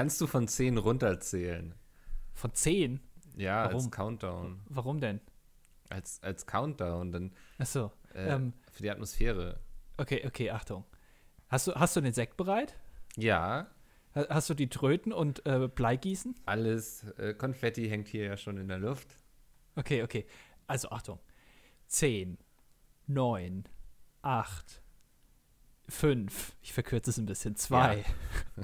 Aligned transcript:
kannst 0.00 0.18
du 0.22 0.26
von 0.26 0.48
10 0.48 0.78
runterzählen. 0.78 1.74
Von 2.32 2.54
10? 2.54 3.00
Ja, 3.36 3.64
Warum? 3.64 3.74
als 3.76 3.90
Countdown. 3.90 4.60
Warum 4.70 4.98
denn? 4.98 5.20
Als, 5.90 6.22
als 6.22 6.46
Countdown, 6.46 7.12
dann 7.12 7.32
Achso. 7.58 7.92
äh, 8.14 8.30
Ähm, 8.34 8.54
für 8.72 8.82
die 8.82 8.90
Atmosphäre. 8.90 9.60
okay, 9.98 10.24
okay, 10.26 10.50
Achtung. 10.50 10.84
Hast 11.48 11.66
du, 11.66 11.74
hast 11.74 11.96
du 11.96 12.00
den 12.00 12.14
Sekt 12.14 12.38
bereit? 12.38 12.76
Ja, 13.16 13.66
Ha- 14.14 14.26
Hast 14.30 14.48
du 14.48 14.54
die 14.54 14.68
Tröten 14.70 15.12
und 15.12 15.44
äh, 15.46 15.68
Bleigießen? 15.68 16.34
alles, 16.46 17.04
äh, 17.18 17.34
Konfetti 17.34 17.86
hängt 17.88 18.08
hier 18.08 18.24
ja 18.24 18.36
schon 18.38 18.56
in 18.56 18.68
der 18.68 18.78
Luft. 18.78 19.18
Okay, 19.76 20.02
okay. 20.02 20.26
Also 20.66 20.88
Achtung. 20.90 21.20
10, 21.88 22.38
9, 23.06 23.64
8, 24.22 24.79
5. 25.90 26.52
Ich 26.62 26.72
verkürze 26.72 27.10
es 27.10 27.18
ein 27.18 27.26
bisschen. 27.26 27.56
2, 27.56 28.04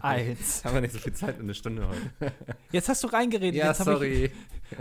1. 0.01 0.65
Haben 0.65 0.75
wir 0.75 0.81
nicht 0.81 0.93
so 0.93 0.99
viel 0.99 1.13
Zeit, 1.13 1.39
eine 1.39 1.55
Stunde 1.55 1.89
heute. 1.89 2.33
Jetzt 2.73 2.89
hast 2.89 3.03
du 3.05 3.09
reingeredet. 3.09 3.55
ja, 3.55 3.69
jetzt 3.69 3.81
Ich, 3.81 3.85
sorry. 3.85 4.33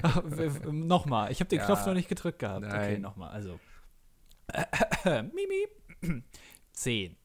W- 0.24 0.72
nochmal. 0.72 1.32
Ich 1.32 1.40
habe 1.40 1.50
den 1.50 1.60
Ja. 1.60 1.66
Knopf 1.66 1.86
noch 1.86 1.94
nicht 1.94 2.10
gedrückt 2.10 2.40
gehabt. 2.40 2.66
Okay, 2.66 2.94
Nein. 2.94 3.02
nochmal. 3.02 3.30
Also. 3.32 3.60
Mimi. 5.34 6.22
10, 6.74 7.16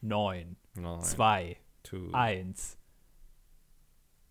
9, 0.00 0.56
Nein, 0.74 1.00
2, 1.02 1.56
two. 1.82 2.10
1. 2.12 2.76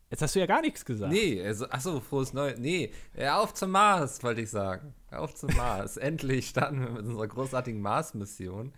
Jetzt 0.09 0.21
hast 0.21 0.35
du 0.35 0.39
ja 0.39 0.45
gar 0.45 0.61
nichts 0.61 0.83
gesagt. 0.85 1.11
Nee, 1.11 1.41
also, 1.41 1.69
achso, 1.69 1.99
frohes 2.01 2.33
Neues. 2.33 2.59
Nee, 2.59 2.91
auf 3.29 3.53
zum 3.53 3.71
Mars, 3.71 4.21
wollte 4.23 4.41
ich 4.41 4.49
sagen. 4.49 4.93
Auf 5.09 5.35
zum 5.35 5.55
Mars. 5.55 5.95
Endlich 5.97 6.49
starten 6.49 6.81
wir 6.81 6.89
mit 6.89 7.05
unserer 7.05 7.27
großartigen 7.27 7.81
Mars-Mission. 7.81 8.73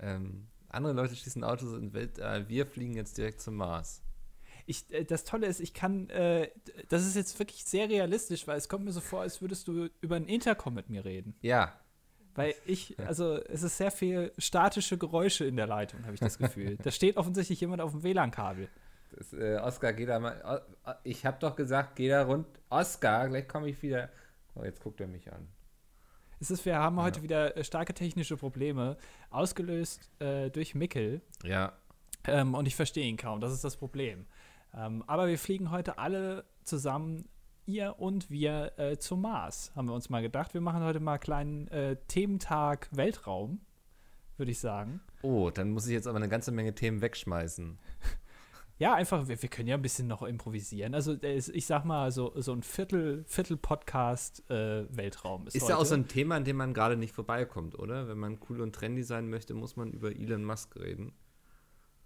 Ähm, 0.00 0.48
andere 0.72 0.92
Leute 0.92 1.14
schießen 1.14 1.44
Autos 1.44 1.72
in 1.78 1.92
Weltall. 1.92 2.48
Wir 2.48 2.66
fliegen 2.66 2.94
jetzt 2.94 3.18
direkt 3.18 3.40
zum 3.40 3.56
Mars. 3.56 4.02
Ich, 4.66 4.90
äh, 4.92 5.04
das 5.04 5.24
Tolle 5.24 5.46
ist, 5.46 5.60
ich 5.60 5.74
kann, 5.74 6.08
äh, 6.10 6.48
das 6.88 7.06
ist 7.06 7.16
jetzt 7.16 7.38
wirklich 7.38 7.64
sehr 7.64 7.88
realistisch, 7.88 8.46
weil 8.46 8.56
es 8.56 8.68
kommt 8.68 8.84
mir 8.84 8.92
so 8.92 9.00
vor, 9.00 9.22
als 9.22 9.40
würdest 9.42 9.66
du 9.68 9.88
über 10.00 10.16
ein 10.16 10.26
Intercom 10.26 10.74
mit 10.74 10.88
mir 10.88 11.04
reden. 11.04 11.34
Ja, 11.40 11.78
Weil 12.34 12.54
ich, 12.64 12.98
also 13.00 13.36
es 13.44 13.62
ist 13.62 13.76
sehr 13.76 13.90
viel 13.90 14.32
statische 14.38 14.96
Geräusche 14.96 15.44
in 15.44 15.56
der 15.56 15.66
Leitung, 15.66 16.04
habe 16.04 16.14
ich 16.14 16.20
das 16.20 16.38
Gefühl. 16.38 16.78
da 16.82 16.90
steht 16.90 17.16
offensichtlich 17.16 17.60
jemand 17.60 17.82
auf 17.82 17.90
dem 17.90 18.02
WLAN-Kabel. 18.02 18.68
äh, 19.32 19.56
Oscar, 19.56 19.92
geh 19.92 20.06
da 20.06 20.18
mal. 20.18 20.62
Ich 21.04 21.26
hab 21.26 21.40
doch 21.40 21.56
gesagt, 21.56 21.96
geh 21.96 22.08
da 22.08 22.22
rund. 22.24 22.46
Oscar, 22.70 23.28
gleich 23.28 23.46
komme 23.48 23.68
ich 23.68 23.82
wieder. 23.82 24.08
Oh, 24.54 24.64
jetzt 24.64 24.80
guckt 24.80 25.00
er 25.00 25.08
mich 25.08 25.30
an. 25.32 25.48
Es 26.42 26.50
ist, 26.50 26.66
wir 26.66 26.76
haben 26.76 26.96
Ja. 26.96 27.04
heute 27.04 27.22
wieder 27.22 27.56
äh, 27.56 27.62
starke 27.62 27.94
technische 27.94 28.36
Probleme, 28.36 28.96
ausgelöst 29.30 30.10
äh, 30.18 30.50
durch 30.50 30.74
Mickel. 30.74 31.22
Ja, 31.44 31.72
Ähm, 32.24 32.54
und 32.54 32.66
ich 32.66 32.74
verstehe 32.74 33.04
ihn 33.06 33.16
kaum, 33.16 33.40
das 33.40 33.52
ist 33.52 33.62
das 33.62 33.76
Problem. 33.76 34.26
Ähm, 34.74 35.04
aber 35.06 35.28
wir 35.28 35.38
fliegen 35.38 35.70
heute 35.70 35.98
alle 35.98 36.44
zusammen, 36.64 37.28
ihr 37.66 37.96
und 38.00 38.28
wir, 38.28 38.72
äh, 38.76 38.96
zum 38.98 39.20
Mars, 39.22 39.70
haben 39.76 39.86
wir 39.86 39.94
uns 39.94 40.10
mal 40.10 40.20
gedacht. 40.22 40.52
Wir 40.52 40.60
machen 40.60 40.82
heute 40.82 40.98
mal 40.98 41.12
einen 41.12 41.20
kleinen 41.20 41.68
äh, 41.68 41.96
Thementag 42.08 42.88
Weltraum, 42.90 43.60
würde 44.36 44.50
ich 44.50 44.58
sagen. 44.58 45.00
Oh, 45.22 45.50
dann 45.50 45.70
muss 45.70 45.86
ich 45.86 45.92
jetzt 45.92 46.08
aber 46.08 46.16
eine 46.16 46.28
ganze 46.28 46.50
Menge 46.50 46.74
Themen 46.74 47.00
wegschmeißen. 47.02 47.78
Ja, 48.82 48.94
einfach, 48.94 49.28
wir, 49.28 49.40
wir 49.40 49.48
können 49.48 49.68
ja 49.68 49.76
ein 49.76 49.82
bisschen 49.82 50.08
noch 50.08 50.22
improvisieren. 50.24 50.92
Also, 50.92 51.16
ich 51.22 51.66
sag 51.66 51.84
mal, 51.84 52.10
so, 52.10 52.32
so 52.40 52.52
ein 52.52 52.64
Viertel, 52.64 53.22
Viertel-Podcast 53.28 54.42
äh, 54.50 54.86
Weltraum 54.90 55.46
ist, 55.46 55.54
Ist 55.54 55.62
heute. 55.62 55.72
ja 55.74 55.78
auch 55.78 55.84
so 55.84 55.94
ein 55.94 56.08
Thema, 56.08 56.34
an 56.34 56.42
dem 56.44 56.56
man 56.56 56.74
gerade 56.74 56.96
nicht 56.96 57.14
vorbeikommt, 57.14 57.78
oder? 57.78 58.08
Wenn 58.08 58.18
man 58.18 58.40
cool 58.48 58.60
und 58.60 58.74
trendy 58.74 59.04
sein 59.04 59.30
möchte, 59.30 59.54
muss 59.54 59.76
man 59.76 59.92
über 59.92 60.10
Elon 60.10 60.42
Musk 60.44 60.74
reden. 60.74 61.12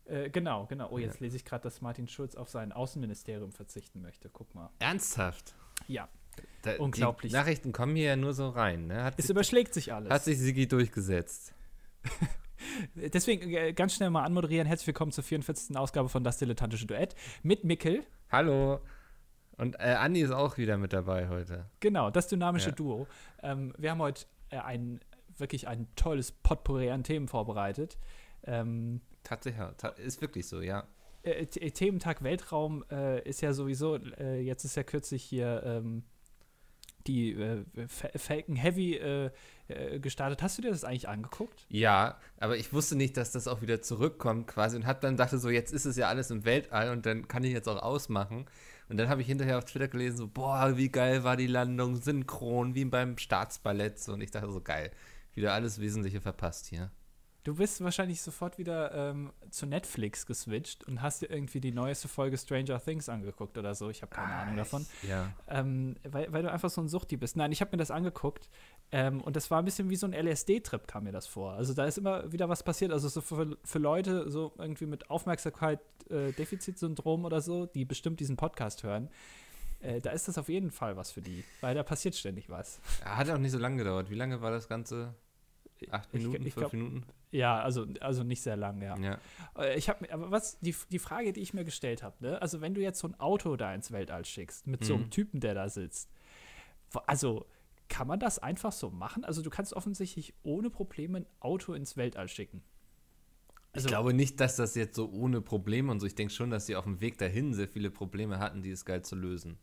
äh, 0.04 0.28
genau, 0.28 0.66
genau. 0.66 0.90
Oh, 0.90 0.98
jetzt 0.98 1.20
lese 1.20 1.36
ich 1.36 1.46
gerade, 1.46 1.62
dass 1.62 1.80
Martin 1.80 2.08
Schulz 2.08 2.34
auf 2.34 2.50
sein 2.50 2.72
Außenministerium 2.72 3.52
verzichten 3.52 4.02
möchte. 4.02 4.28
Guck 4.28 4.54
mal. 4.54 4.68
Ernsthaft? 4.78 5.54
Ja, 5.88 6.10
Da, 6.60 6.76
Unglaublich. 6.76 7.32
Die 7.32 7.38
Nachrichten 7.38 7.72
kommen 7.72 7.96
hier 7.96 8.04
ja 8.08 8.16
nur 8.16 8.34
so 8.34 8.50
rein. 8.50 8.86
Ne? 8.86 9.02
Hat, 9.02 9.14
es 9.16 9.28
sich, 9.28 9.30
überschlägt 9.30 9.72
sich 9.72 9.94
alles. 9.94 10.10
hat 10.10 10.24
sich 10.24 10.38
Sigi 10.38 10.68
durchgesetzt. 10.68 11.54
Deswegen 12.94 13.50
äh, 13.52 13.72
ganz 13.72 13.94
schnell 13.94 14.10
mal 14.10 14.24
anmoderieren. 14.24 14.66
Herzlich 14.66 14.86
willkommen 14.88 15.12
zur 15.12 15.24
44. 15.24 15.76
Ausgabe 15.76 16.08
von 16.08 16.24
Das 16.24 16.38
Dilettantische 16.38 16.86
Duett 16.86 17.14
mit 17.42 17.64
Mickel. 17.64 18.04
Hallo. 18.30 18.80
Und 19.56 19.76
äh, 19.80 19.94
Andi 19.98 20.20
ist 20.20 20.32
auch 20.32 20.58
wieder 20.58 20.76
mit 20.76 20.92
dabei 20.92 21.28
heute. 21.28 21.66
Genau, 21.80 22.10
das 22.10 22.28
dynamische 22.28 22.70
Ja. 22.70 22.74
Duo. 22.74 23.06
Ähm, 23.42 23.72
wir 23.78 23.90
haben 23.90 24.00
heute 24.00 24.26
äh, 24.50 24.58
ein 24.58 25.00
wirklich 25.38 25.68
ein 25.68 25.86
tolles 25.96 26.32
Potpourri 26.32 26.90
an 26.90 27.02
Themen 27.04 27.28
vorbereitet. 27.28 27.98
Ähm, 28.44 29.00
Tatsächlich, 29.22 29.64
ta 29.76 29.88
ist 29.88 30.20
wirklich 30.20 30.46
so, 30.46 30.60
ja. 30.60 30.84
äh, 31.22 31.46
Thementag 31.46 32.22
Weltraum 32.22 32.84
äh, 32.90 33.20
ist 33.28 33.40
ja 33.42 33.52
sowieso, 33.52 33.96
äh, 33.96 34.40
jetzt 34.40 34.64
ist 34.64 34.76
ja 34.76 34.82
kürzlich 34.82 35.22
hier 35.22 35.62
ähm, 35.64 36.04
die 37.06 37.32
äh, 37.32 37.64
Fa- 37.88 38.10
Falcon 38.16 38.56
Heavy 38.56 38.94
äh, 38.94 39.30
äh, 39.68 39.98
gestartet. 39.98 40.42
Hast 40.42 40.58
du 40.58 40.62
dir 40.62 40.70
das 40.70 40.84
eigentlich 40.84 41.08
angeguckt? 41.08 41.66
Ja, 41.68 42.18
aber 42.38 42.56
ich 42.56 42.72
wusste 42.72 42.96
nicht, 42.96 43.16
dass 43.16 43.32
das 43.32 43.48
auch 43.48 43.62
wieder 43.62 43.82
zurückkommt 43.82 44.46
quasi 44.46 44.76
und 44.76 44.86
hab 44.86 45.00
dann 45.00 45.16
dachte 45.16 45.38
so, 45.38 45.50
jetzt 45.50 45.72
ist 45.72 45.84
es 45.84 45.96
ja 45.96 46.08
alles 46.08 46.30
im 46.30 46.44
Weltall 46.44 46.90
und 46.90 47.06
dann 47.06 47.28
kann 47.28 47.44
ich 47.44 47.52
jetzt 47.52 47.68
auch 47.68 47.82
ausmachen. 47.82 48.46
Und 48.88 48.98
dann 48.98 49.08
habe 49.08 49.20
ich 49.20 49.26
hinterher 49.26 49.58
auf 49.58 49.64
Twitter 49.64 49.88
gelesen, 49.88 50.16
so, 50.16 50.28
boah, 50.28 50.76
wie 50.76 50.88
geil 50.90 51.24
war 51.24 51.36
die 51.36 51.48
Landung, 51.48 51.96
synchron, 51.96 52.74
wie 52.76 52.84
beim 52.84 53.18
Staatsballett. 53.18 53.98
So, 53.98 54.12
und 54.12 54.20
ich 54.20 54.30
dachte 54.30 54.50
so, 54.52 54.60
geil, 54.60 54.92
wieder 55.34 55.52
alles 55.52 55.80
Wesentliche 55.80 56.20
verpasst 56.20 56.66
hier. 56.66 56.92
Du 57.46 57.54
bist 57.54 57.80
wahrscheinlich 57.84 58.20
sofort 58.22 58.58
wieder 58.58 58.92
ähm, 58.92 59.30
zu 59.50 59.66
Netflix 59.66 60.26
geswitcht 60.26 60.82
und 60.88 61.00
hast 61.00 61.22
dir 61.22 61.30
irgendwie 61.30 61.60
die 61.60 61.70
neueste 61.70 62.08
Folge 62.08 62.36
Stranger 62.36 62.82
Things 62.82 63.08
angeguckt 63.08 63.56
oder 63.56 63.72
so. 63.76 63.88
Ich 63.88 64.02
habe 64.02 64.10
keine 64.12 64.34
Ahnung 64.34 64.56
davon. 64.56 64.84
Ich, 65.04 65.08
ja. 65.08 65.32
Ähm, 65.46 65.94
weil, 66.02 66.32
weil 66.32 66.42
du 66.42 66.50
einfach 66.50 66.70
so 66.70 66.80
ein 66.80 66.88
Suchti 66.88 67.16
bist. 67.16 67.36
Nein, 67.36 67.52
ich 67.52 67.60
habe 67.60 67.70
mir 67.70 67.76
das 67.76 67.92
angeguckt 67.92 68.48
ähm, 68.90 69.20
und 69.20 69.36
das 69.36 69.48
war 69.52 69.60
ein 69.60 69.64
bisschen 69.64 69.88
wie 69.90 69.94
so 69.94 70.08
ein 70.08 70.12
LSD-Trip, 70.12 70.88
kam 70.88 71.04
mir 71.04 71.12
das 71.12 71.28
vor. 71.28 71.52
Also 71.52 71.72
da 71.72 71.84
ist 71.84 71.98
immer 71.98 72.32
wieder 72.32 72.48
was 72.48 72.64
passiert. 72.64 72.90
Also 72.90 73.08
so 73.08 73.20
für, 73.20 73.56
für 73.62 73.78
Leute 73.78 74.28
so 74.28 74.52
irgendwie 74.58 74.86
mit 74.86 75.08
Aufmerksamkeit-Defizitsyndrom 75.08 77.24
oder 77.24 77.40
so, 77.40 77.66
die 77.66 77.84
bestimmt 77.84 78.18
diesen 78.18 78.36
Podcast 78.36 78.82
hören, 78.82 79.08
äh, 79.78 80.00
da 80.00 80.10
ist 80.10 80.26
das 80.26 80.36
auf 80.36 80.48
jeden 80.48 80.72
Fall 80.72 80.96
was 80.96 81.12
für 81.12 81.22
die, 81.22 81.44
weil 81.60 81.76
da 81.76 81.84
passiert 81.84 82.16
ständig 82.16 82.50
was. 82.50 82.80
Hat 83.04 83.30
auch 83.30 83.38
nicht 83.38 83.52
so 83.52 83.58
lange 83.58 83.76
gedauert. 83.76 84.10
Wie 84.10 84.16
lange 84.16 84.42
war 84.42 84.50
das 84.50 84.66
Ganze? 84.68 85.14
Acht 85.92 86.08
Ich- 86.12 86.22
Minuten, 86.22 86.44
ich 86.46 86.54
fünf 86.54 86.70
glaub- 86.70 86.72
Minuten? 86.72 87.04
Ja, 87.32 87.58
also, 87.60 87.86
also 88.00 88.22
nicht 88.22 88.40
sehr 88.42 88.56
lang, 88.56 88.80
ja. 88.80 88.96
Ja. 88.98 89.18
Äh, 89.58 89.76
Ich 89.76 89.88
habe 89.88 90.10
aber 90.12 90.30
was 90.30 90.58
die, 90.60 90.74
die 90.90 90.98
Frage, 90.98 91.32
die 91.32 91.40
ich 91.40 91.52
mir 91.54 91.64
gestellt 91.64 92.02
habe, 92.02 92.16
ne? 92.20 92.40
Also 92.40 92.60
wenn 92.60 92.72
du 92.74 92.80
jetzt 92.80 93.00
so 93.00 93.08
ein 93.08 93.18
Auto 93.18 93.56
da 93.56 93.74
ins 93.74 93.90
Weltall 93.90 94.24
schickst 94.24 94.66
mit 94.66 94.84
so 94.84 94.94
einem 94.94 95.04
Mhm. 95.04 95.10
Typen, 95.10 95.40
der 95.40 95.54
da 95.54 95.68
sitzt, 95.68 96.08
also 97.06 97.46
kann 97.88 98.06
man 98.06 98.18
das 98.20 98.38
einfach 98.38 98.72
so 98.72 98.90
machen? 98.90 99.24
Also 99.24 99.42
du 99.42 99.50
kannst 99.50 99.72
offensichtlich 99.74 100.34
ohne 100.44 100.70
Probleme 100.70 101.18
ein 101.18 101.26
Auto 101.40 101.72
ins 101.74 101.96
Weltall 101.96 102.28
schicken. 102.28 102.62
Also- 103.72 103.86
ich 103.86 103.90
glaube 103.92 104.14
nicht, 104.14 104.40
dass 104.40 104.56
das 104.56 104.74
jetzt 104.74 104.96
so 104.96 105.10
ohne 105.10 105.40
Probleme 105.42 105.90
und 105.92 106.00
so. 106.00 106.06
Ich 106.06 106.14
denke 106.14 106.32
schon, 106.32 106.50
dass 106.50 106.66
sie 106.66 106.76
auf 106.76 106.84
dem 106.84 107.00
Weg 107.00 107.18
dahin 107.18 107.52
sehr 107.54 107.68
viele 107.68 107.90
Probleme 107.90 108.38
hatten, 108.38 108.62
die 108.62 108.70
es 108.70 108.84
geil 108.84 109.02
zu 109.02 109.14
lösen. 109.16 109.58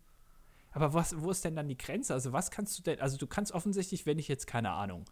Aber 0.71 0.93
was, 0.93 1.19
wo 1.21 1.31
ist 1.31 1.43
denn 1.45 1.55
dann 1.55 1.67
die 1.67 1.77
Grenze? 1.77 2.13
Also 2.13 2.31
was 2.33 2.51
kannst 2.51 2.77
du 2.77 2.83
denn? 2.83 2.99
Also 2.99 3.17
du 3.17 3.25
kannst 3.27 3.51
offensichtlich, 3.51 4.05
wenn 4.05 4.19
ich 4.19 4.27
jetzt 4.27 4.47
keine 4.47 4.71
Ahnung, 4.71 5.05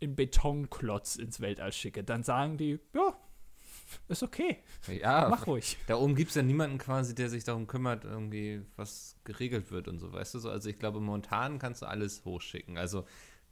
einen 0.00 0.14
Betonklotz 0.16 1.16
ins 1.16 1.40
Weltall 1.40 1.72
schicke, 1.72 2.04
dann 2.04 2.22
sagen 2.22 2.56
die, 2.58 2.78
ja, 2.94 3.16
ist 4.08 4.22
okay, 4.22 4.58
Ja, 4.88 5.28
mach 5.30 5.46
ruhig. 5.46 5.76
da 5.86 5.96
oben 5.96 6.14
gibt 6.16 6.30
es 6.30 6.34
ja 6.36 6.42
niemanden 6.42 6.78
quasi, 6.78 7.14
der 7.14 7.28
sich 7.28 7.44
darum 7.44 7.66
kümmert, 7.66 8.04
irgendwie 8.04 8.62
was 8.76 9.16
geregelt 9.24 9.70
wird 9.70 9.88
und 9.88 9.98
so, 9.98 10.12
weißt 10.12 10.34
du 10.34 10.38
so. 10.40 10.50
Also 10.50 10.68
ich 10.68 10.78
glaube, 10.78 11.00
momentan 11.00 11.58
kannst 11.58 11.82
du 11.82 11.86
alles 11.86 12.24
hochschicken. 12.24 12.78
Also 12.78 13.02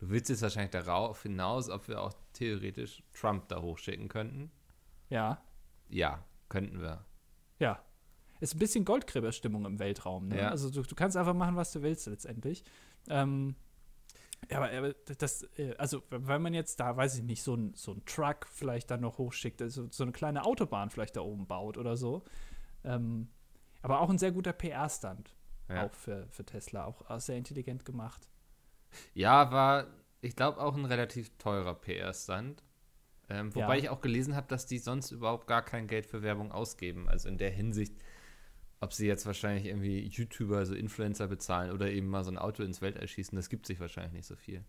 du 0.00 0.10
willst 0.10 0.28
jetzt 0.30 0.42
wahrscheinlich 0.42 0.72
darauf 0.72 1.22
hinaus, 1.22 1.70
ob 1.70 1.86
wir 1.88 2.00
auch 2.02 2.12
theoretisch 2.32 3.02
Trump 3.12 3.48
da 3.48 3.62
hochschicken 3.62 4.08
könnten. 4.08 4.50
Ja, 5.08 5.40
Ja, 5.88 6.24
könnten 6.48 6.80
wir. 6.80 7.04
ja. 7.58 7.82
Ist 8.40 8.56
ein 8.56 8.58
bisschen 8.58 8.84
Goldgräberstimmung 8.84 9.64
im 9.64 9.78
Weltraum. 9.78 10.28
Ne? 10.28 10.38
Ja. 10.40 10.48
Also 10.50 10.68
du, 10.68 10.82
du 10.82 10.94
kannst 10.96 11.16
einfach 11.16 11.32
machen, 11.32 11.56
was 11.56 11.72
du 11.72 11.80
willst 11.82 12.06
letztendlich. 12.08 12.62
Ähm, 13.08 13.54
ja, 14.50 14.58
aber, 14.58 14.92
das, 15.18 15.42
äh, 15.58 15.74
also 15.76 16.02
wenn 16.10 16.42
man 16.42 16.54
jetzt 16.54 16.80
da, 16.80 16.96
weiß 16.96 17.16
ich 17.16 17.22
nicht, 17.22 17.42
so 17.42 17.54
ein, 17.54 17.74
so 17.74 17.92
ein 17.92 18.04
Truck 18.04 18.46
vielleicht 18.50 18.90
dann 18.90 19.00
noch 19.00 19.18
hochschickt, 19.18 19.60
also 19.62 19.88
so 19.90 20.02
eine 20.02 20.12
kleine 20.12 20.44
Autobahn 20.44 20.90
vielleicht 20.90 21.16
da 21.16 21.20
oben 21.20 21.46
baut 21.46 21.78
oder 21.78 21.96
so. 21.96 22.24
Ähm, 22.84 23.28
aber 23.82 24.00
auch 24.00 24.10
ein 24.10 24.18
sehr 24.18 24.32
guter 24.32 24.52
PR-Stand. 24.52 25.34
Ja. 25.68 25.86
Auch 25.86 25.94
für, 25.94 26.26
für 26.30 26.44
Tesla, 26.44 26.84
auch, 26.84 27.08
auch 27.08 27.20
sehr 27.20 27.36
intelligent 27.36 27.84
gemacht. 27.84 28.28
Ja, 29.14 29.50
war, 29.50 29.86
ich 30.20 30.36
glaube, 30.36 30.60
auch 30.60 30.76
ein 30.76 30.84
relativ 30.84 31.36
teurer 31.38 31.74
PR-Stand. 31.74 32.62
Ähm, 33.30 33.54
wobei 33.54 33.76
Ja. 33.76 33.82
ich 33.82 33.88
auch 33.88 34.02
gelesen 34.02 34.36
habe, 34.36 34.46
dass 34.48 34.66
die 34.66 34.78
sonst 34.78 35.10
überhaupt 35.10 35.46
gar 35.46 35.62
kein 35.62 35.86
Geld 35.86 36.06
für 36.06 36.22
Werbung 36.22 36.52
ausgeben. 36.52 37.08
Also 37.08 37.28
in 37.28 37.38
der 37.38 37.50
Hinsicht, 37.50 37.94
ob 38.84 38.92
sie 38.92 39.06
jetzt 39.06 39.26
wahrscheinlich 39.26 39.66
irgendwie 39.66 40.06
YouTuber, 40.06 40.58
also 40.58 40.74
Influencer 40.74 41.26
bezahlen 41.26 41.72
oder 41.72 41.90
eben 41.90 42.08
mal 42.08 42.22
so 42.22 42.30
ein 42.30 42.38
Auto 42.38 42.62
ins 42.62 42.82
Weltall 42.82 43.08
schießen, 43.08 43.34
das 43.34 43.48
gibt 43.48 43.66
sich 43.66 43.80
wahrscheinlich 43.80 44.12
nicht 44.12 44.26
so 44.26 44.36
viel. 44.36 44.62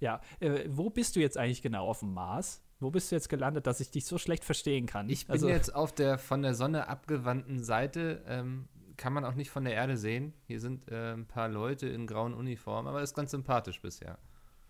Ja, 0.00 0.20
äh, 0.40 0.64
wo 0.68 0.90
bist 0.90 1.14
du 1.14 1.20
jetzt 1.20 1.38
eigentlich 1.38 1.62
genau 1.62 1.86
auf 1.86 2.00
dem 2.00 2.12
Mars? 2.12 2.60
Wo 2.80 2.90
bist 2.90 3.12
du 3.12 3.14
jetzt 3.14 3.28
gelandet, 3.28 3.68
dass 3.68 3.78
ich 3.78 3.90
dich 3.90 4.04
so 4.04 4.18
schlecht 4.18 4.44
verstehen 4.44 4.86
kann? 4.86 5.08
Ich 5.08 5.26
bin 5.26 5.34
also, 5.34 5.48
jetzt 5.48 5.72
auf 5.72 5.94
der 5.94 6.18
von 6.18 6.42
der 6.42 6.54
Sonne 6.54 6.88
abgewandten 6.88 7.62
Seite. 7.62 8.24
Ähm, 8.26 8.68
kann 8.96 9.12
man 9.12 9.24
auch 9.24 9.34
nicht 9.34 9.50
von 9.50 9.64
der 9.64 9.74
Erde 9.74 9.96
sehen. 9.96 10.32
Hier 10.46 10.60
sind 10.60 10.90
äh, 10.90 11.12
ein 11.12 11.26
paar 11.26 11.48
Leute 11.48 11.88
in 11.88 12.06
grauen 12.06 12.34
Uniformen, 12.34 12.88
aber 12.88 13.02
ist 13.02 13.14
ganz 13.14 13.30
sympathisch 13.30 13.80
bisher. 13.80 14.18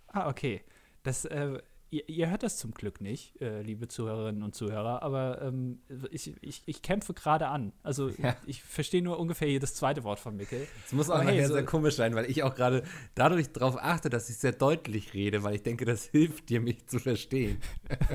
Ah, 0.09 0.29
okay. 0.29 0.63
Das, 1.03 1.25
äh, 1.25 1.61
ihr, 1.93 2.09
ihr, 2.09 2.31
hört 2.31 2.43
das 2.43 2.57
zum 2.57 2.73
Glück 2.73 3.01
nicht, 3.01 3.41
äh, 3.41 3.61
liebe 3.61 3.87
Zuhörerinnen 3.87 4.43
und 4.43 4.55
Zuhörer, 4.55 5.03
aber 5.03 5.43
ähm, 5.43 5.81
ich, 6.11 6.33
ich, 6.41 6.63
ich, 6.65 6.83
kämpfe 6.83 7.13
gerade 7.13 7.49
an. 7.49 7.73
Also 7.83 8.09
ja. 8.09 8.35
ich, 8.47 8.63
verstehe 8.63 9.03
nur 9.03 9.21
ungefähr 9.21 9.49
jedes 9.49 9.75
zweite 9.75 10.03
Wort 10.03 10.19
von 10.19 10.37
Mikkel. 10.37 10.67
Es 10.87 10.93
muss 10.93 11.11
auch 11.11 11.17
aber 11.17 11.25
nachher 11.25 11.41
hey, 11.41 11.47
so 11.47 11.53
sehr 11.53 11.65
komisch 11.65 11.95
sein, 11.95 12.15
weil 12.15 12.31
ich 12.31 12.43
auch 12.43 12.55
gerade 12.55 12.83
dadurch 13.15 13.53
darauf 13.53 13.77
achte, 13.79 14.09
dass 14.09 14.31
ich 14.31 14.39
sehr 14.39 14.53
deutlich 14.53 15.13
rede, 15.13 15.43
weil 15.43 15.55
ich 15.55 15.63
denke, 15.63 15.85
das 15.85 16.05
hilft 16.13 16.49
dir, 16.49 16.61
mich 16.61 16.87
zu 16.87 16.99
verstehen. 16.99 17.59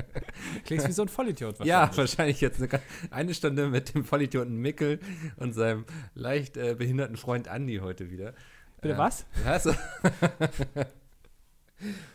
Klingst 0.64 0.88
wie 0.88 0.92
so 0.92 1.02
ein 1.02 1.08
Vollidiot 1.08 1.60
wahrscheinlich. 1.60 1.68
Ja, 1.68 1.96
wahrscheinlich 1.96 2.40
jetzt 2.40 2.60
eine, 2.60 2.80
eine 3.10 3.34
Stunde 3.34 3.68
mit 3.68 3.94
dem 3.94 4.04
Vollidioten 4.04 4.56
Mickel 4.56 4.98
und 5.36 5.52
seinem 5.52 5.84
leicht 6.14 6.56
äh, 6.56 6.74
behinderten 6.74 7.16
Freund 7.16 7.46
Andi 7.46 7.76
heute 7.76 8.10
wieder. 8.10 8.34
Bitte 8.80 8.94
äh, 8.94 8.98
was? 8.98 9.26
Also, 9.44 9.72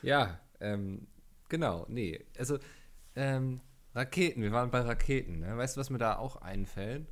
ja, 0.01 0.39
ähm, 0.59 1.07
Genau, 1.53 1.85
nee. 1.87 2.19
Also, 2.35 2.57
ähm, 3.15 3.61
Raketen, 3.93 4.41
wir 4.41 4.51
waren 4.51 4.71
bei 4.71 4.81
Raketen. 4.81 5.41
Ne? 5.41 5.55
Weißt 5.55 5.75
du, 5.77 5.81
was 5.81 5.91
mir 5.91 5.99
da 5.99 6.17
auch 6.17 6.37
einfällt? 6.37 7.05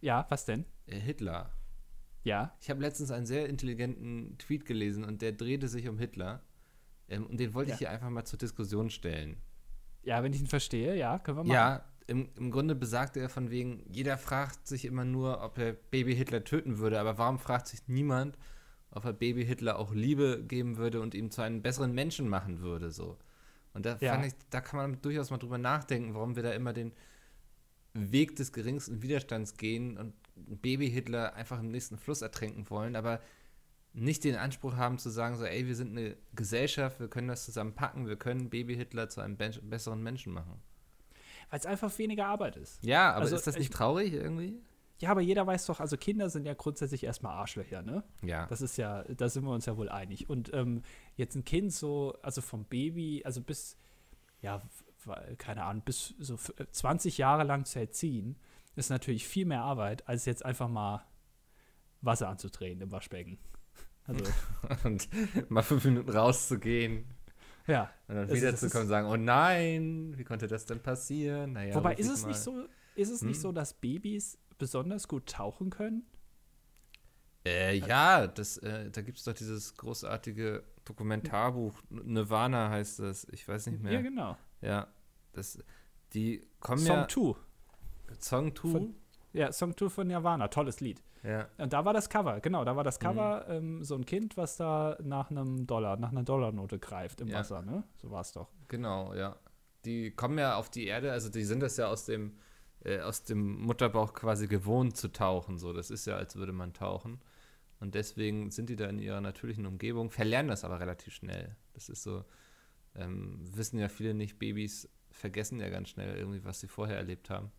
Ja, 0.00 0.24
was 0.30 0.46
denn? 0.46 0.64
Äh, 0.86 0.98
Hitler. 0.98 1.52
Ja. 2.24 2.56
Ich 2.62 2.70
habe 2.70 2.80
letztens 2.80 3.10
einen 3.10 3.26
sehr 3.26 3.50
intelligenten 3.50 4.38
Tweet 4.38 4.64
gelesen 4.64 5.04
und 5.04 5.20
der 5.20 5.32
drehte 5.32 5.68
sich 5.68 5.86
um 5.86 5.98
Hitler. 5.98 6.42
Ähm, 7.08 7.26
und 7.26 7.38
den 7.38 7.52
wollte 7.52 7.68
ja. 7.68 7.74
ich 7.74 7.78
hier 7.80 7.90
einfach 7.90 8.08
mal 8.08 8.24
zur 8.24 8.38
Diskussion 8.38 8.88
stellen. 8.88 9.36
Ja, 10.02 10.22
wenn 10.22 10.32
ich 10.32 10.40
ihn 10.40 10.46
verstehe, 10.46 10.96
ja, 10.96 11.18
können 11.18 11.36
wir 11.36 11.44
machen. 11.44 11.52
Ja, 11.52 11.84
im, 12.06 12.30
im 12.38 12.50
Grunde 12.50 12.74
besagte 12.74 13.20
er 13.20 13.28
von 13.28 13.50
wegen, 13.50 13.84
jeder 13.86 14.16
fragt 14.16 14.66
sich 14.66 14.86
immer 14.86 15.04
nur, 15.04 15.42
ob 15.42 15.58
er 15.58 15.74
Baby 15.74 16.16
Hitler 16.16 16.42
töten 16.42 16.78
würde, 16.78 16.98
aber 16.98 17.18
warum 17.18 17.38
fragt 17.38 17.68
sich 17.68 17.86
niemand, 17.86 18.38
ob 18.90 19.04
er 19.04 19.12
Baby 19.12 19.44
Hitler 19.44 19.78
auch 19.78 19.92
Liebe 19.92 20.42
geben 20.42 20.78
würde 20.78 21.02
und 21.02 21.14
ihn 21.14 21.30
zu 21.30 21.42
einem 21.42 21.60
besseren 21.60 21.92
Menschen 21.92 22.28
machen 22.28 22.60
würde, 22.62 22.90
so. 22.90 23.18
Und 23.74 23.86
da 23.86 23.96
ja. 24.00 24.12
fand 24.12 24.26
ich, 24.26 24.32
da 24.50 24.60
kann 24.60 24.78
man 24.78 25.02
durchaus 25.02 25.30
mal 25.30 25.38
drüber 25.38 25.58
nachdenken, 25.58 26.14
warum 26.14 26.36
wir 26.36 26.42
da 26.42 26.52
immer 26.52 26.72
den 26.72 26.92
Weg 27.94 28.36
des 28.36 28.52
geringsten 28.52 29.02
Widerstands 29.02 29.56
gehen 29.56 29.96
und 29.98 30.14
Baby-Hitler 30.36 31.34
einfach 31.34 31.60
im 31.60 31.70
nächsten 31.70 31.98
Fluss 31.98 32.22
ertränken 32.22 32.68
wollen, 32.70 32.96
aber 32.96 33.20
nicht 33.94 34.24
den 34.24 34.36
Anspruch 34.36 34.76
haben 34.76 34.98
zu 34.98 35.10
sagen, 35.10 35.36
so, 35.36 35.44
ey, 35.44 35.66
wir 35.66 35.76
sind 35.76 35.96
eine 35.96 36.16
Gesellschaft, 36.34 37.00
wir 37.00 37.08
können 37.08 37.28
das 37.28 37.44
zusammen 37.44 37.74
packen, 37.74 38.06
wir 38.06 38.16
können 38.16 38.48
Baby-Hitler 38.48 39.08
zu 39.08 39.20
einem 39.20 39.36
besseren 39.36 40.02
Menschen 40.02 40.32
machen. 40.32 40.62
Weil 41.50 41.58
es 41.58 41.66
einfach 41.66 41.96
weniger 41.98 42.26
Arbeit 42.26 42.56
ist. 42.56 42.82
Ja, 42.82 43.10
aber 43.10 43.22
also, 43.22 43.36
ist 43.36 43.46
das 43.46 43.56
nicht 43.56 43.70
ich, 43.70 43.76
traurig 43.76 44.14
irgendwie? 44.14 44.58
Ja, 45.02 45.10
aber 45.10 45.20
jeder 45.20 45.44
weiß 45.44 45.66
doch, 45.66 45.80
also 45.80 45.96
Kinder 45.96 46.30
sind 46.30 46.46
ja 46.46 46.54
grundsätzlich 46.54 47.02
erstmal 47.02 47.32
Arschlöcher, 47.32 47.82
ne? 47.82 48.04
Ja. 48.22 48.46
Das 48.46 48.60
ist 48.60 48.76
ja, 48.76 49.02
da 49.02 49.28
sind 49.28 49.42
wir 49.42 49.50
uns 49.50 49.66
ja 49.66 49.76
wohl 49.76 49.88
einig. 49.88 50.30
Und 50.30 50.54
ähm, 50.54 50.82
jetzt 51.16 51.34
ein 51.34 51.44
Kind 51.44 51.72
so, 51.72 52.16
also 52.22 52.40
vom 52.40 52.66
Baby, 52.66 53.20
also 53.24 53.40
bis, 53.40 53.76
ja, 54.42 54.62
keine 55.38 55.64
Ahnung, 55.64 55.82
bis 55.84 56.14
so 56.20 56.36
20 56.36 57.18
äh, 57.18 57.20
Jahre 57.20 57.42
lang 57.42 57.64
zu 57.64 57.80
erziehen, 57.80 58.36
ist 58.76 58.90
natürlich 58.90 59.26
viel 59.26 59.44
mehr 59.44 59.62
Arbeit, 59.62 60.06
als 60.06 60.24
jetzt 60.24 60.44
einfach 60.44 60.68
mal 60.68 61.04
Wasser 62.00 62.28
anzudrehen 62.28 62.80
im 62.80 62.92
Waschbecken. 62.92 63.38
Also. 64.04 64.22
und 64.84 65.08
mal 65.50 65.62
fünf 65.62 65.84
Minuten 65.84 66.10
rauszugehen. 66.10 67.06
Ja. 67.66 67.90
Und 68.06 68.14
dann 68.14 68.30
wiederzukommen 68.30 68.84
und 68.84 68.88
sagen, 68.88 69.08
oh 69.08 69.16
nein, 69.16 70.14
wie 70.16 70.22
konnte 70.22 70.46
das 70.46 70.64
denn 70.64 70.80
passieren? 70.80 71.54
Naja, 71.54 71.74
Wobei 71.74 71.94
ist 71.94 72.08
es 72.08 72.22
mal. 72.22 72.28
nicht 72.28 72.38
so, 72.38 72.68
ist 72.94 73.10
es 73.10 73.22
hm? 73.22 73.28
nicht 73.28 73.40
so, 73.40 73.50
dass 73.50 73.74
Babys 73.74 74.38
besonders 74.58 75.08
gut 75.08 75.26
tauchen 75.26 75.70
können? 75.70 76.06
Äh, 77.44 77.76
ja, 77.76 78.26
das, 78.26 78.58
äh, 78.58 78.90
da 78.90 79.02
gibt 79.02 79.18
es 79.18 79.24
doch 79.24 79.32
dieses 79.32 79.76
großartige 79.76 80.62
Dokumentarbuch, 80.84 81.74
Nirvana 81.90 82.70
heißt 82.70 83.00
das, 83.00 83.26
ich 83.30 83.46
weiß 83.46 83.66
nicht 83.66 83.82
mehr. 83.82 83.92
Ja, 83.92 84.00
genau. 84.00 84.36
Ja, 84.60 84.88
das, 85.32 85.58
die 86.12 86.46
kommen 86.60 86.78
Song 86.78 86.96
ja. 86.96 87.08
Song 87.08 87.34
2. 88.14 88.20
Song 88.20 88.54
2? 88.54 88.94
Ja, 89.32 89.52
Song 89.52 89.76
2 89.76 89.88
von 89.88 90.06
Nirvana, 90.06 90.48
tolles 90.48 90.80
Lied. 90.80 91.02
Ja. 91.24 91.48
Und 91.56 91.72
da 91.72 91.84
war 91.84 91.92
das 91.92 92.08
Cover, 92.08 92.40
genau, 92.40 92.64
da 92.64 92.76
war 92.76 92.84
das 92.84 92.98
Cover 92.98 93.44
mhm. 93.48 93.54
ähm, 93.54 93.84
so 93.84 93.94
ein 93.94 94.04
Kind, 94.04 94.36
was 94.36 94.56
da 94.56 94.96
nach 95.02 95.30
einem 95.30 95.66
Dollar, 95.66 95.96
nach 95.96 96.10
einer 96.10 96.24
Dollarnote 96.24 96.78
greift 96.78 97.20
im 97.20 97.28
ja. 97.28 97.38
Wasser, 97.38 97.62
ne? 97.62 97.84
So 97.96 98.10
war 98.10 98.20
es 98.20 98.32
doch. 98.32 98.48
Genau, 98.68 99.14
ja. 99.14 99.36
Die 99.84 100.10
kommen 100.12 100.38
ja 100.38 100.56
auf 100.56 100.70
die 100.70 100.86
Erde, 100.86 101.12
also 101.12 101.28
die 101.28 101.44
sind 101.44 101.60
das 101.60 101.76
ja 101.76 101.88
aus 101.88 102.06
dem 102.06 102.36
äh, 102.84 103.00
aus 103.00 103.24
dem 103.24 103.60
Mutterbauch 103.60 104.14
quasi 104.14 104.46
gewohnt 104.46 104.96
zu 104.96 105.08
tauchen. 105.08 105.58
So, 105.58 105.72
das 105.72 105.90
ist 105.90 106.06
ja, 106.06 106.16
als 106.16 106.36
würde 106.36 106.52
man 106.52 106.72
tauchen. 106.72 107.20
Und 107.80 107.94
deswegen 107.94 108.50
sind 108.50 108.68
die 108.68 108.76
da 108.76 108.86
in 108.86 108.98
ihrer 108.98 109.20
natürlichen 109.20 109.66
Umgebung, 109.66 110.10
verlernen 110.10 110.48
das 110.48 110.64
aber 110.64 110.78
relativ 110.78 111.14
schnell. 111.14 111.56
Das 111.74 111.88
ist 111.88 112.02
so, 112.02 112.24
ähm, 112.94 113.40
wissen 113.56 113.78
ja 113.78 113.88
viele 113.88 114.14
nicht, 114.14 114.38
Babys 114.38 114.88
vergessen 115.10 115.60
ja 115.60 115.68
ganz 115.68 115.90
schnell 115.90 116.16
irgendwie, 116.16 116.44
was 116.44 116.60
sie 116.60 116.68
vorher 116.68 116.96
erlebt 116.96 117.30
haben. 117.30 117.50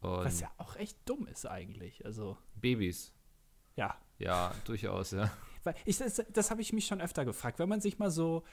Und 0.00 0.24
was 0.24 0.40
ja 0.40 0.50
auch 0.56 0.76
echt 0.76 0.98
dumm 1.04 1.26
ist 1.26 1.46
eigentlich. 1.46 2.04
Also 2.04 2.36
Babys. 2.54 3.12
Ja. 3.76 3.96
Ja, 4.18 4.54
durchaus, 4.64 5.12
ja. 5.12 5.30
Weil 5.64 5.74
ich, 5.84 5.98
das, 5.98 6.22
das 6.32 6.50
habe 6.50 6.60
ich 6.60 6.72
mich 6.72 6.86
schon 6.86 7.00
öfter 7.00 7.24
gefragt. 7.24 7.58
Wenn 7.58 7.68
man 7.68 7.80
sich 7.80 7.98
mal 7.98 8.10
so 8.10 8.44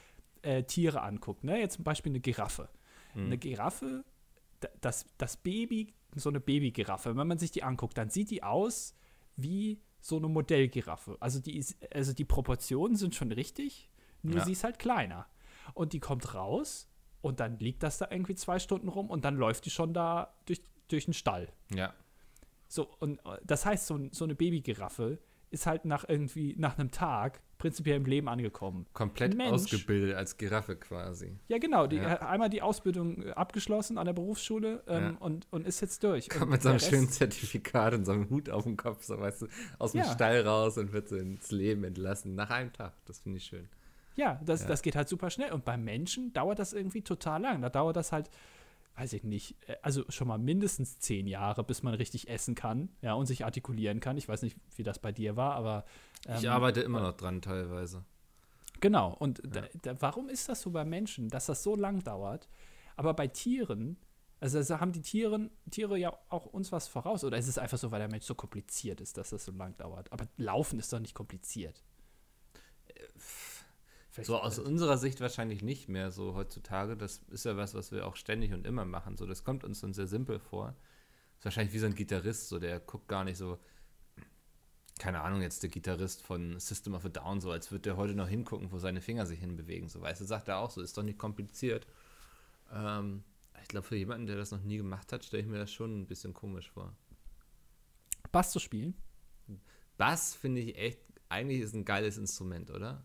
äh, 0.42 0.64
Tiere 0.64 1.02
anguckt, 1.02 1.44
ne? 1.44 1.60
jetzt 1.60 1.76
zum 1.76 1.84
Beispiel 1.84 2.12
eine 2.12 2.20
Giraffe. 2.20 2.70
Mhm. 3.16 3.26
Eine 3.26 3.38
Giraffe 3.38 4.04
das, 4.82 5.06
das 5.18 5.38
Baby, 5.38 5.94
so 6.16 6.30
eine 6.30 6.40
Babygiraffe, 6.40 7.16
wenn 7.16 7.28
man 7.28 7.38
sich 7.38 7.52
die 7.52 7.64
anguckt, 7.64 7.98
dann 7.98 8.10
sieht 8.10 8.32
die 8.32 8.44
aus 8.44 8.96
wie 9.36 9.82
so 10.02 10.18
eine 10.18 10.28
Modellgiraffe. 10.28 11.18
Also 11.20 11.40
die, 11.40 11.58
ist, 11.58 11.78
also 11.94 12.14
die 12.14 12.26
Proportionen 12.26 12.96
sind 12.96 13.16
schon 13.16 13.32
richtig, 13.32 13.90
nur 14.22 14.38
ja. 14.38 14.46
sie 14.46 14.54
ist 14.54 14.64
halt 14.64 14.80
kleiner. 14.80 15.28
Und 15.74 15.94
die 15.94 16.00
kommt 16.00 16.34
raus 16.34 16.90
und 17.22 17.40
dann 17.40 17.60
liegt 17.60 17.84
das 17.84 17.98
da 17.98 18.08
irgendwie 18.10 18.36
zwei 18.36 18.60
Stunden 18.60 18.88
rum 18.88 19.10
und 19.10 19.26
dann 19.26 19.36
läuft 19.36 19.66
die 19.66 19.70
schon 19.70 19.94
da 19.94 20.34
durch, 20.46 20.62
durch 20.88 21.06
den 21.06 21.14
Stall. 21.14 21.52
Ja. 21.74 21.94
So, 22.68 22.90
und 23.00 23.20
äh, 23.26 23.38
das 23.44 23.66
heißt, 23.66 23.88
so, 23.88 24.00
so 24.12 24.26
eine 24.26 24.36
Babygiraffe 24.36 25.20
ist 25.52 25.66
halt 25.66 25.86
nach 25.86 26.08
irgendwie, 26.08 26.56
nach 26.58 26.78
einem 26.78 26.92
Tag 26.92 27.42
prinzipiell 27.60 27.98
im 27.98 28.06
Leben 28.06 28.28
angekommen. 28.28 28.88
Komplett 28.94 29.36
Mensch, 29.36 29.52
ausgebildet 29.52 30.16
als 30.16 30.38
Giraffe 30.38 30.76
quasi. 30.76 31.38
Ja, 31.48 31.60
genau. 31.60 31.86
Die, 31.86 31.98
ja. 31.98 32.22
Einmal 32.22 32.50
die 32.50 32.64
Ausbildung 32.64 33.22
äh, 33.22 33.32
abgeschlossen 33.32 34.00
an 34.00 34.06
der 34.06 34.14
Berufsschule 34.14 34.82
ähm, 34.88 35.04
ja. 35.04 35.18
und, 35.20 35.46
und 35.52 35.68
ist 35.68 35.82
jetzt 35.82 36.04
durch. 36.04 36.30
Kommt 36.30 36.50
mit 36.50 36.64
so 36.64 36.70
einem 36.70 36.80
schönen 36.80 37.10
Zertifikat 37.10 37.94
und 37.94 38.06
so 38.06 38.14
einem 38.14 38.30
Hut 38.30 38.50
auf 38.50 38.64
dem 38.64 38.78
Kopf, 38.78 39.04
so 39.04 39.20
weißt 39.20 39.44
du, 39.44 39.48
aus 39.78 39.92
dem 39.92 40.00
ja. 40.00 40.12
Stall 40.12 40.42
raus 40.42 40.80
und 40.80 40.92
wird 40.94 41.10
so 41.10 41.18
ins 41.18 41.52
Leben 41.52 41.84
entlassen. 41.84 42.34
Nach 42.34 42.50
einem 42.50 42.74
Tag. 42.74 42.94
Das 43.06 43.20
finde 43.20 43.38
ich 43.38 43.46
schön. 43.46 43.70
Ja 44.16 44.40
das, 44.44 44.66
das 44.66 44.82
geht 44.82 44.96
halt 44.96 45.08
super 45.08 45.30
schnell. 45.30 45.52
Und 45.52 45.66
beim 45.66 45.84
Menschen 45.84 46.34
dauert 46.34 46.60
das 46.60 46.74
irgendwie 46.74 47.02
total 47.02 47.42
lang. 47.42 47.62
Da 47.62 47.70
dauert 47.70 47.96
das 47.96 48.12
halt 48.12 48.30
weiß 48.96 49.14
ich 49.14 49.24
nicht, 49.24 49.56
äh, 49.68 49.76
also 49.82 50.04
schon 50.10 50.28
mal 50.28 50.38
mindestens 50.38 51.00
zehn 51.00 51.28
Jahre, 51.28 51.64
bis 51.64 51.84
man 51.84 51.94
richtig 51.94 52.30
essen 52.30 52.56
kann, 52.56 52.90
ja, 53.02 53.14
und 53.14 53.26
sich 53.26 53.46
artikulieren 53.46 54.00
kann. 54.00 54.18
Ich 54.18 54.28
weiß 54.28 54.42
nicht, 54.42 54.58
wie 54.76 54.84
das 54.84 55.00
bei 55.00 55.12
dir 55.12 55.36
war, 55.36 55.56
aber. 55.56 55.86
Ähm, 56.28 56.38
ich 56.40 56.50
arbeite 56.50 56.82
immer 56.82 57.02
noch 57.02 57.14
dran, 57.14 57.42
teilweise. 57.42 58.04
Genau, 58.82 59.14
und 59.14 59.40
ja. 59.44 59.62
da, 59.62 59.68
da, 59.82 60.02
warum 60.02 60.30
ist 60.30 60.50
das 60.50 60.62
so 60.62 60.72
bei 60.72 60.86
Menschen, 60.86 61.30
dass 61.30 61.48
das 61.48 61.64
so 61.64 61.76
lang 61.76 62.04
dauert? 62.04 62.48
Aber 62.96 63.14
bei 63.14 63.28
Tieren, 63.28 63.98
also, 64.40 64.58
also 64.58 64.80
haben 64.80 64.92
die 64.92 65.02
Tieren, 65.02 65.52
Tiere 65.70 65.98
ja 65.98 66.18
auch 66.30 66.46
uns 66.46 66.72
was 66.72 66.88
voraus, 66.88 67.24
oder 67.24 67.38
ist 67.38 67.48
es 67.48 67.58
einfach 67.58 67.78
so, 67.78 67.92
weil 67.92 68.00
der 68.00 68.10
Mensch 68.10 68.26
so 68.26 68.36
kompliziert 68.36 69.02
ist, 69.02 69.18
dass 69.18 69.32
das 69.32 69.46
so 69.46 69.52
lang 69.52 69.76
dauert? 69.78 70.12
Aber 70.12 70.28
Laufen 70.38 70.80
ist 70.80 70.92
doch 70.94 71.00
nicht 71.00 71.14
kompliziert. 71.14 71.84
Äh, 74.20 74.24
so 74.24 74.38
aus 74.38 74.60
unserer 74.60 74.98
Sicht 74.98 75.22
wahrscheinlich 75.22 75.62
nicht 75.62 75.90
mehr 75.90 76.12
so 76.12 76.36
heutzutage. 76.36 76.96
Das 76.96 77.22
ist 77.30 77.46
ja 77.46 77.58
was, 77.58 77.74
was 77.74 77.92
wir 77.92 78.08
auch 78.08 78.16
ständig 78.16 78.54
und 78.54 78.66
immer 78.66 78.86
machen. 78.86 79.18
So, 79.18 79.26
das 79.26 79.44
kommt 79.44 79.64
uns 79.64 79.82
dann 79.82 79.94
sehr 79.94 80.08
simpel 80.08 80.40
vor. 80.40 80.68
Das 80.68 81.40
ist 81.40 81.46
wahrscheinlich 81.46 81.74
wie 81.74 81.80
so 81.80 81.86
ein 81.86 81.96
Gitarrist, 81.96 82.50
so 82.50 82.60
der 82.60 82.80
guckt 82.80 83.08
gar 83.08 83.24
nicht 83.24 83.38
so, 83.38 83.60
keine 85.00 85.22
Ahnung, 85.22 85.42
jetzt 85.42 85.64
der 85.64 85.70
Gitarrist 85.70 86.22
von 86.22 86.60
System 86.60 86.94
of 86.94 87.06
a 87.06 87.10
Down, 87.10 87.40
so 87.40 87.52
als 87.52 87.72
würde 87.72 87.84
der 87.84 87.98
heute 87.98 88.14
noch 88.14 88.28
hingucken, 88.28 88.72
wo 88.72 88.78
seine 88.78 89.00
Finger 89.00 89.26
sich 89.26 89.40
hinbewegen. 89.40 89.88
So, 89.88 90.02
weißt 90.02 90.20
du, 90.22 90.26
sagt 90.26 90.50
er 90.50 90.58
auch 90.58 90.70
so, 90.70 90.82
ist 90.82 90.98
doch 90.98 91.04
nicht 91.04 91.18
kompliziert. 91.18 91.88
Ähm, 92.72 93.24
ich 93.62 93.70
glaube, 93.70 93.88
für 93.88 93.96
jemanden, 93.96 94.28
der 94.28 94.36
das 94.36 94.52
noch 94.52 94.62
nie 94.62 94.78
gemacht 94.78 95.14
hat, 95.14 95.24
stelle 95.24 95.44
ich 95.44 95.50
mir 95.50 95.58
das 95.58 95.72
schon 95.72 96.02
ein 96.02 96.08
bisschen 96.08 96.34
komisch 96.34 96.70
vor. 96.70 96.94
Bass 98.32 98.52
zu 98.52 98.60
spielen? 98.60 98.94
Bass 99.98 100.36
finde 100.36 100.62
ich 100.62 100.78
echt, 100.78 101.00
eigentlich 101.30 101.62
ist 101.62 101.74
ein 101.74 101.86
geiles 101.86 102.18
Instrument, 102.18 102.70
oder? 102.70 103.04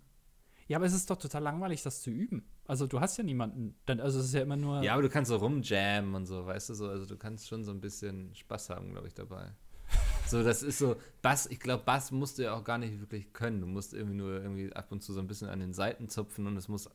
Ja, 0.67 0.79
aber 0.79 0.87
es 0.87 0.95
ist 0.95 1.11
doch 1.11 1.17
total 1.17 1.43
langweilig, 1.43 1.83
das 1.83 2.01
zu 2.01 2.11
üben. 2.11 2.45
Also 2.67 2.87
du 2.87 3.01
hast 3.01 3.17
ja 3.19 3.25
niemanden, 3.25 3.75
dann, 3.85 4.01
also 4.01 4.19
es 4.19 4.27
ist 4.27 4.35
ja 4.35 4.43
immer 4.43 4.57
nur. 4.57 4.83
Ja, 4.83 4.95
aber 4.95 5.03
du 5.03 5.11
kannst 5.11 5.29
so 5.29 5.37
rumjammen 5.37 6.15
und 6.15 6.27
so, 6.27 6.47
weißt 6.47 6.71
du 6.71 6.75
so, 6.75 6.89
also 6.89 7.05
du 7.05 7.17
kannst 7.17 7.49
schon 7.49 7.65
so 7.65 7.71
ein 7.73 7.81
bisschen 7.81 8.35
Spaß 8.35 8.71
haben, 8.71 8.91
glaube 8.93 9.07
ich, 9.09 9.15
dabei. 9.15 9.53
so, 10.27 10.43
das 10.43 10.63
ist 10.63 10.79
so, 10.79 10.97
Bass, 11.21 11.47
ich 11.47 11.61
glaube, 11.61 11.85
Bass 11.85 12.11
musst 12.11 12.39
du 12.39 12.45
ja 12.45 12.55
auch 12.55 12.65
gar 12.65 12.79
nicht 12.79 12.99
wirklich 13.01 13.33
können. 13.35 13.61
Du 13.61 13.67
musst 13.67 13.93
irgendwie 13.93 14.17
nur 14.17 14.41
irgendwie 14.41 14.73
ab 14.73 14.91
und 14.91 15.03
zu 15.03 15.13
so 15.13 15.21
ein 15.21 15.27
bisschen 15.27 15.49
an 15.49 15.61
den 15.61 15.75
Seiten 15.75 16.09
zupfen 16.09 16.47
und 16.47 16.57
es 16.57 16.69
muss 16.69 16.87
ein 16.87 16.95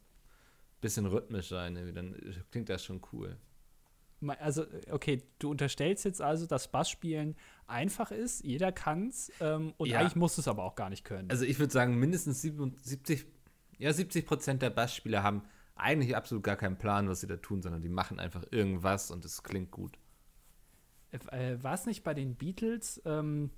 bisschen 0.82 1.06
rhythmisch 1.06 1.50
sein, 1.50 1.76
irgendwie. 1.76 1.94
dann 1.94 2.16
klingt 2.52 2.70
das 2.70 2.84
schon 2.84 3.02
cool. 3.14 3.38
also, 4.40 4.66
okay, 4.90 5.22
du 5.38 5.52
unterstellst 5.52 6.04
jetzt 6.06 6.22
also, 6.22 6.48
dass 6.48 6.72
Bassspielen 6.72 7.36
einfach 7.68 8.10
ist, 8.10 8.44
jeder 8.44 8.72
kann's 8.72 9.32
ähm, 9.40 9.74
und 9.78 9.90
Ja. 9.90 10.00
eigentlich 10.00 10.16
musst 10.16 10.38
du 10.38 10.42
es 10.42 10.48
aber 10.48 10.64
auch 10.64 10.76
gar 10.76 10.90
nicht 10.90 11.04
können. 11.04 11.30
Also 11.30 11.46
ich 11.46 11.60
würde 11.60 11.72
sagen, 11.72 12.00
mindestens 12.00 12.42
77, 12.42 13.28
ja, 13.80 13.92
70 13.92 14.26
Prozent 14.26 14.62
der 14.62 14.70
Bassspieler 14.70 15.24
haben 15.24 15.44
eigentlich 15.76 16.16
absolut 16.16 16.44
gar 16.44 16.58
keinen 16.58 16.78
Plan, 16.78 17.08
was 17.10 17.22
sie 17.22 17.28
da 17.28 17.38
tun, 17.38 17.62
sondern 17.62 17.82
die 17.82 17.90
machen 17.90 18.20
einfach 18.20 18.44
irgendwas 18.52 19.10
und 19.12 19.26
es 19.26 19.42
klingt 19.44 19.72
gut. 19.72 19.98
äh, 21.12 21.58
War 21.62 21.74
es 21.74 21.86
nicht 21.86 22.04
bei 22.04 22.14
den 22.14 22.36
Beatles? 22.36 23.02
Ähm, 23.06 23.50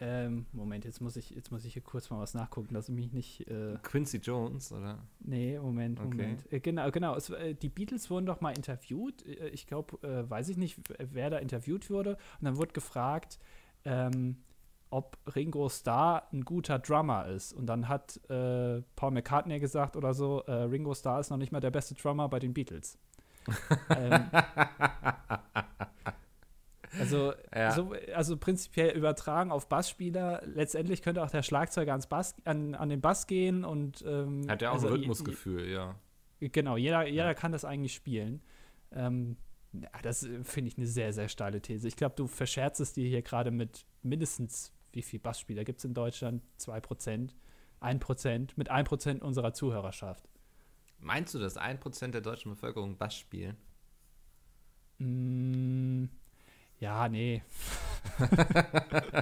ähm, 0.00 0.46
Moment, 0.52 0.84
jetzt 0.84 1.00
muss 1.00 1.14
ich, 1.14 1.30
jetzt 1.30 1.52
muss 1.52 1.64
ich 1.64 1.74
hier 1.74 1.82
kurz 1.82 2.10
mal 2.10 2.18
was 2.18 2.34
nachgucken, 2.34 2.74
dass 2.74 2.88
ich 2.88 2.94
mich 2.94 3.12
nicht. 3.12 3.48
Äh, 3.48 3.78
Quincy 3.84 4.16
Jones, 4.16 4.72
oder? 4.72 5.06
nee, 5.20 5.56
Moment, 5.56 6.00
Okay. 6.00 6.08
Moment. 6.08 6.52
Äh, 6.52 6.58
genau, 6.58 6.90
genau. 6.90 7.14
Es, 7.14 7.30
äh, 7.30 7.54
die 7.54 7.68
Beatles 7.68 8.10
wurden 8.10 8.26
doch 8.26 8.40
mal 8.40 8.50
interviewt. 8.50 9.24
Äh, 9.24 9.50
ich 9.50 9.68
glaube, 9.68 9.98
weiß 10.28 10.48
ich 10.48 10.56
nicht, 10.56 10.80
wer 10.98 11.30
da 11.30 11.38
interviewt 11.38 11.88
wurde. 11.88 12.16
Und 12.40 12.46
dann 12.46 12.56
wurde 12.56 12.72
gefragt, 12.72 13.38
ähm, 13.84 14.38
ob 14.92 15.16
Ringo 15.34 15.68
Starr 15.68 16.28
ein 16.32 16.44
guter 16.44 16.78
Drummer 16.78 17.26
ist. 17.26 17.52
Und 17.52 17.66
dann 17.66 17.88
hat 17.88 18.20
äh, 18.28 18.82
Paul 18.94 19.12
McCartney 19.12 19.58
gesagt 19.58 19.96
oder 19.96 20.14
so, 20.14 20.42
äh, 20.46 20.52
Ringo 20.52 20.94
Starr 20.94 21.20
ist 21.20 21.30
noch 21.30 21.38
nicht 21.38 21.52
mal 21.52 21.60
der 21.60 21.70
beste 21.70 21.94
Drummer 21.94 22.28
bei 22.28 22.38
den 22.38 22.52
Beatles. 22.52 22.98
ähm, 23.90 24.30
also, 26.98 27.32
Ja. 27.54 27.72
so, 27.72 27.94
also 28.14 28.36
prinzipiell 28.36 28.96
übertragen 28.96 29.50
auf 29.50 29.68
Bassspieler, 29.68 30.42
letztendlich 30.44 31.02
könnte 31.02 31.22
auch 31.22 31.30
der 31.30 31.42
Schlagzeuger 31.42 31.92
ans 31.92 32.06
Bass, 32.06 32.34
an, 32.44 32.74
an 32.74 32.88
den 32.88 33.00
Bass 33.00 33.26
gehen 33.26 33.64
und 33.64 34.04
ähm, 34.06 34.46
Hat 34.48 34.62
ja 34.62 34.70
auch 34.70 34.74
also 34.74 34.88
ein 34.88 34.94
Rhythmusgefühl, 34.94 35.70
ja. 35.70 35.94
Genau, 36.40 36.76
jeder, 36.76 37.06
jeder 37.06 37.34
kann 37.34 37.52
das 37.52 37.64
eigentlich 37.64 37.94
spielen. 37.94 38.42
Ähm, 38.92 39.36
ja, 39.72 39.88
das 40.02 40.24
äh, 40.24 40.44
finde 40.44 40.68
ich 40.68 40.76
eine 40.76 40.86
sehr, 40.86 41.12
sehr 41.12 41.28
steile 41.28 41.62
These. 41.62 41.88
Ich 41.88 41.96
glaube, 41.96 42.14
du 42.16 42.26
verscherzt 42.26 42.80
es 42.80 42.92
dir 42.92 43.08
hier 43.08 43.22
gerade 43.22 43.50
mit 43.50 43.86
mindestens, 44.02 44.72
wie 44.92 45.02
viel 45.02 45.18
Bassspieler 45.20 45.64
gibt 45.64 45.78
es 45.78 45.84
in 45.84 45.94
Deutschland? 45.94 46.42
2%, 46.60 47.30
1%, 47.80 48.50
mit 48.56 48.70
1% 48.70 49.20
unserer 49.20 49.52
Zuhörerschaft. 49.54 50.28
Meinst 50.98 51.34
du, 51.34 51.38
dass 51.38 51.56
1% 51.58 52.08
der 52.12 52.20
deutschen 52.20 52.50
Bevölkerung 52.52 52.96
Bass 52.96 53.16
spielen? 53.16 53.56
Mm, 54.98 56.04
ja, 56.78 57.08
nee. 57.08 57.42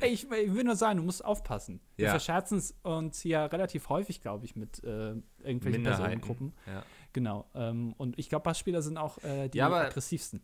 Ey, 0.00 0.10
ich, 0.10 0.30
ich 0.30 0.54
will 0.54 0.64
nur 0.64 0.76
sagen, 0.76 0.96
du 0.98 1.02
musst 1.04 1.24
aufpassen. 1.24 1.80
Wir 1.96 2.06
Ja. 2.06 2.10
verscherzen 2.12 2.58
es 2.58 2.74
uns 2.82 3.20
hier 3.20 3.40
relativ 3.52 3.88
häufig, 3.88 4.20
glaube 4.22 4.44
ich, 4.46 4.56
mit 4.56 4.82
äh, 4.82 5.14
irgendwelchen. 5.42 5.82
Personengruppen. 5.82 6.54
Ja. 6.66 6.82
Genau. 7.12 7.48
Ähm, 7.54 7.92
und 7.98 8.18
ich 8.18 8.28
glaube, 8.28 8.44
Bassspieler 8.44 8.82
sind 8.82 8.96
auch 8.96 9.18
äh, 9.22 9.48
die 9.48 9.58
Ja, 9.58 9.70
aggressivsten. 9.70 10.40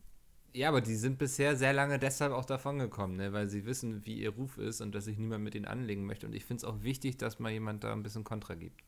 Ja, 0.54 0.68
aber 0.68 0.80
die 0.80 0.94
sind 0.94 1.18
bisher 1.18 1.56
sehr 1.56 1.72
lange 1.72 1.98
deshalb 1.98 2.32
auch 2.32 2.44
davongekommen, 2.44 3.16
ne? 3.16 3.32
weil 3.32 3.48
sie 3.48 3.66
wissen, 3.66 4.06
wie 4.06 4.14
ihr 4.14 4.30
Ruf 4.30 4.56
ist 4.58 4.80
und 4.80 4.94
dass 4.94 5.04
sich 5.04 5.18
niemand 5.18 5.42
mit 5.42 5.56
ihnen 5.56 5.64
anlegen 5.64 6.06
möchte. 6.06 6.26
Und 6.26 6.32
ich 6.32 6.44
finde 6.44 6.58
es 6.58 6.64
auch 6.64 6.82
wichtig, 6.82 7.16
dass 7.16 7.40
mal 7.40 7.50
jemand 7.50 7.82
da 7.82 7.92
ein 7.92 8.04
bisschen 8.04 8.22
Kontra 8.22 8.54
gibt. 8.54 8.82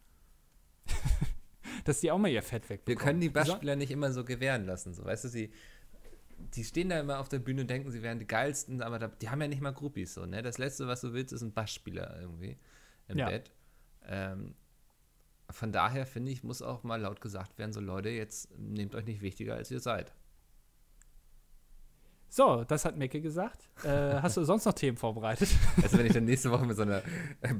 Dass 1.85 2.01
die 2.01 2.11
auch 2.11 2.19
mal 2.19 2.29
ihr 2.29 2.43
Fett 2.43 2.69
wegbekommen. 2.69 2.87
Wir 2.87 2.97
können 2.97 3.21
die 3.21 3.29
Bassspieler 3.29 3.77
nicht 3.77 3.91
immer 3.91 4.11
so 4.11 4.25
gewähren 4.25 4.65
lassen. 4.67 4.95
So, 4.95 5.05
weißt 5.05 5.25
du, 5.25 5.29
sie, 5.29 5.53
die 6.39 6.65
stehen 6.65 6.89
da 6.89 6.99
immer 6.99 7.21
auf 7.21 7.29
der 7.29 7.39
Bühne 7.39 7.61
und 7.63 7.71
denken, 7.71 7.91
sie 7.91 8.03
wären 8.03 8.19
die 8.19 8.27
geilsten, 8.27 8.83
aber 8.83 8.99
da, 8.99 9.09
die 9.09 9.29
haben 9.31 9.41
ja 9.41 9.47
nicht 9.47 9.61
mal 9.61 9.73
Groupies. 9.73 10.15
So, 10.15 10.27
ne? 10.27 10.43
Das 10.43 10.59
Letzte, 10.59 10.89
was 10.89 11.01
du 11.03 11.13
willst, 11.13 11.33
ist 11.33 11.43
ein 11.43 11.53
Bassspieler 11.53 12.21
irgendwie 12.21 12.57
im 13.09 13.19
Ja. 13.19 13.29
Bett. 13.29 13.53
Ähm, 14.05 14.55
von 15.51 15.71
daher 15.71 16.07
finde 16.07 16.33
ich, 16.33 16.43
muss 16.43 16.63
auch 16.63 16.83
mal 16.83 17.01
laut 17.01 17.21
gesagt 17.21 17.59
werden, 17.59 17.73
so 17.73 17.81
Leute, 17.81 18.09
jetzt 18.09 18.57
nehmt 18.59 18.95
euch 18.95 19.05
nicht 19.05 19.21
wichtiger, 19.21 19.55
als 19.55 19.71
ihr 19.71 19.81
seid. 19.81 20.13
So, 22.37 22.65
das 22.65 22.85
hat 22.85 22.99
Mecke 22.99 23.23
gesagt. 23.23 23.67
Äh, 23.83 24.21
hast 24.21 24.37
du 24.37 24.45
sonst 24.45 24.67
noch 24.67 24.75
Themen 24.75 24.99
vorbereitet? 24.99 25.49
Also 25.83 25.97
wenn 25.97 26.05
ich 26.05 26.13
dann 26.13 26.27
nächste 26.27 26.51
Woche 26.51 26.67
mit 26.67 26.77
so 26.77 26.83
einer 26.83 27.03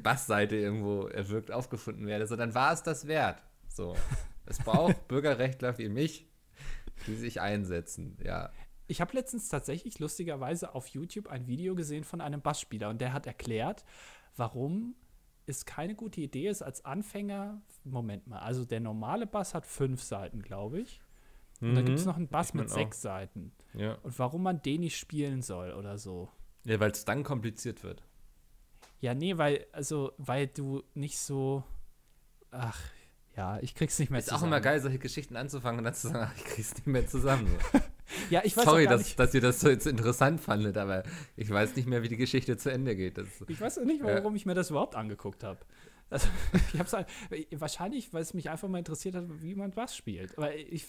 Bassseite 0.03 0.55
irgendwo 0.55 1.07
erwürgt 1.07 1.51
aufgefunden 1.51 2.05
werde, 2.05 2.27
so 2.27 2.35
dann 2.35 2.53
war 2.53 2.73
es 2.73 2.83
das 2.83 3.07
wert. 3.07 3.41
So. 3.69 3.95
Es 4.45 4.59
braucht 4.59 5.07
Bürgerrechtler 5.07 5.79
wie 5.79 5.89
mich, 5.89 6.27
die 7.07 7.15
sich 7.15 7.41
einsetzen, 7.41 8.19
ja. 8.23 8.51
Ich 8.85 9.01
habe 9.01 9.13
letztens 9.13 9.49
tatsächlich 9.49 9.97
lustigerweise 9.97 10.75
auf 10.75 10.85
YouTube 10.89 11.27
ein 11.27 11.47
Video 11.47 11.73
gesehen 11.73 12.03
von 12.03 12.21
einem 12.21 12.43
Bassspieler 12.43 12.89
und 12.89 13.01
der 13.01 13.13
hat 13.13 13.25
erklärt, 13.25 13.83
warum 14.35 14.93
es 15.47 15.65
keine 15.65 15.95
gute 15.95 16.21
Idee 16.21 16.49
ist, 16.49 16.61
als 16.61 16.85
Anfänger, 16.85 17.63
Moment 17.83 18.27
mal, 18.27 18.41
also 18.41 18.63
der 18.63 18.81
normale 18.81 19.25
Bass 19.25 19.55
hat 19.55 19.65
fünf 19.65 20.03
Seiten, 20.03 20.43
glaube 20.43 20.81
ich. 20.81 21.01
Und 21.61 21.75
da 21.75 21.81
gibt 21.81 21.97
es 21.97 22.05
noch 22.05 22.17
einen 22.17 22.27
Bass 22.27 22.49
Ich 22.49 22.53
mein 22.53 22.63
mit 22.65 22.71
auch. 22.71 22.75
sechs 22.75 23.01
Seiten. 23.01 23.51
Ja, 23.73 23.93
Und 24.03 24.17
warum 24.19 24.43
man 24.43 24.61
den 24.61 24.81
nicht 24.81 24.97
spielen 24.97 25.41
soll 25.41 25.73
oder 25.73 25.97
so. 25.97 26.29
ja 26.65 26.79
weil 26.79 26.91
es 26.91 27.05
dann 27.05 27.23
kompliziert 27.23 27.83
wird. 27.83 28.03
Ja, 28.99 29.13
nee, 29.13 29.37
weil, 29.37 29.65
also, 29.71 30.11
weil 30.17 30.47
du 30.47 30.83
nicht 30.95 31.17
so. 31.19 31.63
Ach, 32.51 32.79
ja, 33.35 33.59
ich 33.59 33.75
krieg's 33.75 33.99
nicht 33.99 34.09
mehr 34.09 34.19
Ist 34.19 34.29
auch 34.29 34.35
zusammen. 34.37 34.53
immer 34.53 34.61
geil, 34.61 34.79
solche 34.81 34.97
Geschichten 34.99 35.35
anzufangen 35.35 35.79
und 35.79 35.83
dann 35.83 35.93
zu 35.93 36.07
sagen, 36.07 36.27
ach, 36.31 36.35
ich 36.37 36.43
krieg's 36.45 36.73
nicht 36.75 36.87
mehr 36.87 37.05
zusammen. 37.07 37.47
Ja, 38.29 38.39
ich 38.45 38.55
weiß 38.55 38.63
Sorry, 38.63 38.87
auch 38.87 38.91
dass, 38.91 39.01
nicht, 39.03 39.19
dass 39.19 39.33
ihr 39.33 39.41
das 39.41 39.59
so 39.59 39.69
jetzt 39.69 39.85
interessant 39.85 40.39
fandet, 40.39 40.77
aber 40.77 41.03
ich 41.35 41.49
weiß 41.49 41.75
nicht 41.75 41.89
mehr, 41.89 42.03
wie 42.03 42.07
die 42.07 42.15
Geschichte 42.15 42.55
zu 42.55 42.71
Ende 42.71 42.95
geht. 42.95 43.17
Das, 43.17 43.27
ich 43.49 43.59
weiß 43.59 43.79
auch 43.79 43.83
nicht, 43.83 43.99
Ja. 43.99 44.05
warum 44.15 44.33
ich 44.37 44.45
mir 44.45 44.53
das 44.53 44.69
überhaupt 44.69 44.95
angeguckt 44.95 45.43
habe. 45.43 45.59
Also, 46.09 46.29
ich 46.73 46.79
hab's 46.79 46.93
halt, 46.93 47.05
wahrscheinlich, 47.51 48.13
weil 48.13 48.21
es 48.21 48.33
mich 48.33 48.49
einfach 48.49 48.69
mal 48.69 48.77
interessiert 48.77 49.15
hat, 49.15 49.25
wie 49.41 49.55
man 49.55 49.71
Bass 49.71 49.93
spielt. 49.93 50.37
Aber 50.37 50.55
ich, 50.55 50.85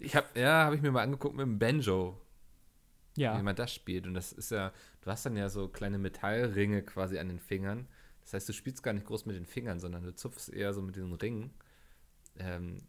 ich 0.00 0.16
hab, 0.16 0.36
ja, 0.36 0.64
habe 0.64 0.76
ich 0.76 0.82
mir 0.82 0.90
mal 0.90 1.02
angeguckt 1.02 1.34
mit 1.34 1.44
dem 1.44 1.58
Banjo, 1.58 2.20
ja, 3.16 3.38
wie 3.38 3.42
man 3.42 3.56
das 3.56 3.72
spielt. 3.72 4.06
Und 4.06 4.14
das 4.14 4.32
ist 4.32 4.50
ja, 4.50 4.72
du 5.02 5.10
hast 5.10 5.26
dann 5.26 5.36
ja 5.36 5.48
so 5.48 5.68
kleine 5.68 5.98
Metallringe 5.98 6.82
quasi 6.82 7.18
an 7.18 7.28
den 7.28 7.38
Fingern. 7.38 7.86
Das 8.22 8.34
heißt, 8.34 8.48
du 8.48 8.52
spielst 8.52 8.82
gar 8.82 8.92
nicht 8.92 9.06
groß 9.06 9.26
mit 9.26 9.36
den 9.36 9.46
Fingern, 9.46 9.80
sondern 9.80 10.02
du 10.02 10.14
zupfst 10.14 10.50
eher 10.50 10.72
so 10.72 10.82
mit 10.82 10.96
diesen 10.96 11.12
Ringen. 11.14 11.52
Ähm, 12.38 12.82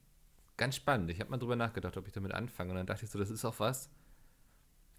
ganz 0.57 0.75
spannend. 0.75 1.09
Ich 1.09 1.19
habe 1.19 1.31
mal 1.31 1.37
drüber 1.37 1.55
nachgedacht, 1.55 1.97
ob 1.97 2.07
ich 2.07 2.13
damit 2.13 2.33
anfange. 2.33 2.71
Und 2.71 2.77
dann 2.77 2.85
dachte 2.85 3.05
ich 3.05 3.11
so, 3.11 3.19
das 3.19 3.29
ist 3.29 3.45
auch 3.45 3.59
was. 3.59 3.89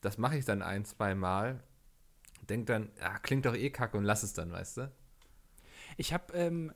Das 0.00 0.18
mache 0.18 0.36
ich 0.36 0.44
dann 0.44 0.62
ein, 0.62 0.84
zwei 0.84 1.14
Mal. 1.14 1.62
Denk 2.48 2.66
dann, 2.66 2.90
ja, 2.98 3.18
klingt 3.20 3.46
doch 3.46 3.54
eh 3.54 3.70
kacke 3.70 3.96
und 3.96 4.04
lass 4.04 4.22
es 4.24 4.32
dann, 4.32 4.50
weißt 4.50 4.78
du? 4.78 4.92
ich 5.96 6.12
habe 6.12 6.32
ähm, 6.34 6.72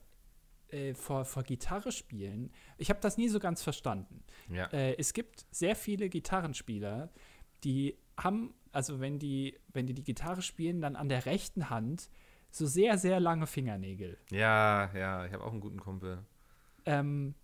äh, 0.69 0.93
vor, 0.93 1.25
vor 1.25 1.43
Gitarre 1.43 1.91
spielen, 1.91 2.51
ich 2.77 2.89
habe 2.89 2.99
das 2.99 3.17
nie 3.17 3.29
so 3.29 3.39
ganz 3.39 3.63
verstanden. 3.63 4.23
Ja. 4.49 4.65
Äh, 4.67 4.95
es 4.97 5.13
gibt 5.13 5.45
sehr 5.51 5.75
viele 5.75 6.09
Gitarrenspieler, 6.09 7.09
die 7.63 7.97
haben, 8.17 8.53
also 8.71 8.99
wenn 8.99 9.19
die, 9.19 9.57
wenn 9.73 9.87
die 9.87 9.93
die 9.93 10.03
Gitarre 10.03 10.41
spielen, 10.41 10.81
dann 10.81 10.95
an 10.95 11.09
der 11.09 11.25
rechten 11.25 11.69
Hand 11.69 12.09
so 12.49 12.65
sehr, 12.65 12.97
sehr 12.97 13.19
lange 13.19 13.47
Fingernägel. 13.47 14.17
Ja, 14.31 14.91
ja, 14.95 15.25
ich 15.25 15.33
habe 15.33 15.43
auch 15.43 15.51
einen 15.51 15.61
guten 15.61 15.79
Kumpel. 15.79 16.25
Ähm, 16.85 17.35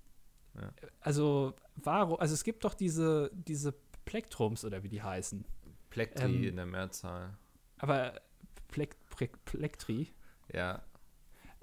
Ja. 0.55 0.71
Also, 1.01 1.55
warum, 1.75 2.19
also 2.19 2.33
es 2.33 2.43
gibt 2.43 2.63
doch 2.63 2.73
diese, 2.73 3.31
diese 3.33 3.73
Plektrums 4.05 4.63
oder 4.65 4.83
wie 4.83 4.89
die 4.89 5.01
heißen. 5.01 5.45
Plektri 5.89 6.25
Ähm, 6.25 6.43
in 6.43 6.55
der 6.55 6.65
Mehrzahl. 6.65 7.37
Aber 7.77 8.21
Plek, 8.67 8.95
Plek, 9.15 9.43
Plektri. 9.45 10.09
Ja. 10.53 10.81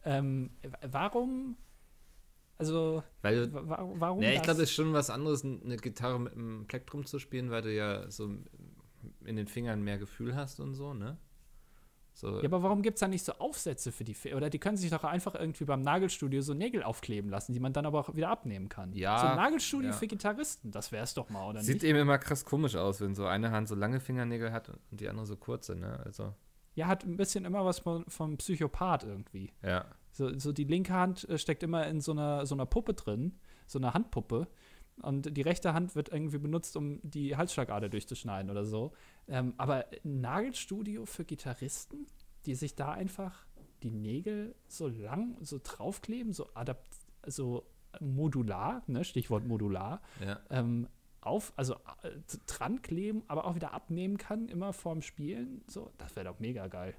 Ähm, 0.05 0.51
warum, 0.83 1.57
also, 2.59 3.03
Weil, 3.23 3.53
wa- 3.53 3.89
warum? 3.95 4.23
ja, 4.23 4.33
ich 4.33 4.43
glaube, 4.43 4.63
es 4.63 4.71
ist 4.71 4.75
schon 4.75 4.93
was 4.93 5.11
anderes, 5.11 5.45
eine 5.45 5.77
Gitarre 5.77 6.19
mit 6.21 6.35
einem 6.35 6.67
Plektrum 6.67 7.05
zu 7.07 7.19
spielen, 7.19 7.51
weil 7.51 7.63
du 7.63 7.73
ja 7.75 8.11
so 8.11 8.31
in 9.25 9.37
den 9.37 9.47
Fingern 9.47 9.83
mehr 9.83 9.99
Gefühl 9.99 10.35
hast 10.37 10.61
und 10.61 10.75
so, 10.75 10.93
ne? 10.95 11.17
So, 12.13 12.39
Ja, 12.41 12.45
aber 12.47 12.63
warum 12.63 12.83
gibt 12.83 12.97
es 12.97 13.01
da 13.01 13.09
nicht 13.09 13.25
so 13.25 13.33
Aufsätze 13.35 13.93
für 13.93 14.05
die 14.05 14.13
Fi- 14.15 14.35
Oder 14.35 14.51
die 14.51 14.59
können 14.59 14.77
sich 14.77 14.91
doch 14.91 15.05
einfach 15.05 15.35
irgendwie 15.35 15.65
beim 15.65 15.81
Nagelstudio 15.81 16.43
so 16.43 16.53
Nägel 16.53 16.83
aufkleben 16.83 17.31
lassen, 17.31 17.55
die 17.55 17.61
man 17.61 17.73
dann 17.73 17.87
aber 17.87 18.01
auch 18.01 18.15
wieder 18.15 18.29
abnehmen 18.29 18.69
kann. 18.69 18.93
Ja, 18.93 19.19
So 19.19 19.27
ein 19.29 19.37
Nagelstudio 19.37 19.91
ja. 19.91 19.97
für 19.97 20.07
Gitarristen, 20.07 20.71
das 20.71 20.93
wäre 20.93 21.05
es 21.05 21.15
doch 21.15 21.31
mal, 21.31 21.49
oder 21.49 21.63
sieht 21.63 21.77
nicht? 21.77 21.85
eben 21.85 21.99
immer 22.01 22.19
krass 22.19 22.45
komisch 22.45 22.75
aus, 22.77 23.01
wenn 23.01 23.15
so 23.15 23.25
eine 23.27 23.53
Hand 23.53 23.69
so 23.69 23.75
lange 23.75 24.01
Fingernägel 24.01 24.53
hat 24.53 24.69
und 24.69 24.81
die 24.91 25.09
andere 25.09 25.25
so 25.25 25.37
kurze, 25.37 25.77
ne? 25.77 26.01
Also, 26.05 26.35
Ja, 26.75 26.87
hat 26.87 27.05
ein 27.05 27.17
bisschen 27.17 27.45
immer 27.45 27.65
was 27.65 27.81
von, 27.81 28.05
vom 28.09 28.37
Psychopath 28.39 29.05
irgendwie. 29.05 29.53
ja. 29.63 29.85
So, 30.13 30.37
so 30.39 30.53
die 30.53 30.65
linke 30.65 30.93
Hand 30.93 31.29
äh, 31.29 31.39
steckt 31.39 31.63
immer 31.63 31.87
in 31.87 32.01
so 32.01 32.11
einer, 32.13 32.45
so 32.45 32.55
einer 32.57 32.67
Puppe 32.67 32.95
drin, 32.95 33.39
so 33.67 33.79
einer 33.79 33.95
Handpuppe. 33.95 34.49
Und 35.03 35.37
die 35.37 35.43
rechte 35.43 35.73
Hand 35.73 35.95
wird 35.95 36.09
irgendwie 36.11 36.39
benutzt, 36.39 36.77
um 36.77 36.99
die 37.05 37.37
Halsschlagader 37.37 37.89
durchzuschneiden 37.89 38.51
oder 38.51 38.65
so. 38.65 38.93
Ähm, 39.29 39.55
aber 39.57 39.87
ein 40.05 40.21
Nagelstudio 40.21 41.07
für 41.07 41.25
Gitarristen, 41.25 42.07
die 42.45 42.55
sich 42.57 42.75
da 42.75 42.91
einfach 42.93 43.47
die 43.85 43.93
Nägel 43.93 44.57
so 44.67 44.89
lang 44.89 45.37
so 45.43 45.61
draufkleben, 45.63 46.33
so 46.33 46.49
adapt, 46.55 46.89
so 47.27 47.65
modular, 48.01 48.83
ne, 48.89 49.05
Stichwort 49.05 49.47
modular, 49.47 50.01
Ja. 50.25 50.41
ähm, 50.51 50.89
auf, 51.23 51.53
also 51.57 51.75
äh, 52.03 52.11
dran 52.47 52.83
kleben, 52.83 53.23
aber 53.29 53.45
auch 53.45 53.55
wieder 53.55 53.73
abnehmen 53.73 54.17
kann, 54.19 54.49
immer 54.49 54.73
vorm 54.73 55.03
Spielen. 55.03 55.63
So, 55.69 55.91
das 55.99 56.17
wäre 56.17 56.27
doch 56.27 56.39
mega 56.41 56.67
geil. 56.69 56.95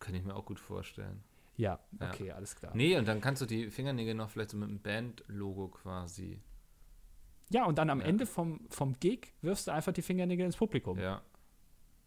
Kann 0.00 0.14
ich 0.14 0.24
mir 0.24 0.34
auch 0.34 0.44
gut 0.44 0.60
vorstellen. 0.60 1.22
Ja, 1.56 1.80
Ja. 2.00 2.08
okay, 2.10 2.30
alles 2.30 2.54
klar. 2.54 2.72
Nee, 2.74 2.96
und 2.96 3.08
dann 3.08 3.20
kannst 3.20 3.42
du 3.42 3.46
die 3.46 3.68
Fingernägel 3.70 4.14
noch 4.14 4.30
vielleicht 4.30 4.50
so 4.50 4.56
mit 4.56 4.68
einem 4.68 4.78
Band-Logo 4.80 5.68
quasi 5.68 6.40
ja, 7.50 7.64
und 7.64 7.78
dann 7.78 7.88
am 7.88 8.00
Ja. 8.00 8.06
Ende 8.06 8.26
vom, 8.26 8.60
vom 8.68 8.92
Gig 9.00 9.32
wirfst 9.40 9.66
du 9.68 9.72
einfach 9.72 9.92
die 9.92 10.02
Fingernägel 10.02 10.44
ins 10.44 10.56
Publikum. 10.58 10.98
Ja. 10.98 11.16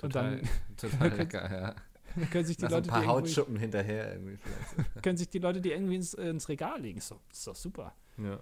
Und 0.03 0.13
Total, 0.13 0.38
dann- 0.38 0.50
total 0.77 1.09
lecker, 1.17 1.51
ja. 1.51 1.75
Dann 2.15 2.29
können 2.29 2.45
sich 2.45 2.57
die 2.57 2.61
so 2.61 2.67
ein 2.67 2.71
Leute, 2.73 2.89
paar 2.89 3.05
Hautschuppen 3.07 3.57
hinterher 3.57 4.13
irgendwie 4.13 4.38
vielleicht. 4.38 4.75
können 5.03 5.17
sich 5.17 5.29
die 5.29 5.39
Leute 5.39 5.59
die 5.59 5.71
irgendwie 5.71 5.95
ins, 5.95 6.13
ins 6.13 6.47
Regal 6.47 6.79
legen. 6.81 7.01
Doch, 7.09 7.19
ist 7.31 7.47
doch 7.47 7.55
super. 7.55 7.93
ja. 8.17 8.39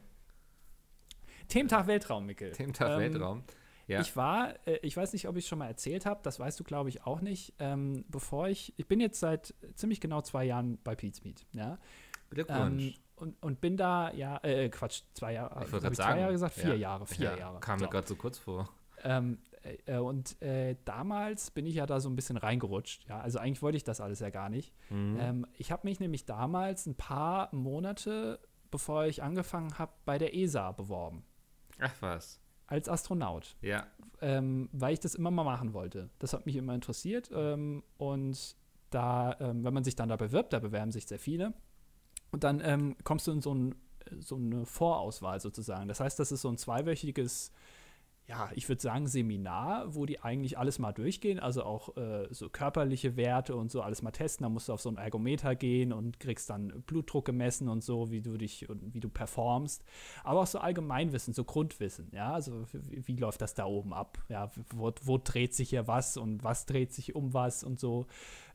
Thementag 1.50 1.88
Weltraum, 1.88 2.26
Mikkel. 2.26 2.52
Thementag 2.52 2.92
Ähm, 2.92 3.00
Weltraum. 3.00 3.44
Ja. 3.88 4.02
Ich 4.02 4.16
war, 4.16 4.54
äh, 4.68 4.78
ich 4.84 4.96
weiß 4.96 5.14
nicht, 5.14 5.28
ob 5.28 5.36
ich 5.36 5.46
es 5.46 5.50
schon 5.50 5.60
mal 5.60 5.68
erzählt 5.68 6.06
habe, 6.06 6.20
das 6.24 6.40
weißt 6.40 6.60
du, 6.60 6.64
glaube 6.64 6.90
ich, 6.90 7.06
auch 7.06 7.22
nicht. 7.22 7.56
Ähm, 7.58 8.06
bevor 8.08 8.48
ich, 8.48 8.74
ich 8.78 8.88
bin 8.88 9.00
jetzt 9.00 9.20
seit 9.20 9.56
ziemlich 9.74 10.00
genau 10.00 10.22
zwei 10.22 10.46
Jahren 10.46 10.78
bei 10.84 10.96
Pete's 10.96 11.24
Meat, 11.24 11.46
ja. 11.54 11.80
Glückwunsch. 12.30 12.84
Ähm, 12.84 12.94
und, 13.16 13.44
und 13.44 13.60
bin 13.60 13.76
da, 13.76 14.12
ja, 14.14 14.38
äh, 14.44 14.70
Quatsch, 14.70 15.02
zwei 15.14 15.34
Jahre, 15.34 15.50
ich 15.50 15.56
hab 15.56 15.72
wollte 15.72 15.84
gerade 15.86 15.96
zwei 15.96 16.04
sagen. 16.04 16.20
Jahre 16.20 16.32
gesagt? 16.32 16.54
Vier 16.54 16.70
ja. 16.70 16.76
Jahre, 16.76 17.08
vier 17.08 17.32
ja, 17.32 17.38
Jahre. 17.38 17.60
Kam 17.60 17.80
mir 17.80 17.88
gerade 17.90 18.08
so 18.08 18.16
kurz 18.16 18.38
vor. 18.38 18.70
Ähm, 19.04 19.40
äh, 19.86 19.98
und 19.98 20.42
äh, 20.42 20.76
damals 20.86 21.52
bin 21.52 21.66
ich 21.66 21.76
ja 21.76 21.86
da 21.86 22.00
so 22.00 22.10
ein 22.10 22.16
bisschen 22.16 22.38
reingerutscht. 22.38 23.08
Ja, 23.10 23.20
also 23.20 23.40
eigentlich 23.40 23.62
wollte 23.62 23.78
ich 23.78 23.84
das 23.84 24.00
alles 24.02 24.20
ja 24.20 24.30
gar 24.30 24.50
nicht. 24.50 24.74
Mhm. 24.90 25.18
Ähm, 25.20 25.48
ich 25.58 25.72
habe 25.72 25.88
mich 25.88 26.00
nämlich 26.00 26.26
damals 26.26 26.86
ein 26.86 26.96
paar 26.96 27.54
Monate, 27.54 28.40
bevor 28.72 29.06
ich 29.06 29.24
angefangen 29.24 29.78
habe, 29.78 29.92
bei 30.06 30.18
der 30.18 30.36
ESA 30.36 30.72
beworben. 30.72 31.26
Ach 31.80 31.96
was. 32.02 32.40
Als 32.68 32.88
Astronaut. 32.88 33.56
Ja. 33.62 33.88
Ähm, 34.22 34.70
weil 34.72 34.94
ich 34.94 35.00
das 35.00 35.16
immer 35.16 35.32
mal 35.32 35.44
machen 35.44 35.74
wollte. 35.74 36.10
Das 36.20 36.34
hat 36.34 36.46
mich 36.46 36.56
immer 36.56 36.76
interessiert. 36.76 37.32
Ähm, 37.34 37.84
und 37.98 38.56
da, 38.90 39.36
ähm, 39.40 39.64
wenn 39.64 39.74
man 39.74 39.84
sich 39.84 39.96
dann 39.96 40.10
da 40.10 40.16
bewirbt, 40.16 40.54
da 40.54 40.60
bewerben 40.60 40.92
sich 40.92 41.08
sehr 41.08 41.20
viele. 41.20 41.54
Und 42.32 42.44
dann 42.44 42.62
ähm, 42.64 42.96
kommst 43.04 43.28
du 43.28 43.32
in 43.32 43.42
so, 43.42 43.54
ein, 43.54 43.76
so 44.20 44.36
eine 44.36 44.66
Vorauswahl 44.66 45.40
sozusagen. 45.40 45.88
Das 45.88 46.00
heißt, 46.00 46.20
das 46.20 46.32
ist 46.32 46.42
so 46.42 46.50
ein 46.50 46.58
zweiwöchiges 46.58 47.52
ja, 48.30 48.52
ich 48.54 48.70
würde 48.70 48.80
sagen, 48.80 49.08
Seminar, 49.08 49.96
wo 49.96 50.06
die 50.06 50.20
eigentlich 50.20 50.56
alles 50.56 50.78
mal 50.78 50.92
durchgehen, 50.92 51.40
also 51.40 51.64
auch 51.64 51.98
äh, 51.98 52.28
so 52.30 52.48
körperliche 52.48 53.18
Werte 53.18 53.56
und 53.56 53.72
so 53.72 53.82
alles 53.82 54.04
mal 54.04 54.12
testen. 54.12 54.44
Da 54.44 54.50
musst 54.50 54.70
du 54.70 54.74
auf 54.74 54.82
so 54.82 54.90
ein 54.90 54.98
Ergometer 54.98 55.56
gehen 55.56 55.92
und 55.92 56.20
kriegst 56.20 56.48
dann 56.48 56.84
Blutdruck 56.86 57.26
gemessen 57.26 57.68
und 57.70 57.84
so, 57.84 58.12
wie 58.12 58.22
du 58.22 58.38
dich 58.38 58.70
und 58.70 58.94
wie 58.94 59.00
du 59.00 59.10
performst. 59.10 59.84
Aber 60.24 60.42
auch 60.42 60.48
so 60.48 60.60
Allgemeinwissen, 60.60 61.34
so 61.34 61.44
Grundwissen, 61.44 62.12
ja, 62.14 62.34
also 62.34 62.68
wie, 62.72 63.08
wie 63.08 63.16
läuft 63.16 63.42
das 63.42 63.56
da 63.56 63.66
oben 63.66 63.94
ab? 63.94 64.20
Ja, 64.30 64.52
wo, 64.76 64.94
wo 65.02 65.18
dreht 65.18 65.56
sich 65.56 65.72
hier 65.72 65.88
was 65.88 66.16
und 66.16 66.44
was 66.44 66.68
dreht 66.68 66.94
sich 66.94 67.16
um 67.16 67.34
was 67.34 67.64
und 67.64 67.80
so. 67.80 68.06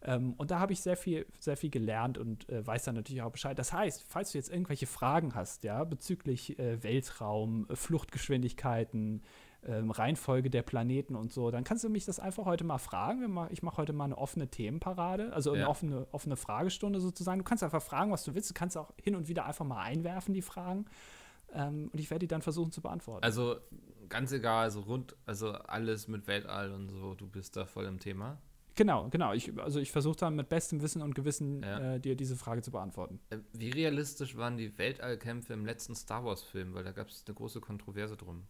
Ähm, 0.03 0.35
und 0.35 0.53
da 0.53 0.61
habe 0.61 0.73
ich 0.73 0.83
sehr 0.83 0.97
viel, 0.97 1.27
sehr 1.41 1.57
viel 1.57 1.71
gelernt 1.71 2.17
und 2.17 2.49
äh, 2.49 2.65
weiß 2.65 2.85
dann 2.85 2.95
natürlich 2.95 3.23
auch 3.23 3.33
Bescheid. 3.33 3.59
Das 3.59 3.73
heißt, 3.73 4.05
falls 4.07 4.33
du 4.33 4.39
jetzt 4.39 4.51
irgendwelche 4.51 4.87
Fragen 4.87 5.35
hast, 5.35 5.65
ja, 5.65 5.83
bezüglich 5.83 6.59
äh, 6.61 6.83
Weltraum, 6.83 7.67
äh, 7.69 7.75
Fluchtgeschwindigkeiten, 7.75 9.23
ähm, 9.67 9.91
Reihenfolge 9.91 10.51
der 10.51 10.63
Planeten 10.63 11.15
und 11.17 11.33
so, 11.33 11.51
dann 11.51 11.65
kannst 11.65 11.85
du 11.85 11.89
mich 11.89 12.05
das 12.05 12.21
einfach 12.21 12.45
heute 12.45 12.65
mal 12.65 12.79
fragen. 12.79 13.39
Ich 13.51 13.63
mache 13.63 13.79
heute 13.79 13.93
mal 13.93 14.05
eine 14.05 14.19
offene 14.19 14.49
Themenparade, 14.49 15.33
also 15.33 15.53
eine 15.53 15.63
Ja. 15.63 15.69
offene, 15.69 16.07
offene 16.13 16.37
Fragestunde 16.37 17.01
sozusagen. 17.01 17.39
Du 17.39 17.45
kannst 17.45 17.63
einfach 17.65 17.83
fragen, 17.83 18.11
was 18.13 18.25
du 18.25 18.35
willst. 18.35 18.51
Du 18.51 18.55
kannst 18.55 18.77
auch 18.77 18.93
hin 19.03 19.17
und 19.17 19.29
wieder 19.29 19.47
einfach 19.47 19.65
mal 19.65 19.81
einwerfen, 19.83 20.35
die 20.35 20.43
Fragen. 20.43 20.85
Ähm, 21.53 21.89
und 21.93 21.99
ich 22.01 22.11
werde 22.11 22.21
die 22.21 22.29
dann 22.29 22.43
versuchen 22.43 22.73
zu 22.73 22.81
beantworten. 22.83 23.25
Also 23.25 23.57
ganz 24.09 24.33
egal, 24.33 24.71
so 24.71 24.81
rund, 24.81 25.17
also 25.25 25.53
alles 25.53 26.09
mit 26.09 26.27
Weltall 26.27 26.73
und 26.73 26.89
so, 26.91 27.15
du 27.15 27.27
bist 27.27 27.57
da 27.57 27.65
voll 27.65 27.85
im 27.87 27.99
Thema. 28.01 28.39
genau, 28.77 29.09
genau. 29.09 29.33
Ich, 29.33 29.57
also 29.61 29.79
ich 29.79 29.93
versuche 29.93 30.17
dann 30.17 30.35
mit 30.35 30.49
bestem 30.49 30.83
Wissen 30.83 31.01
und 31.01 31.15
Gewissen 31.15 31.63
Ja. 31.63 31.95
äh, 31.95 32.01
dir 32.01 32.17
diese 32.17 32.35
Frage 32.37 32.61
zu 32.61 32.71
beantworten. 32.73 33.21
Äh, 33.31 33.39
Wie 33.53 33.71
realistisch 33.71 34.37
waren 34.37 34.57
die 34.57 34.77
Weltallkämpfe 34.77 35.53
im 35.53 35.65
letzten 35.65 35.95
Star 35.95 36.25
Wars-Film? 36.25 36.75
Weil 36.75 36.83
da 36.83 36.91
gab 36.93 37.09
es 37.09 37.23
eine 37.27 37.35
große 37.37 37.61
Kontroverse 37.61 38.17
drum. 38.17 38.43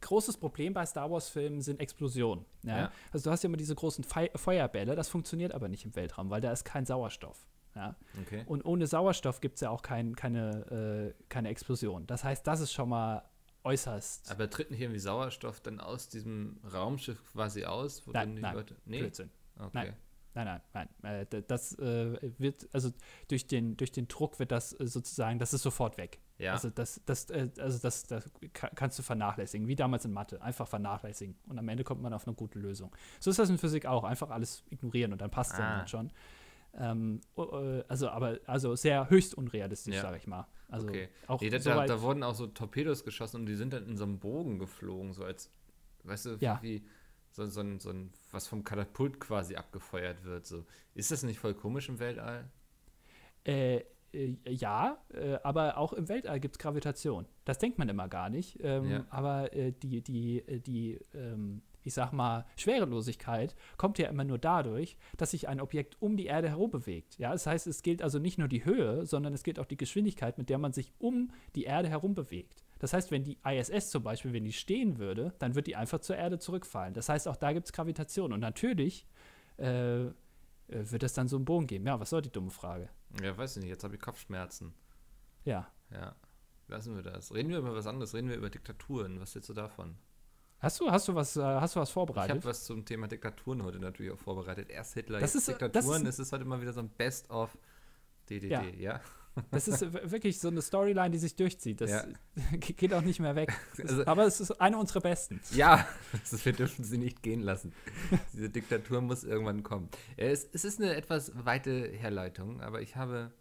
Großes 0.00 0.36
Problem 0.36 0.72
bei 0.72 0.84
Star 0.86 1.10
Wars-Filmen 1.10 1.60
sind 1.60 1.80
Explosionen. 1.80 2.44
Ja? 2.62 2.78
Ja. 2.78 2.92
Also 3.12 3.28
du 3.28 3.32
hast 3.32 3.42
ja 3.42 3.48
immer 3.48 3.56
diese 3.56 3.74
großen 3.74 4.04
Fei 4.04 4.30
Feuerbälle, 4.34 4.94
das 4.94 5.08
funktioniert 5.08 5.52
aber 5.52 5.68
nicht 5.68 5.84
im 5.84 5.94
Weltraum, 5.96 6.30
weil 6.30 6.40
da 6.40 6.52
ist 6.52 6.64
kein 6.64 6.86
Sauerstoff. 6.86 7.46
Ja? 7.74 7.96
Okay. 8.22 8.44
Und 8.46 8.64
ohne 8.64 8.86
Sauerstoff 8.86 9.40
gibt 9.40 9.56
es 9.56 9.60
ja 9.60 9.70
auch 9.70 9.82
kein, 9.82 10.16
keine, 10.16 11.14
äh, 11.18 11.24
keine 11.28 11.48
Explosion. 11.48 12.06
Das 12.06 12.24
heißt, 12.24 12.46
das 12.46 12.60
ist 12.60 12.72
schon 12.72 12.88
mal 12.88 13.24
äußerst 13.64 14.30
Aber 14.30 14.48
tritt 14.48 14.70
nicht 14.70 14.80
irgendwie 14.80 15.00
Sauerstoff 15.00 15.60
dann 15.60 15.80
aus 15.80 16.08
diesem 16.08 16.58
Raumschiff 16.72 17.22
quasi 17.32 17.64
aus? 17.64 18.06
Wo 18.06 18.12
Nein, 18.12 18.28
dann 18.28 18.36
die 18.36 18.42
nein, 18.42 18.54
Leute. 18.54 18.76
Nee. 18.84 18.98
Blödsinn. 19.00 19.30
Okay. 19.58 19.70
Nein. 19.72 19.96
Nein, 20.34 20.60
nein, 20.72 20.88
nein. 21.02 21.26
Äh, 21.30 21.42
das 21.46 21.76
äh, 21.78 22.18
wird, 22.38 22.68
also 22.72 22.90
durch 23.28 23.46
den, 23.46 23.76
durch 23.76 23.92
den 23.92 24.06
Druck 24.06 24.38
wird 24.38 24.52
das 24.52 24.78
äh, 24.78 24.86
sozusagen, 24.86 25.38
das 25.38 25.52
ist 25.52 25.62
sofort 25.62 25.98
weg. 25.98 26.20
Ja. 26.40 26.52
Also 26.54 26.70
das, 26.70 27.00
das, 27.04 27.28
äh, 27.30 27.48
also 27.58 27.78
das, 27.80 28.04
das 28.04 28.30
ka- 28.52 28.70
kannst 28.74 28.98
du 28.98 29.02
vernachlässigen, 29.02 29.68
wie 29.68 29.76
damals 29.76 30.04
in 30.04 30.12
Mathe. 30.12 30.40
Einfach 30.42 30.66
vernachlässigen. 30.66 31.36
Und 31.48 31.58
am 31.58 31.68
Ende 31.68 31.84
kommt 31.84 32.00
man 32.02 32.12
auf 32.14 32.26
eine 32.26 32.34
gute 32.34 32.58
Lösung. 32.58 32.90
So 33.20 33.30
ist 33.30 33.38
das 33.38 33.50
in 33.50 33.58
Physik 33.58 33.84
auch. 33.86 34.04
Einfach 34.04 34.30
alles 34.30 34.64
ignorieren 34.70 35.12
und 35.12 35.20
dann 35.20 35.30
passt 35.30 35.52
es 35.52 35.60
Ah. 35.60 35.78
dann 35.78 35.88
schon. 35.88 36.10
Ähm, 36.74 37.20
oh, 37.34 37.44
äh, 37.58 37.84
also, 37.88 38.08
aber, 38.08 38.38
also 38.46 38.74
sehr 38.76 39.10
höchst 39.10 39.34
unrealistisch, 39.34 39.94
Ja. 39.96 40.02
sage 40.02 40.16
ich 40.18 40.26
mal. 40.26 40.46
Also 40.68 40.86
okay. 40.88 41.08
auch 41.26 41.40
Nee, 41.40 41.50
da, 41.50 41.58
so 41.58 41.70
da, 41.70 41.84
da 41.84 42.00
wurden 42.00 42.22
auch 42.22 42.34
so 42.34 42.46
Torpedos 42.46 43.04
geschossen 43.04 43.38
und 43.40 43.46
die 43.46 43.56
sind 43.56 43.72
dann 43.72 43.86
in 43.88 43.96
so 43.96 44.04
einem 44.04 44.18
Bogen 44.20 44.58
geflogen, 44.60 45.12
so 45.12 45.24
als, 45.24 45.50
weißt 46.04 46.26
du, 46.26 46.36
Ja. 46.40 46.58
wie 46.62 46.86
so, 47.32 47.44
so, 47.46 47.60
ein, 47.60 47.80
so 47.80 47.90
ein, 47.90 48.12
was 48.30 48.46
vom 48.46 48.62
Katapult 48.64 49.18
quasi 49.20 49.56
abgefeuert 49.56 50.24
wird. 50.24 50.46
So. 50.46 50.64
Ist 50.94 51.10
das 51.10 51.22
nicht 51.24 51.38
voll 51.40 51.54
komisch 51.54 51.88
im 51.88 51.98
Weltall? 51.98 52.48
Äh, 53.44 53.80
äh, 54.12 54.36
ja, 54.46 54.98
äh, 55.14 55.38
aber 55.42 55.78
auch 55.78 55.92
im 55.92 56.08
Weltall 56.08 56.40
gibt 56.40 56.56
es 56.56 56.58
Gravitation. 56.58 57.26
Das 57.44 57.58
denkt 57.58 57.78
man 57.78 57.88
immer 57.88 58.08
gar 58.08 58.30
nicht. 58.30 58.58
Ähm, 58.62 58.90
Ja. 58.90 59.06
Aber 59.10 59.52
äh, 59.54 59.72
die, 59.72 60.02
die, 60.02 60.38
äh, 60.40 60.60
die 60.60 60.98
ähm, 61.14 61.62
ich 61.82 61.94
sag 61.94 62.12
mal, 62.12 62.44
Schwerelosigkeit 62.56 63.54
kommt 63.76 63.98
ja 63.98 64.08
immer 64.08 64.24
nur 64.24 64.38
dadurch, 64.38 64.96
dass 65.16 65.30
sich 65.30 65.48
ein 65.48 65.60
Objekt 65.60 65.96
um 66.00 66.16
die 66.16 66.26
Erde 66.26 66.50
herum 66.50 66.70
bewegt. 66.70 67.18
Ja, 67.18 67.32
das 67.32 67.46
heißt, 67.46 67.66
es 67.66 67.82
gilt 67.82 68.02
also 68.02 68.18
nicht 68.18 68.38
nur 68.38 68.48
die 68.48 68.64
Höhe, 68.64 69.06
sondern 69.06 69.32
es 69.32 69.42
gilt 69.42 69.58
auch 69.58 69.66
die 69.66 69.76
Geschwindigkeit, 69.76 70.38
mit 70.38 70.50
der 70.50 70.58
man 70.58 70.72
sich 70.72 70.92
um 70.98 71.30
die 71.54 71.64
Erde 71.64 71.88
herum 71.88 72.14
bewegt. 72.14 72.64
Das 72.78 72.92
heißt, 72.92 73.10
wenn 73.10 73.24
die 73.24 73.38
ISS 73.44 73.90
zum 73.90 74.02
Beispiel, 74.02 74.32
wenn 74.32 74.44
die 74.44 74.52
stehen 74.52 74.98
würde, 74.98 75.34
dann 75.38 75.54
wird 75.54 75.66
die 75.66 75.76
einfach 75.76 76.00
zur 76.00 76.16
Erde 76.16 76.38
zurückfallen. 76.38 76.94
Das 76.94 77.08
heißt, 77.08 77.28
auch 77.28 77.36
da 77.36 77.52
gibt 77.52 77.66
es 77.66 77.72
Gravitation. 77.72 78.32
Und 78.32 78.40
natürlich 78.40 79.06
äh, 79.58 80.04
äh, 80.04 80.10
wird 80.68 81.02
es 81.02 81.12
dann 81.12 81.28
so 81.28 81.36
einen 81.36 81.44
Bogen 81.44 81.66
geben. 81.66 81.86
Ja, 81.86 82.00
was 82.00 82.10
soll 82.10 82.22
die 82.22 82.32
dumme 82.32 82.50
Frage? 82.50 82.88
Ja, 83.22 83.36
weiß 83.36 83.56
ich 83.56 83.62
nicht, 83.62 83.70
jetzt 83.70 83.84
habe 83.84 83.94
ich 83.96 84.00
Kopfschmerzen. 84.00 84.72
Ja. 85.44 85.68
Ja, 85.90 86.14
lassen 86.68 86.94
wir 86.94 87.02
das. 87.02 87.34
Reden 87.34 87.48
wir 87.50 87.58
über 87.58 87.74
was 87.74 87.86
anderes, 87.86 88.14
reden 88.14 88.28
wir 88.28 88.36
über 88.36 88.50
Diktaturen. 88.50 89.20
Was 89.20 89.34
hältst 89.34 89.50
du 89.50 89.54
davon? 89.54 89.96
Hast 90.60 90.78
du, 90.78 90.90
hast 90.90 91.08
du 91.08 91.14
was, 91.14 91.36
äh, 91.36 91.42
hast 91.42 91.74
du 91.74 91.80
was 91.80 91.88
Ich 91.88 91.94
vorbereitet? 91.94 92.36
habe 92.36 92.44
was 92.44 92.64
zum 92.64 92.84
Thema 92.84 93.08
Diktaturen 93.08 93.62
heute 93.64 93.78
natürlich 93.78 94.12
auch 94.12 94.18
vorbereitet. 94.18 94.68
Erst 94.68 94.94
Hitler, 94.94 95.18
Das 95.18 95.32
jetzt 95.34 95.42
ist, 95.42 95.48
äh, 95.48 95.58
das 95.58 95.72
Diktaturen. 95.72 96.02
ist- 96.06 96.18
es 96.20 96.26
ist 96.26 96.32
heute 96.32 96.44
mal 96.44 96.60
wieder 96.60 96.72
so 96.72 96.80
ein 96.80 96.90
Best-of 96.90 97.56
DDD, 98.28 98.50
Ja. 98.50 98.62
ja? 98.62 99.00
Das 99.52 99.68
ist 99.68 99.80
äh, 99.82 100.10
wirklich 100.10 100.38
so 100.40 100.48
eine 100.48 100.60
Storyline, 100.60 101.10
die 101.10 101.18
sich 101.18 101.36
durchzieht. 101.36 101.80
Das 101.80 101.90
Ja. 101.90 102.04
ge- 102.52 102.74
geht 102.74 102.92
auch 102.92 103.02
nicht 103.02 103.20
mehr 103.20 103.34
weg. 103.36 103.52
Also- 103.78 104.06
Aber 104.06 104.26
es 104.26 104.40
ist 104.40 104.50
eine 104.60 104.76
unserer 104.76 105.00
besten. 105.00 105.40
Ja, 105.52 105.86
das, 106.30 106.44
wir 106.44 106.52
dürfen 106.52 106.84
sie 106.84 106.98
nicht 106.98 107.22
gehen 107.22 107.40
lassen. 107.40 107.72
Diese 108.32 108.50
Diktatur 108.50 109.00
muss 109.00 109.24
irgendwann 109.24 109.62
kommen. 109.62 109.88
Es, 110.16 110.44
es 110.52 110.64
ist 110.64 110.80
eine 110.80 110.94
etwas 110.94 111.32
weite 111.44 111.88
Herleitung, 111.88 112.60
aber 112.60 112.82
ich 112.82 112.96
habe 112.96 113.32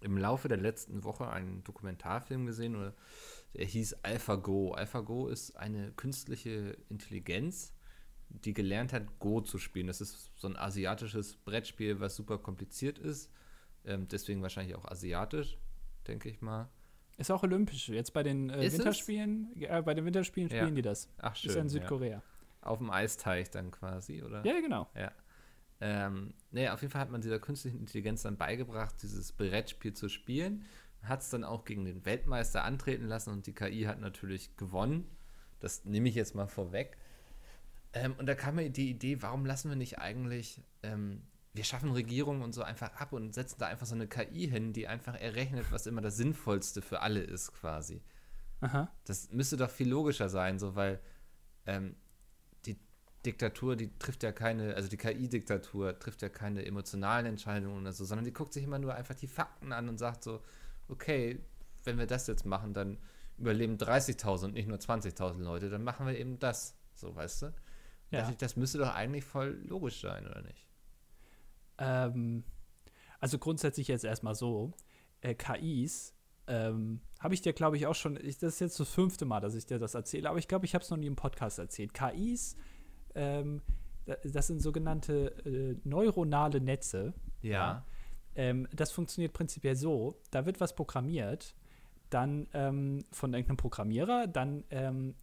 im 0.00 0.16
Laufe 0.16 0.48
der 0.48 0.58
letzten 0.58 1.02
Woche 1.04 1.28
einen 1.28 1.64
Dokumentarfilm 1.64 2.46
gesehen, 2.46 2.76
oder 2.76 2.94
der 3.54 3.64
hieß 3.66 4.04
AlphaGo. 4.04 4.74
AlphaGo 4.74 5.28
ist 5.28 5.56
eine 5.56 5.90
künstliche 5.92 6.76
Intelligenz, 6.88 7.72
die 8.28 8.52
gelernt 8.52 8.92
hat, 8.92 9.18
Go 9.18 9.40
zu 9.40 9.58
spielen. 9.58 9.86
Das 9.86 10.00
ist 10.00 10.30
so 10.36 10.48
ein 10.48 10.56
asiatisches 10.56 11.36
Brettspiel, 11.36 11.98
was 11.98 12.14
super 12.14 12.38
kompliziert 12.38 12.98
ist. 12.98 13.30
Ähm, 13.84 14.08
deswegen 14.08 14.42
wahrscheinlich 14.42 14.76
auch 14.76 14.84
asiatisch, 14.84 15.58
denke 16.06 16.28
ich 16.28 16.40
mal. 16.40 16.68
Ist 17.16 17.30
auch 17.30 17.42
olympisch. 17.42 17.88
Jetzt 17.88 18.12
bei 18.12 18.22
den 18.22 18.50
äh? 18.50 18.72
Winterspielen, 18.72 19.50
äh, 19.60 19.82
bei 19.82 19.94
den 19.94 20.04
Winterspielen 20.04 20.48
Ja. 20.50 20.58
spielen 20.58 20.74
die 20.76 20.82
das. 20.82 21.08
Ach, 21.18 21.34
schön. 21.34 21.50
ist 21.50 21.54
ja 21.56 21.62
in 21.62 21.66
ja. 21.66 21.72
Südkorea. 21.72 22.22
Auf 22.60 22.78
dem 22.78 22.90
Eisteich 22.90 23.50
dann 23.50 23.70
quasi, 23.70 24.22
oder? 24.22 24.44
Ja, 24.44 24.60
genau. 24.60 24.88
Ja. 24.94 25.12
Ähm, 25.80 26.34
naja, 26.50 26.74
auf 26.74 26.82
jeden 26.82 26.92
Fall 26.92 27.00
hat 27.00 27.10
man 27.10 27.20
dieser 27.20 27.38
künstlichen 27.38 27.78
Intelligenz 27.78 28.22
dann 28.22 28.36
beigebracht, 28.36 28.96
dieses 29.02 29.32
Brettspiel 29.32 29.94
zu 29.94 30.08
spielen. 30.08 30.64
Hat 31.02 31.20
es 31.20 31.30
dann 31.30 31.44
auch 31.44 31.64
gegen 31.64 31.84
den 31.84 32.04
Weltmeister 32.04 32.64
antreten 32.64 33.06
lassen 33.06 33.32
und 33.32 33.46
die 33.46 33.54
KI 33.54 33.82
hat 33.84 34.00
natürlich 34.00 34.56
gewonnen. 34.56 35.08
Das 35.60 35.84
nehme 35.84 36.08
ich 36.08 36.14
jetzt 36.14 36.34
mal 36.34 36.46
vorweg. 36.46 36.98
Ähm, 37.92 38.14
und 38.18 38.26
da 38.26 38.34
kam 38.34 38.56
mir 38.56 38.70
die 38.70 38.90
Idee, 38.90 39.22
warum 39.22 39.46
lassen 39.46 39.68
wir 39.70 39.76
nicht 39.76 39.98
eigentlich, 39.98 40.62
ähm, 40.82 41.22
wir 41.58 41.64
schaffen 41.64 41.90
Regierungen 41.90 42.42
und 42.42 42.52
so 42.52 42.62
einfach 42.62 42.92
ab 42.92 43.12
und 43.12 43.34
setzen 43.34 43.56
da 43.58 43.66
einfach 43.66 43.84
so 43.84 43.96
eine 43.96 44.06
KI 44.06 44.48
hin, 44.48 44.72
die 44.72 44.86
einfach 44.86 45.16
errechnet, 45.16 45.66
was 45.72 45.88
immer 45.88 46.00
das 46.00 46.16
Sinnvollste 46.16 46.82
für 46.82 47.00
alle 47.00 47.20
ist 47.20 47.52
quasi. 47.52 48.00
Aha. 48.60 48.88
Das 49.04 49.32
müsste 49.32 49.56
doch 49.56 49.68
viel 49.68 49.88
logischer 49.88 50.28
sein, 50.28 50.60
so 50.60 50.76
weil 50.76 51.00
ähm, 51.66 51.96
die 52.64 52.78
Diktatur, 53.26 53.74
die 53.74 53.90
trifft 53.98 54.22
ja 54.22 54.30
keine, 54.30 54.76
also 54.76 54.88
die 54.88 54.96
KI-Diktatur 54.96 55.98
trifft 55.98 56.22
ja 56.22 56.28
keine 56.28 56.64
emotionalen 56.64 57.26
Entscheidungen 57.26 57.80
oder 57.80 57.92
so, 57.92 58.04
sondern 58.04 58.24
die 58.24 58.32
guckt 58.32 58.52
sich 58.52 58.62
immer 58.62 58.78
nur 58.78 58.94
einfach 58.94 59.16
die 59.16 59.26
Fakten 59.26 59.72
an 59.72 59.88
und 59.88 59.98
sagt 59.98 60.22
so, 60.22 60.40
okay, 60.86 61.40
wenn 61.82 61.98
wir 61.98 62.06
das 62.06 62.28
jetzt 62.28 62.46
machen, 62.46 62.72
dann 62.72 62.98
überleben 63.36 63.78
30.000 63.78 64.44
und 64.44 64.54
nicht 64.54 64.68
nur 64.68 64.78
20.000 64.78 65.42
Leute, 65.42 65.70
dann 65.70 65.82
machen 65.82 66.06
wir 66.06 66.16
eben 66.16 66.38
das. 66.38 66.76
So, 66.94 67.16
weißt 67.16 67.42
du? 67.42 67.54
Ja. 68.12 68.30
Ich, 68.30 68.36
das 68.36 68.54
müsste 68.54 68.78
doch 68.78 68.94
eigentlich 68.94 69.24
voll 69.24 69.60
logisch 69.66 70.00
sein, 70.00 70.24
oder 70.24 70.42
nicht? 70.42 70.67
Ähm, 71.78 72.44
also 73.20 73.38
grundsätzlich 73.38 73.88
jetzt 73.88 74.04
erstmal 74.04 74.34
so, 74.34 74.72
äh, 75.20 75.34
KIs, 75.34 76.14
ähm, 76.46 77.00
habe 77.20 77.34
ich 77.34 77.42
dir, 77.42 77.52
glaube 77.52 77.76
ich, 77.76 77.86
auch 77.86 77.94
schon, 77.94 78.16
ich, 78.16 78.38
das 78.38 78.54
ist 78.54 78.60
jetzt 78.60 78.80
das 78.80 78.88
fünfte 78.88 79.24
Mal, 79.24 79.40
dass 79.40 79.54
ich 79.54 79.66
dir 79.66 79.78
das 79.78 79.94
erzähle, 79.94 80.30
aber 80.30 80.38
ich 80.38 80.48
glaube, 80.48 80.64
ich 80.64 80.74
habe 80.74 80.82
es 80.82 80.90
noch 80.90 80.96
nie 80.96 81.06
im 81.06 81.16
Podcast 81.16 81.58
erzählt. 81.58 81.92
KIs, 81.94 82.56
ähm, 83.14 83.60
da- 84.06 84.16
das 84.24 84.46
sind 84.46 84.60
sogenannte 84.62 85.34
äh, 85.44 85.76
neuronale 85.84 86.60
Netze. 86.60 87.12
Ähm, 88.34 88.68
das 88.72 88.92
funktioniert 88.92 89.32
prinzipiell 89.32 89.74
so: 89.76 90.20
da 90.30 90.46
wird 90.46 90.60
was 90.60 90.74
programmiert, 90.74 91.54
dann 92.08 92.46
ähm, 92.54 93.04
von 93.10 93.34
irgendeinem 93.34 93.56
Programmierer, 93.58 94.26
dann 94.28 94.64
ähm, 94.70 95.14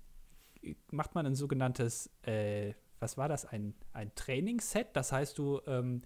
macht 0.91 1.15
man 1.15 1.25
ein 1.25 1.35
sogenanntes, 1.35 2.09
äh, 2.23 2.73
was 2.99 3.17
war 3.17 3.29
das, 3.29 3.45
ein, 3.45 3.73
ein 3.93 4.13
Trainingsset. 4.15 4.87
Das 4.93 5.11
heißt, 5.11 5.37
du 5.37 5.61
ähm, 5.65 6.01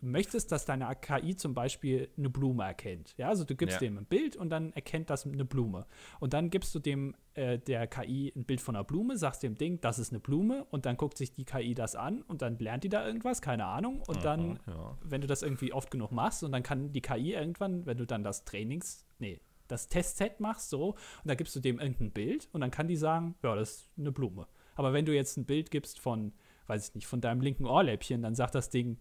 möchtest, 0.00 0.52
dass 0.52 0.64
deine 0.64 0.90
KI 1.00 1.36
zum 1.36 1.54
Beispiel 1.54 2.08
eine 2.16 2.30
Blume 2.30 2.64
erkennt. 2.64 3.14
Ja, 3.16 3.28
also 3.28 3.44
du 3.44 3.54
gibst 3.54 3.74
Ja. 3.74 3.80
dem 3.80 3.98
ein 3.98 4.04
Bild 4.06 4.36
und 4.36 4.50
dann 4.50 4.72
erkennt 4.72 5.10
das 5.10 5.26
eine 5.26 5.44
Blume. 5.44 5.86
Und 6.20 6.32
dann 6.32 6.50
gibst 6.50 6.74
du 6.74 6.78
dem 6.78 7.14
äh, 7.34 7.58
der 7.58 7.86
KI 7.86 8.32
ein 8.36 8.44
Bild 8.44 8.60
von 8.60 8.76
einer 8.76 8.84
Blume, 8.84 9.16
sagst 9.16 9.42
dem 9.42 9.54
Ding, 9.56 9.80
das 9.80 9.98
ist 9.98 10.12
eine 10.12 10.20
Blume 10.20 10.64
und 10.70 10.84
dann 10.86 10.96
guckt 10.96 11.16
sich 11.18 11.32
die 11.32 11.44
KI 11.44 11.74
das 11.74 11.94
an 11.96 12.22
und 12.22 12.42
dann 12.42 12.58
lernt 12.58 12.84
die 12.84 12.88
da 12.88 13.06
irgendwas, 13.06 13.40
keine 13.42 13.64
Ahnung. 13.66 14.02
Und 14.06 14.24
dann 14.24 14.58
Ja. 14.66 14.96
wenn 15.02 15.20
du 15.20 15.26
das 15.26 15.42
irgendwie 15.42 15.72
oft 15.72 15.90
genug 15.90 16.12
machst 16.12 16.42
und 16.44 16.52
dann 16.52 16.62
kann 16.62 16.92
die 16.92 17.00
KI 17.00 17.32
irgendwann, 17.34 17.86
wenn 17.86 17.96
du 17.98 18.06
dann 18.06 18.22
das 18.22 18.44
Trainings, 18.44 19.06
nee, 19.18 19.40
das 19.68 19.88
Testset 19.88 20.40
machst 20.40 20.68
so 20.68 20.88
und 20.90 20.96
da 21.24 21.34
gibst 21.34 21.56
du 21.56 21.60
dem 21.60 21.78
irgendein 21.80 22.10
Bild 22.10 22.48
und 22.52 22.60
dann 22.60 22.70
kann 22.70 22.88
die 22.88 22.96
sagen, 22.96 23.36
ja, 23.42 23.54
das 23.54 23.70
ist 23.70 23.90
eine 23.98 24.12
Blume. 24.12 24.46
Aber 24.74 24.92
wenn 24.92 25.04
du 25.06 25.14
jetzt 25.14 25.36
ein 25.38 25.44
Bild 25.46 25.70
gibst 25.70 25.98
von, 26.00 26.32
weiß 26.66 26.88
ich 26.90 26.94
nicht, 26.94 27.06
von 27.06 27.20
deinem 27.22 27.40
linken 27.40 27.64
Ohrläppchen, 27.66 28.20
dann 28.22 28.34
sagt 28.34 28.54
das 28.54 28.68
Ding, 28.70 28.98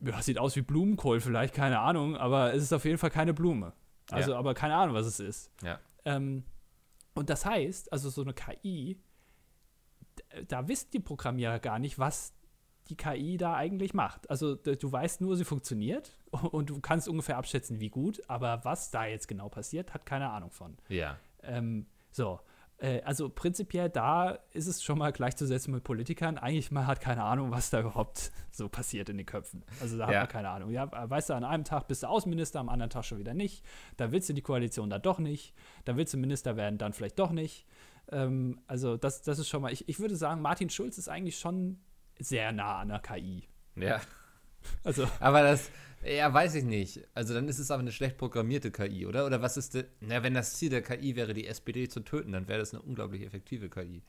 ja, 0.00 0.20
sieht 0.22 0.38
aus 0.38 0.56
wie 0.56 0.62
Blumenkohl 0.62 1.20
vielleicht, 1.20 1.54
keine 1.54 1.80
Ahnung, 1.80 2.16
aber 2.16 2.52
es 2.54 2.62
ist 2.62 2.72
auf 2.72 2.84
jeden 2.84 2.98
Fall 2.98 3.10
keine 3.10 3.32
Blume. 3.34 3.72
Also, 4.10 4.32
Ja. 4.32 4.38
aber 4.38 4.54
keine 4.54 4.76
Ahnung, 4.76 4.94
was 4.94 5.06
es 5.06 5.20
ist. 5.20 5.50
Ja. 5.62 5.78
Ähm, 6.04 6.44
und 7.14 7.30
das 7.30 7.44
heißt, 7.46 7.92
also 7.92 8.10
so 8.10 8.22
eine 8.22 8.34
KI, 8.34 9.00
da 10.48 10.68
wissen 10.68 10.90
die 10.92 11.00
Programmierer 11.00 11.58
gar 11.58 11.78
nicht, 11.78 11.98
was 11.98 12.32
die 12.88 12.96
KI 12.96 13.36
da 13.36 13.54
eigentlich 13.54 13.94
macht. 13.94 14.30
Also 14.30 14.54
du 14.54 14.92
weißt 14.92 15.20
nur, 15.20 15.36
sie 15.36 15.44
funktioniert 15.44 16.16
und 16.30 16.70
du 16.70 16.80
kannst 16.80 17.08
ungefähr 17.08 17.36
abschätzen, 17.36 17.80
wie 17.80 17.88
gut, 17.88 18.22
aber 18.28 18.64
was 18.64 18.90
da 18.90 19.06
jetzt 19.06 19.26
genau 19.28 19.48
passiert, 19.48 19.92
hat 19.94 20.06
keine 20.06 20.30
Ahnung 20.30 20.50
von. 20.50 20.76
Ja. 20.88 21.18
Ähm, 21.42 21.86
so. 22.12 22.40
Äh, 22.78 23.00
also 23.02 23.28
prinzipiell 23.28 23.88
da 23.88 24.38
ist 24.52 24.66
es 24.66 24.82
schon 24.82 24.98
mal 24.98 25.12
gleichzusetzen 25.12 25.72
mit 25.72 25.82
Politikern. 25.84 26.36
Eigentlich 26.38 26.70
man 26.70 26.86
hat 26.86 27.00
keine 27.00 27.22
Ahnung, 27.22 27.50
was 27.50 27.70
da 27.70 27.80
überhaupt 27.80 28.32
so 28.50 28.68
passiert 28.68 29.08
in 29.08 29.16
den 29.16 29.26
Köpfen. 29.26 29.64
Also 29.80 29.96
da 29.98 30.06
hat 30.06 30.12
Ja. 30.12 30.20
man 30.20 30.28
keine 30.28 30.50
Ahnung. 30.50 30.70
Ja, 30.70 30.90
weißt 31.10 31.30
du, 31.30 31.34
an 31.34 31.44
einem 31.44 31.64
Tag 31.64 31.88
bist 31.88 32.02
du 32.02 32.08
Außenminister, 32.08 32.60
am 32.60 32.68
anderen 32.68 32.90
Tag 32.90 33.04
schon 33.04 33.18
wieder 33.18 33.34
nicht. 33.34 33.64
Da 33.96 34.12
willst 34.12 34.28
du 34.28 34.32
die 34.34 34.42
Koalition 34.42 34.90
dann 34.90 35.02
doch 35.02 35.18
nicht. 35.18 35.54
Da 35.84 35.96
willst 35.96 36.12
du 36.14 36.18
Minister 36.18 36.56
werden, 36.56 36.78
dann 36.78 36.92
vielleicht 36.92 37.18
doch 37.18 37.30
nicht. 37.30 37.66
Ähm, 38.12 38.60
also 38.66 38.96
das, 38.96 39.22
das 39.22 39.38
ist 39.38 39.48
schon 39.48 39.62
mal, 39.62 39.72
ich, 39.72 39.88
ich 39.88 39.98
würde 39.98 40.16
sagen, 40.16 40.40
Martin 40.42 40.68
Schulz 40.70 40.98
ist 40.98 41.08
eigentlich 41.08 41.38
schon 41.38 41.78
sehr 42.18 42.52
nah 42.52 42.78
an 42.78 42.88
der 42.88 42.98
KI. 43.00 43.48
Ja. 43.74 44.00
Also 44.84 45.06
Aber 45.20 45.42
das, 45.42 45.70
ja, 46.04 46.32
weiß 46.32 46.54
ich 46.56 46.64
nicht. 46.64 47.02
Also 47.14 47.34
dann 47.34 47.48
ist 47.48 47.58
es 47.58 47.70
aber 47.70 47.80
eine 47.80 47.92
schlecht 47.92 48.16
programmierte 48.18 48.70
KI, 48.70 49.06
oder? 49.06 49.26
Oder 49.26 49.42
was 49.42 49.56
ist 49.56 49.74
de, 49.74 49.84
na, 50.00 50.22
wenn 50.22 50.34
das 50.34 50.54
Ziel 50.54 50.70
der 50.70 50.82
KI 50.82 51.16
wäre, 51.16 51.34
die 51.34 51.46
SPD 51.46 51.88
zu 51.88 52.00
töten, 52.00 52.32
dann 52.32 52.48
wäre 52.48 52.58
das 52.58 52.72
eine 52.74 52.82
unglaublich 52.82 53.22
effektive 53.22 53.68
KI. 53.68 54.02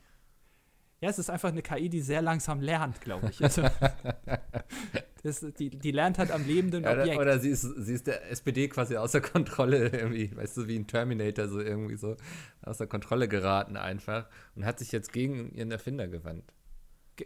Ja, 1.00 1.08
es 1.10 1.18
ist 1.18 1.30
einfach 1.30 1.50
eine 1.50 1.62
KI, 1.62 1.88
die 1.88 2.00
sehr 2.00 2.22
langsam 2.22 2.60
lernt, 2.60 3.00
glaube 3.00 3.28
ich. 3.30 3.40
Also, 3.42 3.62
das, 5.22 5.46
die, 5.58 5.70
die 5.70 5.90
lernt 5.92 6.18
halt 6.18 6.32
am 6.32 6.44
lebenden 6.44 6.82
Ja, 6.82 6.92
oder, 6.92 7.02
Objekt. 7.02 7.20
oder 7.20 7.38
sie 7.38 7.50
ist, 7.50 7.62
sie 7.62 7.94
ist 7.94 8.06
der 8.08 8.30
SPD 8.30 8.68
quasi 8.68 8.96
außer 8.96 9.20
Kontrolle 9.20 9.88
irgendwie, 9.88 10.34
weißt 10.36 10.56
du, 10.56 10.66
wie 10.68 10.76
ein 10.76 10.86
Terminator 10.88 11.48
so 11.48 11.60
irgendwie 11.60 11.96
so 11.96 12.16
außer 12.62 12.86
Kontrolle 12.88 13.28
geraten 13.28 13.76
einfach 13.76 14.28
und 14.56 14.64
hat 14.64 14.78
sich 14.80 14.90
jetzt 14.90 15.12
gegen 15.12 15.52
ihren 15.54 15.70
Erfinder 15.70 16.08
gewandt. 16.08 16.52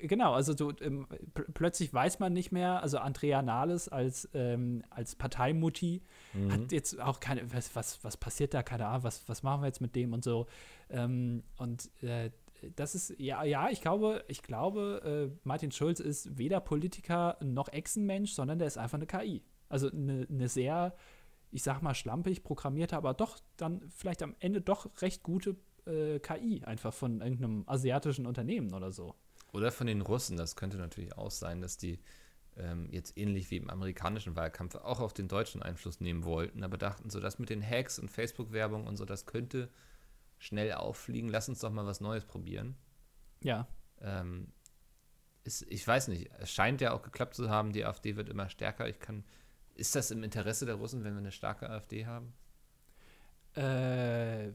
Genau, 0.01 0.33
also 0.33 0.55
du, 0.55 0.73
ähm, 0.81 1.07
pl 1.35 1.45
plötzlich 1.55 1.93
weiß 1.93 2.19
man 2.19 2.33
nicht 2.33 2.51
mehr, 2.53 2.83
also 2.83 2.99
Andrea 2.99 3.43
Nahles 3.43 3.89
als, 3.89 4.29
ähm, 4.35 4.83
als 4.91 5.15
Parteimutti 5.15 6.03
Mhm. 6.35 6.53
hat 6.53 6.73
jetzt 6.73 7.01
auch 7.01 7.21
keine, 7.21 7.53
was, 7.53 7.75
was, 7.77 8.03
was 8.05 8.17
passiert 8.17 8.55
da, 8.55 8.63
keine 8.63 8.87
Ahnung, 8.87 9.05
was, 9.05 9.29
was 9.29 9.43
machen 9.43 9.63
wir 9.63 9.67
jetzt 9.67 9.81
mit 9.81 9.95
dem 9.95 10.13
und 10.13 10.25
so. 10.25 10.47
Ähm, 10.89 11.43
und 11.59 11.91
äh, 12.03 12.31
das 12.77 12.95
ist, 12.95 13.15
ja, 13.19 13.43
ja, 13.45 13.69
ich 13.71 13.81
glaube, 13.81 14.25
ich 14.29 14.43
glaube, 14.43 15.31
äh, 15.33 15.39
Martin 15.45 15.73
Schulz 15.73 16.01
ist 16.01 16.39
weder 16.39 16.61
Politiker 16.61 17.37
noch 17.43 17.69
Echsenmensch, 17.69 18.33
sondern 18.33 18.59
der 18.59 18.69
ist 18.69 18.79
einfach 18.79 18.99
eine 18.99 19.07
KI. 19.07 19.43
Also 19.69 19.91
eine, 19.91 20.27
eine 20.31 20.49
sehr, 20.49 20.95
ich 21.51 21.63
sag 21.63 21.83
mal, 21.83 21.95
schlampig 21.95 22.45
programmierte, 22.45 22.97
aber 22.97 23.15
doch 23.15 23.39
dann 23.57 23.83
vielleicht 23.91 24.23
am 24.23 24.35
Ende 24.39 24.61
doch 24.61 24.89
recht 25.03 25.23
gute 25.23 25.57
äh, 25.87 26.21
KI, 26.21 26.63
einfach 26.65 26.95
von 26.95 27.21
irgendeinem 27.21 27.65
asiatischen 27.67 28.27
Unternehmen 28.27 28.73
oder 28.73 28.93
so. 28.93 29.15
Oder 29.53 29.71
von 29.71 29.87
den 29.87 30.01
Russen, 30.01 30.37
das 30.37 30.57
könnte 30.57 30.79
natürlich 30.79 31.17
auch 31.17 31.31
sein, 31.31 31.61
dass 31.61 31.77
die 31.77 32.01
ähm, 32.57 32.89
jetzt 32.91 33.17
ähnlich 33.17 33.51
wie 33.51 33.57
im 33.57 33.71
amerikanischen 33.71 34.37
Wahlkampf 34.37 34.75
auch 34.77 35.01
auf 35.01 35.13
den 35.13 35.29
deutschen 35.29 35.63
Einfluss 35.63 36.01
nehmen 36.01 36.25
wollten, 36.25 36.65
aber 36.65 36.79
dachten 36.79 37.11
so, 37.11 37.21
das 37.21 37.39
mit 37.39 37.51
den 37.51 37.63
Hacks 37.63 37.99
und 37.99 38.11
Facebook-Werbung 38.11 38.87
und 38.87 38.97
so, 38.97 39.05
das 39.05 39.27
könnte 39.27 39.71
schnell 40.39 40.73
auffliegen, 40.73 41.31
lass 41.31 41.49
uns 41.49 41.61
doch 41.61 41.71
mal 41.71 41.87
was 41.87 42.01
Neues 42.01 42.25
probieren. 42.25 42.77
Ja, 43.43 43.67
Ähm, 44.01 44.53
ist, 45.45 45.63
ich 45.69 45.87
weiß 45.87 46.09
nicht, 46.09 46.31
es 46.39 46.51
scheint 46.51 46.81
ja 46.81 46.93
auch 46.93 47.03
geklappt 47.03 47.35
zu 47.35 47.51
haben, 47.51 47.73
die 47.73 47.85
AfD 47.85 48.17
wird 48.17 48.29
immer 48.29 48.49
stärker. 48.49 48.89
Ich 48.89 49.01
kann, 49.01 49.25
ist 49.75 49.95
das 49.95 50.11
im 50.11 50.23
Interesse 50.23 50.67
der 50.67 50.77
Russen, 50.77 51.05
wenn 51.05 51.15
wir 51.15 51.19
eine 51.19 51.33
starke 51.33 51.69
AfD 51.69 52.07
haben? 52.07 52.33
Äh, 53.57 54.49
äh, 54.49 54.53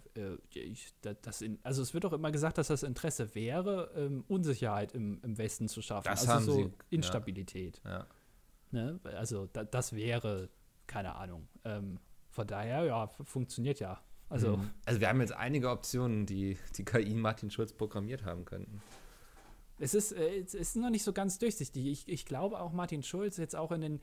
ich, 0.53 0.91
da- 1.01 1.13
das 1.13 1.41
in, 1.41 1.59
also 1.63 1.81
es 1.83 1.93
wird 1.93 2.03
doch 2.03 2.13
immer 2.13 2.31
gesagt, 2.31 2.57
dass 2.57 2.67
das 2.67 2.81
Interesse 2.83 3.33
wäre, 3.35 3.91
ähm, 3.95 4.23
Unsicherheit 4.27 4.93
im, 4.93 5.19
im 5.23 5.37
Westen 5.37 5.67
zu 5.67 5.81
schaffen. 5.81 6.07
Das 6.09 6.21
also 6.21 6.33
haben 6.33 6.45
so 6.45 6.53
sie, 6.53 6.61
ja. 6.63 6.69
Instabilität. 6.89 7.81
Ja. 7.85 8.07
Ne? 8.71 8.99
Also 9.03 9.47
da, 9.53 9.63
das 9.63 9.93
wäre, 9.93 10.49
keine 10.87 11.15
Ahnung. 11.15 11.47
Ähm, 11.63 11.99
von 12.31 12.47
daher, 12.47 12.83
ja, 12.85 13.07
funktioniert 13.07 13.79
ja. 13.79 14.01
Also 14.29 14.57
Mhm. 14.57 14.69
also 14.85 14.99
wir 14.99 15.07
haben 15.09 15.21
jetzt 15.21 15.33
einige 15.33 15.69
Optionen, 15.69 16.25
die 16.25 16.57
die 16.75 16.83
KI 16.83 17.13
Martin 17.13 17.49
Schulz 17.51 17.71
programmiert 17.73 18.25
haben 18.25 18.43
könnten. 18.45 18.81
es 19.79 19.93
ist, 19.93 20.11
äh, 20.11 20.39
es 20.39 20.53
ist 20.55 20.75
noch 20.75 20.89
nicht 20.89 21.03
so 21.03 21.13
ganz 21.13 21.37
durchsichtig. 21.37 21.85
Ich, 21.85 22.07
ich 22.09 22.25
glaube 22.25 22.59
auch 22.59 22.73
Martin 22.73 23.03
Schulz 23.03 23.37
jetzt 23.37 23.55
auch 23.55 23.71
in 23.71 23.81
den, 23.81 24.01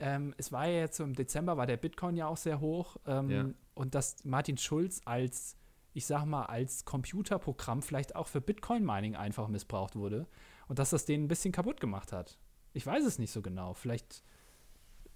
ähm, 0.00 0.34
es 0.38 0.50
war 0.52 0.66
ja 0.66 0.80
jetzt 0.80 0.96
so 0.96 1.04
im 1.04 1.14
Dezember, 1.14 1.56
war 1.56 1.66
der 1.66 1.76
Bitcoin 1.76 2.16
ja 2.16 2.26
auch 2.26 2.36
sehr 2.36 2.60
hoch. 2.60 2.96
Ähm, 3.06 3.30
Ja. 3.30 3.44
Und 3.74 3.94
dass 3.94 4.24
Martin 4.24 4.58
Schulz 4.58 5.00
als, 5.04 5.56
ich 5.94 6.04
sag 6.06 6.24
mal, 6.26 6.44
als 6.46 6.84
Computerprogramm 6.84 7.82
vielleicht 7.82 8.16
auch 8.16 8.26
für 8.28 8.40
Bitcoin-Mining 8.40 9.16
einfach 9.16 9.48
missbraucht 9.48 9.96
wurde. 9.96 10.26
Und 10.68 10.78
dass 10.78 10.90
das 10.90 11.04
den 11.06 11.24
ein 11.24 11.28
bisschen 11.28 11.52
kaputt 11.52 11.80
gemacht 11.80 12.12
hat. 12.12 12.38
Ich 12.72 12.86
weiß 12.86 13.04
es 13.04 13.18
nicht 13.18 13.32
so 13.32 13.42
genau. 13.42 13.74
Vielleicht, 13.74 14.22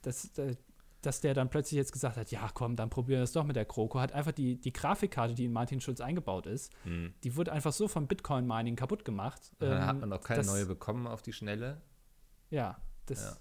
dass, 0.02 0.36
äh, 0.38 0.56
dass 1.02 1.20
der 1.20 1.34
dann 1.34 1.50
plötzlich 1.50 1.76
jetzt 1.76 1.92
gesagt 1.92 2.16
hat, 2.16 2.30
ja 2.30 2.48
komm, 2.54 2.76
dann 2.76 2.88
probieren 2.90 3.20
wir 3.20 3.24
es 3.24 3.32
doch 3.32 3.44
mit 3.44 3.56
der 3.56 3.64
Kroko. 3.66 4.00
Hat 4.00 4.12
einfach 4.12 4.32
die, 4.32 4.58
die 4.60 4.72
Grafikkarte, 4.72 5.34
die 5.34 5.44
in 5.44 5.52
Martin 5.52 5.80
Schulz 5.80 6.00
eingebaut 6.00 6.46
ist, 6.46 6.72
Mhm. 6.84 7.12
die 7.22 7.36
wurde 7.36 7.52
einfach 7.52 7.72
so 7.72 7.86
vom 7.88 8.06
Bitcoin-Mining 8.06 8.76
kaputt 8.76 9.04
gemacht. 9.04 9.52
Dann 9.58 9.84
hat 9.86 9.94
ähm, 9.96 10.00
man 10.00 10.08
noch 10.08 10.20
keine 10.22 10.38
das- 10.38 10.46
neue 10.46 10.66
bekommen 10.66 11.06
auf 11.06 11.20
die 11.22 11.32
Schnelle. 11.32 11.82
Ja, 12.50 12.78
das, 13.06 13.22
Ja. 13.22 13.36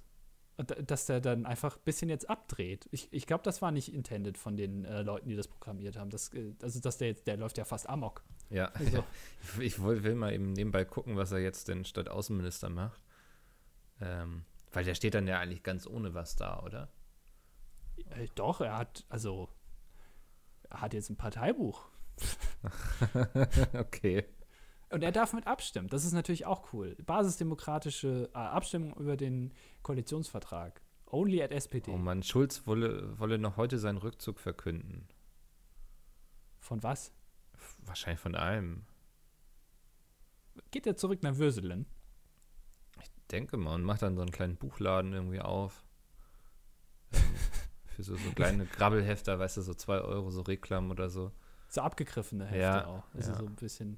Dass 0.58 1.08
der 1.08 1.20
dann 1.20 1.46
einfach 1.46 1.78
ein 1.78 1.84
bisschen 1.84 2.10
jetzt 2.10 2.30
abdreht. 2.30 2.88
Ich, 2.92 3.12
ich 3.12 3.26
glaube, 3.26 3.44
das 3.44 3.62
war 3.62 3.72
nicht 3.72 3.94
intended 3.94 4.38
von 4.38 4.56
den 4.56 4.86
äh, 4.86 5.02
Leuten, 5.02 5.28
die 5.30 5.36
das 5.36 5.48
programmiert 5.48 5.98
haben. 5.98 6.10
Das, 6.10 6.32
äh, 6.34 6.54
also, 6.62 6.80
dass 6.80 6.98
der 6.98 7.08
jetzt, 7.08 7.26
der 7.26 7.38
läuft 7.38 7.58
ja 7.58 7.66
fast 7.66 7.90
amok. 7.90 8.24
Ja. 8.50 8.68
Also, 8.74 9.04
Ich 9.60 9.82
will, 9.82 10.04
will 10.04 10.16
mal 10.16 10.32
eben 10.32 10.54
nebenbei 10.54 10.86
gucken, 10.86 11.16
was 11.18 11.32
er 11.32 11.40
jetzt 11.40 11.68
denn 11.68 11.86
statt 11.86 12.08
Außenminister 12.08 12.70
macht. 12.70 13.02
Ähm, 14.00 14.46
weil 14.72 14.84
der 14.84 14.96
steht 14.96 15.16
dann 15.16 15.28
ja 15.28 15.40
eigentlich 15.40 15.64
ganz 15.64 15.88
ohne 15.88 16.14
was 16.14 16.36
da, 16.36 16.62
oder? 16.62 16.90
äh, 18.12 18.28
doch, 18.36 18.62
er 18.62 18.78
hat, 18.78 19.06
also, 19.10 19.50
er 20.70 20.82
hat 20.82 20.94
jetzt 20.94 21.10
ein 21.10 21.18
Parteibuch. 21.18 21.88
okay. 23.74 24.26
Und 24.94 25.04
er 25.04 25.12
darf 25.12 25.34
mit 25.34 25.48
abstimmen. 25.48 25.88
Das 25.88 26.06
ist 26.06 26.14
natürlich 26.14 26.46
auch 26.46 26.72
cool. 26.72 26.96
Basisdemokratische 27.04 28.30
äh, 28.32 28.38
Abstimmung 28.38 28.96
über 28.98 29.18
den 29.18 29.52
Koalitionsvertrag. 29.82 30.82
Only 31.08 31.42
at 31.42 31.52
SPD. 31.52 31.90
Oh 31.90 31.98
Mann, 31.98 32.22
Schulz 32.22 32.68
wolle, 32.68 33.18
wolle 33.18 33.40
noch 33.40 33.58
heute 33.58 33.80
seinen 33.80 33.98
Rückzug 33.98 34.40
verkünden. 34.40 35.08
Von 36.60 36.84
was? 36.84 37.12
Wahrscheinlich 37.80 38.20
von 38.20 38.36
allem. 38.36 38.86
Geht 40.70 40.86
er 40.86 40.96
zurück 40.96 41.24
nach 41.24 41.38
Würselen? 41.38 41.88
Denke 43.32 43.58
mal, 43.58 43.74
und 43.74 43.84
macht 43.84 44.04
dann 44.04 44.16
so 44.16 44.22
einen 44.22 44.32
kleinen 44.32 44.58
Buchladen 44.58 45.12
irgendwie 45.14 45.42
auf. 45.42 45.84
Für 47.88 48.04
so, 48.04 48.16
so 48.16 48.32
kleine 48.36 48.68
Grabbelhefter, 48.68 49.40
weißt 49.40 49.58
du, 49.58 49.64
so 49.64 49.74
2 49.74 50.02
Euro, 50.02 50.30
so 50.30 50.42
Reklam 50.42 50.92
oder 50.92 51.10
so. 51.10 51.32
so 51.68 51.82
abgegriffene 51.82 52.46
Hefte 52.46 52.60
Ja, 52.60 52.86
auch. 52.86 53.04
Also 53.16 53.32
ja. 53.32 53.38
so 53.40 53.46
ein 53.48 53.56
bisschen. 53.56 53.98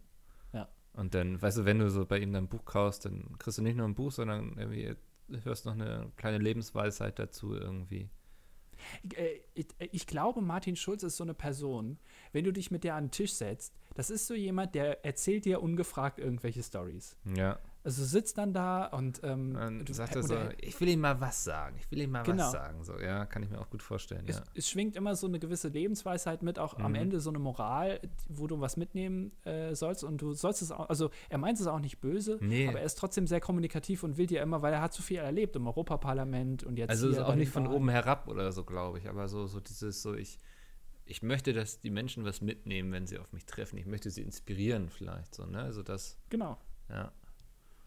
Und 0.96 1.14
dann, 1.14 1.42
weißt 1.42 1.58
du, 1.58 1.66
wenn 1.66 1.80
du 1.80 1.90
so 1.90 2.06
bei 2.06 2.20
ihm 2.20 2.34
ein 2.36 2.48
Buch 2.48 2.66
kaufst, 2.66 3.06
dann 3.06 3.38
kriegst 3.38 3.58
du 3.58 3.62
nicht 3.62 3.76
nur 3.76 3.88
ein 3.88 3.96
Buch, 3.96 4.12
sondern 4.12 4.58
irgendwie 4.58 4.96
hörst 5.44 5.66
noch 5.66 5.74
eine 5.74 6.12
kleine 6.18 6.38
Lebensweisheit 6.38 7.20
dazu 7.20 7.54
irgendwie. 7.54 8.10
Äh, 9.16 9.40
Ich, 9.54 9.68
ich 9.80 10.08
glaube, 10.08 10.42
Martin 10.42 10.76
Schulz 10.76 11.04
ist 11.04 11.18
so 11.18 11.24
eine 11.24 11.34
Person, 11.34 11.98
wenn 12.32 12.44
du 12.46 12.54
dich 12.54 12.72
mit 12.72 12.84
der 12.84 12.96
an 12.96 13.06
den 13.06 13.12
Tisch 13.12 13.34
setzt, 13.34 13.74
das 13.96 14.10
ist 14.10 14.28
so 14.28 14.34
jemand, 14.34 14.76
der 14.76 15.06
erzählt 15.06 15.46
dir 15.46 15.62
ungefragt 15.62 16.20
irgendwelche 16.20 16.64
Stories. 16.64 17.18
Ja. 17.36 17.60
Also 17.86 18.04
sitzt 18.04 18.40
dann 18.40 18.52
da 18.52 18.86
und 18.88 19.22
ähm, 19.24 19.54
Dann 19.54 19.86
du- 19.86 19.94
sagt 19.94 20.16
er 20.16 20.24
so, 20.24 20.36
ich 20.60 20.82
will 20.82 20.88
ihm 20.90 21.02
mal 21.02 21.22
was 21.22 21.44
sagen, 21.44 21.76
ich 21.80 21.90
will 21.92 22.02
ihm 22.02 22.10
mal 22.10 22.24
Genau. 22.24 22.46
was 22.46 22.52
sagen. 22.52 22.84
So, 22.84 23.00
ja, 23.00 23.28
kann 23.28 23.44
ich 23.44 23.52
mir 23.52 23.60
auch 23.62 23.70
gut 23.70 23.84
vorstellen, 23.84 24.24
es, 24.28 24.38
ja. 24.38 24.44
es 24.56 24.68
schwingt 24.68 24.96
immer 24.96 25.16
so 25.16 25.28
eine 25.28 25.38
gewisse 25.38 25.68
Lebensweisheit 25.68 26.42
mit, 26.42 26.58
auch 26.58 26.80
am 26.80 26.94
Mhm. 26.94 26.96
Ende 26.96 27.20
so 27.20 27.30
eine 27.30 27.38
Moral, 27.38 28.00
wo 28.28 28.48
du 28.48 28.60
was 28.60 28.76
mitnehmen 28.76 29.32
äh, 29.46 29.76
sollst 29.76 30.04
und 30.04 30.20
du 30.20 30.34
sollst 30.34 30.64
es 30.64 30.72
auch, 30.72 30.90
also 30.90 31.12
er 31.30 31.38
meint 31.38 31.60
es 31.60 31.68
auch 31.68 31.80
nicht 31.80 32.02
böse, 32.02 32.40
Nee. 32.42 32.68
aber 32.68 32.80
er 32.80 32.86
ist 32.88 32.98
trotzdem 32.98 33.28
sehr 33.28 33.40
kommunikativ 33.40 34.02
und 34.02 34.18
will 34.18 34.26
dir 34.26 34.42
immer, 34.42 34.64
weil 34.64 34.74
er 34.74 34.82
hat 34.82 34.94
so 34.94 35.04
viel 35.04 35.18
erlebt 35.20 35.56
im 35.56 35.68
Europaparlament 35.68 36.64
und 36.64 36.78
jetzt 36.80 36.90
Also 36.90 37.24
auch 37.24 37.36
nicht 37.36 37.52
von 37.52 37.68
oben 37.68 37.90
herab 37.90 38.28
oder 38.28 38.52
so, 38.52 38.64
glaube 38.64 38.98
ich, 38.98 39.08
aber 39.08 39.28
so, 39.28 39.46
so 39.46 39.60
dieses, 39.60 40.02
so 40.02 40.16
ich, 40.16 40.40
ich 41.06 41.22
möchte, 41.22 41.54
dass 41.54 41.82
die 41.82 41.92
Menschen 41.92 42.26
was 42.26 42.42
mitnehmen, 42.42 42.92
wenn 42.92 43.06
sie 43.06 43.20
auf 43.20 43.32
mich 43.32 43.46
treffen. 43.46 43.78
Ich 43.78 43.86
möchte 43.86 44.10
sie 44.10 44.24
inspirieren 44.24 44.90
vielleicht, 44.90 45.36
so, 45.36 45.46
ne? 45.46 45.60
Also 45.60 45.84
das, 45.84 46.18
Genau. 46.30 46.58
ja. 46.90 47.12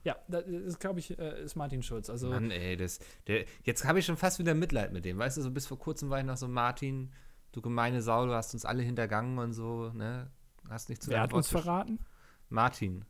Ja, 0.08 0.16
das 0.26 0.46
ist, 0.46 0.80
glaube 0.80 1.00
ich, 1.00 1.18
äh, 1.18 1.44
ist 1.44 1.54
Martin 1.54 1.82
Schulz. 1.82 2.08
Also 2.08 2.30
Mann, 2.30 2.50
ey, 2.50 2.78
das, 2.78 2.98
der, 3.26 3.44
jetzt 3.64 3.84
habe 3.84 3.98
ich 3.98 4.06
schon 4.06 4.16
fast 4.16 4.38
wieder 4.38 4.54
Mitleid 4.54 4.90
mit 4.90 5.04
dem. 5.04 5.18
Weißt 5.18 5.36
du, 5.36 5.42
so 5.42 5.50
bis 5.50 5.66
vor 5.66 5.78
kurzem 5.78 6.08
war 6.08 6.18
ich 6.18 6.24
noch 6.24 6.38
so, 6.38 6.48
Martin, 6.48 7.12
du 7.52 7.60
gemeine 7.60 8.00
Sau, 8.00 8.24
du 8.24 8.32
hast 8.32 8.54
uns 8.54 8.64
alle 8.64 8.82
hintergangen 8.82 9.38
und 9.38 9.52
so, 9.52 9.90
ne? 9.92 10.30
Hast 10.66 10.88
nicht 10.88 11.02
zu 11.02 11.10
wer 11.10 11.20
hat 11.20 11.34
uns 11.34 11.48
verraten? 11.48 11.98
Martin. 12.48 13.04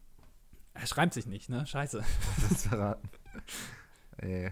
Er 0.74 0.88
schreibt 0.88 1.14
sich 1.14 1.26
nicht, 1.26 1.48
ne? 1.48 1.64
Scheiße. 1.66 2.02
Hat 2.36 2.50
uns 2.50 2.66
verraten. 2.66 3.08
Ey, 4.16 4.50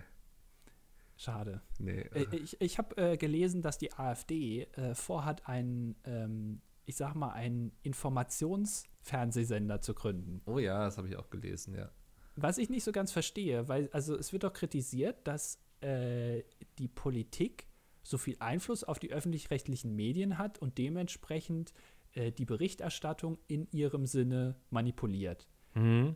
Schade. 1.16 1.62
nee. 1.80 2.02
Äh, 2.12 2.26
Ich, 2.36 2.60
ich 2.60 2.78
habe 2.78 2.96
äh, 2.96 3.16
gelesen, 3.16 3.60
dass 3.60 3.76
die 3.76 3.92
AfD 3.92 4.68
äh, 4.76 4.94
vorhat, 4.94 5.48
einen, 5.48 5.96
ähm, 6.04 6.60
ich 6.84 6.94
sag 6.94 7.14
mal, 7.16 7.30
einen 7.32 7.72
Informationsfernsehsender 7.82 9.80
zu 9.80 9.94
gründen. 9.94 10.42
oh 10.46 10.60
ja, 10.60 10.84
das 10.84 10.96
habe 10.96 11.08
ich 11.08 11.16
auch 11.16 11.28
gelesen, 11.28 11.74
ja. 11.74 11.90
Was 12.36 12.58
ich 12.58 12.68
nicht 12.68 12.84
so 12.84 12.92
ganz 12.92 13.12
verstehe, 13.12 13.68
weil, 13.68 13.88
also 13.92 14.16
es 14.16 14.32
wird 14.32 14.44
doch 14.44 14.52
kritisiert, 14.52 15.26
dass 15.26 15.58
äh, 15.80 16.42
die 16.78 16.88
Politik 16.88 17.66
so 18.02 18.18
viel 18.18 18.36
Einfluss 18.38 18.84
auf 18.84 18.98
die 18.98 19.10
öffentlich-rechtlichen 19.10 19.96
Medien 19.96 20.38
hat 20.38 20.58
und 20.58 20.78
dementsprechend 20.78 21.72
äh, 22.12 22.30
die 22.30 22.44
Berichterstattung 22.44 23.38
in 23.48 23.68
ihrem 23.72 24.06
Sinne 24.06 24.56
manipuliert. 24.70 25.48
Mhm. 25.74 26.14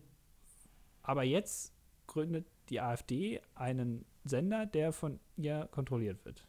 Aber 1.02 1.24
jetzt 1.24 1.74
gründet 2.06 2.46
die 2.68 2.80
AfD 2.80 3.40
einen 3.54 4.04
Sender, 4.24 4.66
der 4.66 4.92
von 4.92 5.18
ihr 5.36 5.68
kontrolliert 5.72 6.24
wird. 6.24 6.46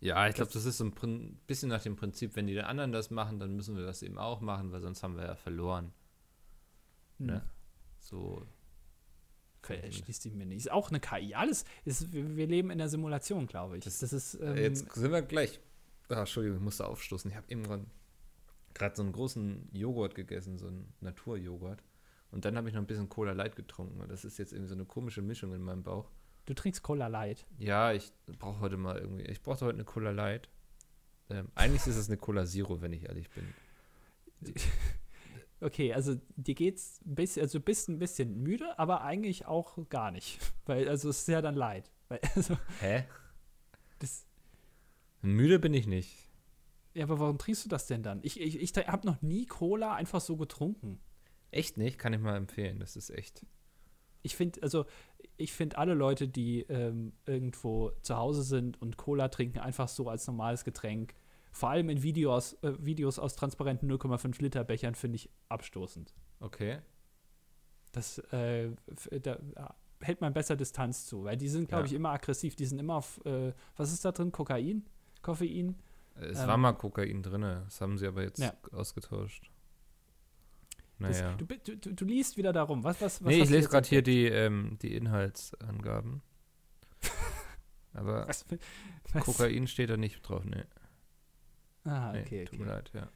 Ja, 0.00 0.26
ich 0.28 0.34
glaube, 0.34 0.50
das 0.52 0.64
ist 0.64 0.78
so 0.78 0.84
ein 0.84 1.40
bisschen 1.46 1.68
nach 1.68 1.82
dem 1.82 1.96
Prinzip, 1.96 2.34
wenn 2.34 2.46
die 2.46 2.60
anderen 2.60 2.92
das 2.92 3.10
machen, 3.10 3.38
dann 3.38 3.54
müssen 3.54 3.76
wir 3.76 3.84
das 3.84 4.02
eben 4.02 4.18
auch 4.18 4.40
machen, 4.40 4.72
weil 4.72 4.80
sonst 4.80 5.02
haben 5.02 5.16
wir 5.16 5.24
ja 5.26 5.34
verloren. 5.36 5.92
Ne? 7.18 7.42
So. 8.00 8.44
Erschließt 9.70 10.22
sich 10.22 10.34
mir 10.34 10.46
nicht. 10.46 10.58
Ist 10.58 10.70
auch 10.72 10.90
eine 10.90 11.00
KI. 11.00 11.34
Alles 11.34 11.64
ist, 11.84 12.12
wir, 12.12 12.36
wir 12.36 12.46
leben 12.46 12.70
in 12.70 12.78
der 12.78 12.88
Simulation, 12.88 13.46
glaube 13.46 13.78
ich. 13.78 13.84
Das- 13.84 13.98
Das, 13.98 14.12
ist. 14.12 14.34
Ähm, 14.40 14.56
Jetzt 14.56 14.92
sind 14.94 15.10
wir 15.12 15.22
gleich. 15.22 15.60
Ah, 16.08 16.20
Entschuldigung, 16.20 16.58
ich 16.58 16.64
musste 16.64 16.86
aufstoßen. 16.86 17.30
Ich 17.30 17.36
habe 17.36 17.46
eben 17.50 17.62
gerade 18.74 18.96
so 18.96 19.02
einen 19.02 19.12
großen 19.12 19.68
Joghurt 19.72 20.14
gegessen, 20.14 20.58
so 20.58 20.66
einen 20.66 20.92
Naturjoghurt. 21.00 21.82
Und 22.30 22.44
dann 22.44 22.56
habe 22.56 22.68
ich 22.68 22.74
noch 22.74 22.82
ein 22.82 22.86
bisschen 22.86 23.08
Cola 23.08 23.32
Light 23.32 23.56
getrunken. 23.56 24.00
Und 24.00 24.10
das 24.10 24.24
ist 24.24 24.38
jetzt 24.38 24.52
irgendwie 24.52 24.68
so 24.68 24.74
eine 24.74 24.84
komische 24.84 25.22
Mischung 25.22 25.52
in 25.54 25.62
meinem 25.62 25.82
Bauch. 25.82 26.10
du 26.46 26.54
trinkst 26.54 26.82
Cola 26.82 27.06
Light. 27.06 27.46
Ja, 27.58 27.92
ich 27.92 28.10
brauche 28.38 28.60
heute 28.60 28.76
mal 28.76 28.98
irgendwie. 28.98 29.24
Ich 29.24 29.42
brauchte 29.42 29.64
heute 29.66 29.76
eine 29.76 29.84
Cola 29.84 30.10
Light. 30.10 30.48
Ähm, 31.30 31.48
eigentlich 31.54 31.86
ist 31.86 31.96
es 31.96 32.08
eine 32.08 32.16
Cola 32.16 32.44
Zero, 32.46 32.80
wenn 32.82 32.92
ich 32.92 33.04
ehrlich 33.04 33.28
bin. 33.30 33.44
Okay, 35.62 35.92
also 35.92 36.16
dir 36.36 36.54
geht's 36.54 37.00
ein 37.06 37.14
bisschen, 37.14 37.42
also 37.42 37.58
du 37.58 37.64
bist 37.64 37.88
ein 37.88 37.98
bisschen 37.98 38.42
müde, 38.42 38.78
aber 38.78 39.02
eigentlich 39.02 39.46
auch 39.46 39.78
gar 39.88 40.10
nicht. 40.10 40.38
Weil, 40.66 40.88
also 40.88 41.08
es 41.08 41.20
ist 41.20 41.28
ja 41.28 41.40
dann 41.40 41.54
Light. 41.54 41.90
Weil, 42.08 42.20
also, 42.34 42.58
Hä? 42.80 43.04
das, 44.00 44.26
Müde 45.20 45.60
bin 45.60 45.72
ich 45.72 45.86
nicht. 45.86 46.16
ja, 46.94 47.04
aber 47.04 47.20
warum 47.20 47.38
trinkst 47.38 47.64
du 47.64 47.68
das 47.68 47.86
denn 47.86 48.02
dann? 48.02 48.18
Ich, 48.22 48.40
ich, 48.40 48.60
ich 48.60 48.72
habe 48.88 49.06
noch 49.06 49.22
nie 49.22 49.46
Cola 49.46 49.94
einfach 49.94 50.20
so 50.20 50.36
getrunken. 50.36 51.00
Echt 51.52 51.76
nicht? 51.76 51.98
Kann 51.98 52.12
ich 52.12 52.20
mal 52.20 52.36
empfehlen. 52.36 52.80
Das 52.80 52.96
ist 52.96 53.10
echt. 53.10 53.46
Ich 54.22 54.34
finde, 54.34 54.62
also 54.62 54.86
ich 55.36 55.52
finde 55.52 55.78
alle 55.78 55.94
Leute, 55.94 56.26
die 56.26 56.62
ähm, 56.62 57.12
irgendwo 57.26 57.92
zu 58.02 58.16
Hause 58.16 58.42
sind 58.42 58.80
und 58.80 58.96
Cola 58.96 59.28
trinken, 59.28 59.58
einfach 59.58 59.88
so 59.88 60.08
als 60.08 60.26
normales 60.26 60.64
Getränk, 60.64 61.14
vor 61.52 61.68
allem 61.70 61.88
in 61.90 62.02
Videos, 62.02 62.54
äh, 62.62 62.72
Videos 62.78 63.18
aus 63.18 63.36
transparenten 63.36 63.88
0,5 63.90 64.40
Liter 64.42 64.64
Bechern, 64.64 64.94
finde 64.94 65.16
ich 65.16 65.30
abstoßend. 65.48 66.14
Okay. 66.40 66.78
Das 67.92 68.18
äh, 68.32 68.70
da 69.22 69.34
äh, 69.34 69.38
hält 70.00 70.20
man 70.22 70.32
besser 70.32 70.56
Distanz 70.56 71.06
zu, 71.06 71.24
weil 71.24 71.36
die 71.36 71.48
sind, 71.48 71.68
glaube 71.68 71.82
Ja. 71.84 71.86
ich, 71.86 71.92
immer 71.92 72.10
aggressiv. 72.10 72.56
Die 72.56 72.64
sind 72.64 72.78
immer 72.78 72.96
auf, 72.96 73.20
äh, 73.26 73.52
was 73.76 73.92
ist 73.92 74.04
da 74.04 74.12
drin? 74.12 74.32
Kokain? 74.32 74.86
Koffein? 75.20 75.76
Es 76.14 76.40
Ähm, 76.40 76.48
war 76.48 76.56
mal 76.56 76.72
Kokain 76.72 77.22
drin. 77.22 77.42
Das 77.42 77.80
haben 77.80 77.98
sie 77.98 78.06
aber 78.06 78.22
jetzt 78.22 78.40
Ja. 78.40 78.54
ausgetauscht. 78.72 79.50
Das, 80.98 81.20
Naja. 81.20 81.34
du, 81.36 81.46
bi- 81.46 81.60
du, 81.64 81.76
du, 81.76 81.94
du 81.94 82.04
liest 82.04 82.36
wieder 82.36 82.52
darum. 82.52 82.82
Was, 82.84 83.00
was, 83.00 83.20
was 83.22 83.28
nee, 83.28 83.42
ich 83.42 83.50
lese 83.50 83.68
gerade 83.68 83.88
hier 83.88 84.02
die, 84.02 84.26
ähm, 84.26 84.78
die 84.82 84.94
Inhaltsangaben. 84.96 86.22
Aber 87.94 88.26
Was? 88.28 88.44
Kokain 89.20 89.66
steht 89.66 89.90
da 89.90 89.96
nicht 89.96 90.22
drauf, 90.22 90.44
nee. 90.44 90.62
Ah, 91.84 92.12
nee 92.12 92.20
okay, 92.22 92.44
Tut 92.44 92.58
mir 92.58 92.64
okay. 92.66 92.74
leid, 92.74 92.90
ja. 92.94 93.08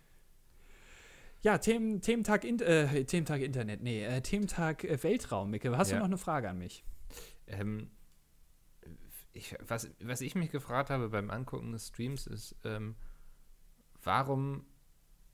Ja, 1.43 1.59
Themen, 1.59 2.01
Thementag, 2.01 2.45
in, 2.45 2.59
äh, 2.61 3.05
Thementag 3.05 3.41
Internet, 3.41 3.83
nee, 3.83 4.05
äh, 4.05 4.21
Thementag 4.21 4.83
äh, 4.85 5.01
Weltraum, 5.03 5.51
Micke. 5.51 5.77
Hast 5.77 5.91
Ja. 5.91 5.97
du 5.97 6.01
noch 6.01 6.07
eine 6.07 6.19
Frage 6.19 6.49
an 6.49 6.59
mich? 6.59 6.85
Ähm, 7.47 7.91
ich, 9.33 9.55
was, 9.61 9.89
was 10.01 10.21
ich 10.23 10.35
mich 10.35 10.51
gefragt 10.51 10.91
habe 10.91 11.09
beim 11.11 11.31
Angucken 11.31 11.73
des 11.73 11.89
Streams 11.89 12.27
ist, 12.27 12.57
ähm, 12.65 12.97
warum 14.03 14.65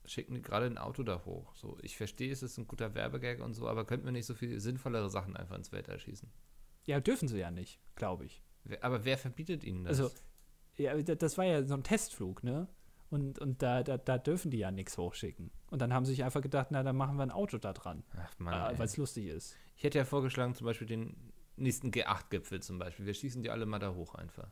schicken 0.05 0.35
die 0.35 0.41
gerade 0.41 0.65
ein 0.65 0.77
Auto 0.77 1.03
da 1.03 1.23
hoch? 1.25 1.55
So, 1.55 1.77
ich 1.81 1.95
verstehe, 1.97 2.31
es 2.31 2.43
ist 2.43 2.57
ein 2.57 2.67
guter 2.67 2.93
Werbegag 2.93 3.39
und 3.39 3.53
so, 3.53 3.67
aber 3.67 3.85
könnten 3.85 4.05
wir 4.05 4.11
nicht 4.11 4.25
so 4.25 4.35
viel 4.35 4.59
sinnvollere 4.59 5.09
Sachen 5.09 5.35
einfach 5.37 5.55
ins 5.55 5.71
Weltall 5.71 5.99
schießen? 5.99 6.29
Ja, 6.85 6.99
dürfen 6.99 7.27
sie 7.29 7.39
ja 7.39 7.49
nicht, 7.49 7.79
glaube 7.95 8.25
ich. 8.25 8.43
Aber 8.81 9.05
wer 9.05 9.17
verbietet 9.17 9.63
ihnen 9.63 9.85
das? 9.85 9.99
Also, 9.99 10.11
ja, 10.75 11.01
das 11.01 11.37
war 11.37 11.45
ja 11.45 11.63
so 11.63 11.73
ein 11.75 11.83
Testflug, 11.83 12.43
ne? 12.43 12.67
Und, 13.13 13.37
und 13.37 13.61
da, 13.61 13.83
da, 13.83 13.99
da 13.99 14.17
dürfen 14.17 14.49
die 14.49 14.57
ja 14.57 14.71
nichts 14.71 14.97
hochschicken. 14.97 15.51
Und 15.69 15.83
dann 15.83 15.93
haben 15.93 16.03
sie 16.03 16.13
sich 16.13 16.23
einfach 16.23 16.41
gedacht, 16.41 16.69
na, 16.71 16.81
dann 16.81 16.95
machen 16.95 17.15
wir 17.15 17.21
ein 17.21 17.29
Auto 17.29 17.59
da 17.59 17.71
dran, 17.71 18.03
Ach 18.17 18.39
Mann, 18.39 18.73
äh, 18.73 18.79
weil 18.79 18.87
es 18.87 18.97
lustig 18.97 19.27
ist. 19.27 19.55
Ich 19.77 19.83
hätte 19.83 19.99
ja 19.99 20.05
vorgeschlagen, 20.05 20.55
zum 20.55 20.65
Beispiel 20.65 20.87
den 20.87 21.15
nächsten 21.55 21.91
G8-Gipfel 21.91 22.63
zum 22.63 22.79
Beispiel. 22.79 23.05
Wir 23.05 23.13
schießen 23.13 23.43
die 23.43 23.51
alle 23.51 23.67
mal 23.67 23.77
da 23.77 23.93
hoch 23.93 24.15
einfach. 24.15 24.49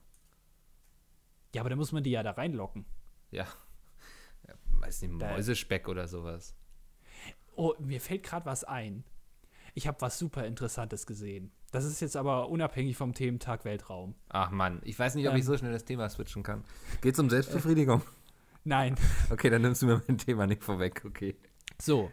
Ja, 1.55 1.63
aber 1.63 1.69
dann 1.69 1.79
muss 1.79 1.91
man 1.91 2.03
die 2.03 2.11
ja 2.11 2.21
da 2.21 2.29
reinlocken. 2.29 2.85
Ja. 3.31 3.47
ja 4.47 4.53
weiß 4.73 5.01
nicht, 5.01 5.13
Mäusespeck 5.13 5.87
oder 5.87 6.07
sowas. 6.07 6.55
Oh, 7.55 7.73
mir 7.79 7.99
fällt 7.99 8.21
gerade 8.21 8.45
was 8.45 8.63
ein. 8.63 9.03
Ich 9.73 9.87
habe 9.87 9.99
was 10.01 10.19
super 10.19 10.45
Interessantes 10.45 11.07
gesehen. 11.07 11.51
Das 11.71 11.83
ist 11.83 11.99
jetzt 11.99 12.15
aber 12.15 12.49
unabhängig 12.49 12.95
vom 12.95 13.15
Thementag 13.15 13.65
Weltraum. 13.65 14.13
Ach 14.29 14.51
Mann, 14.51 14.81
ich 14.83 14.99
weiß 14.99 15.15
nicht, 15.15 15.27
ob 15.27 15.33
Ähm. 15.33 15.39
ich 15.39 15.45
so 15.45 15.57
schnell 15.57 15.71
das 15.71 15.83
Thema 15.83 16.07
switchen 16.09 16.43
kann. 16.43 16.63
Geht's 17.01 17.17
um 17.17 17.27
Selbstbefriedigung? 17.31 18.03
Nein, 18.63 18.95
Okay, 19.29 19.49
dann 19.49 19.61
nimmst 19.63 19.81
du 19.81 19.87
mir 19.87 20.01
mein 20.07 20.17
Thema 20.17 20.45
nicht 20.47 20.63
vorweg, 20.63 21.03
okay. 21.05 21.35
So, 21.81 22.11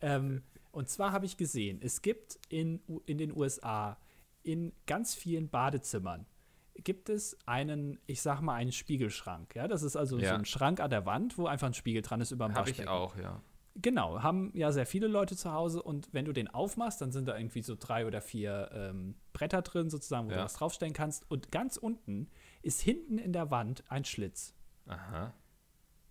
ähm, 0.00 0.42
und 0.72 0.88
zwar 0.88 1.12
habe 1.12 1.24
ich 1.26 1.36
gesehen, 1.36 1.78
es 1.82 2.02
gibt 2.02 2.38
in, 2.48 2.80
in 3.06 3.18
den 3.18 3.36
USA 3.36 3.96
in 4.42 4.72
ganz 4.86 5.14
vielen 5.14 5.48
Badezimmern 5.48 6.26
gibt 6.76 7.08
es 7.08 7.38
einen, 7.46 8.00
ich 8.06 8.20
sag 8.20 8.40
mal, 8.40 8.54
einen 8.56 8.72
Spiegelschrank. 8.72 9.54
Ja, 9.54 9.68
das 9.68 9.84
ist 9.84 9.94
also 9.94 10.18
Ja. 10.18 10.30
so 10.30 10.34
ein 10.34 10.44
Schrank 10.44 10.80
an 10.80 10.90
der 10.90 11.06
Wand, 11.06 11.38
wo 11.38 11.46
einfach 11.46 11.68
ein 11.68 11.74
Spiegel 11.74 12.02
dran 12.02 12.20
ist 12.20 12.32
über 12.32 12.46
dem 12.48 12.54
Habe 12.56 12.68
ich 12.70 12.88
auch, 12.88 13.16
ja. 13.16 13.40
Genau, 13.76 14.22
haben 14.22 14.50
ja 14.54 14.72
sehr 14.72 14.84
viele 14.86 15.06
Leute 15.06 15.36
zu 15.36 15.52
Hause 15.52 15.80
und 15.82 16.12
wenn 16.12 16.24
du 16.24 16.32
den 16.32 16.48
aufmachst, 16.48 17.00
dann 17.00 17.12
sind 17.12 17.26
da 17.28 17.36
irgendwie 17.36 17.62
so 17.62 17.76
drei 17.78 18.06
oder 18.06 18.20
vier 18.20 18.70
ähm, 18.72 19.14
Bretter 19.32 19.62
drin, 19.62 19.88
sozusagen, 19.90 20.26
wo 20.26 20.32
Ja. 20.32 20.38
du 20.38 20.44
was 20.44 20.54
draufstellen 20.54 20.94
kannst. 20.94 21.28
Und 21.30 21.52
ganz 21.52 21.76
unten 21.76 22.28
ist 22.62 22.80
hinten 22.80 23.18
in 23.18 23.32
der 23.32 23.52
Wand 23.52 23.84
ein 23.88 24.04
Schlitz. 24.04 24.54
Aha. 24.86 25.32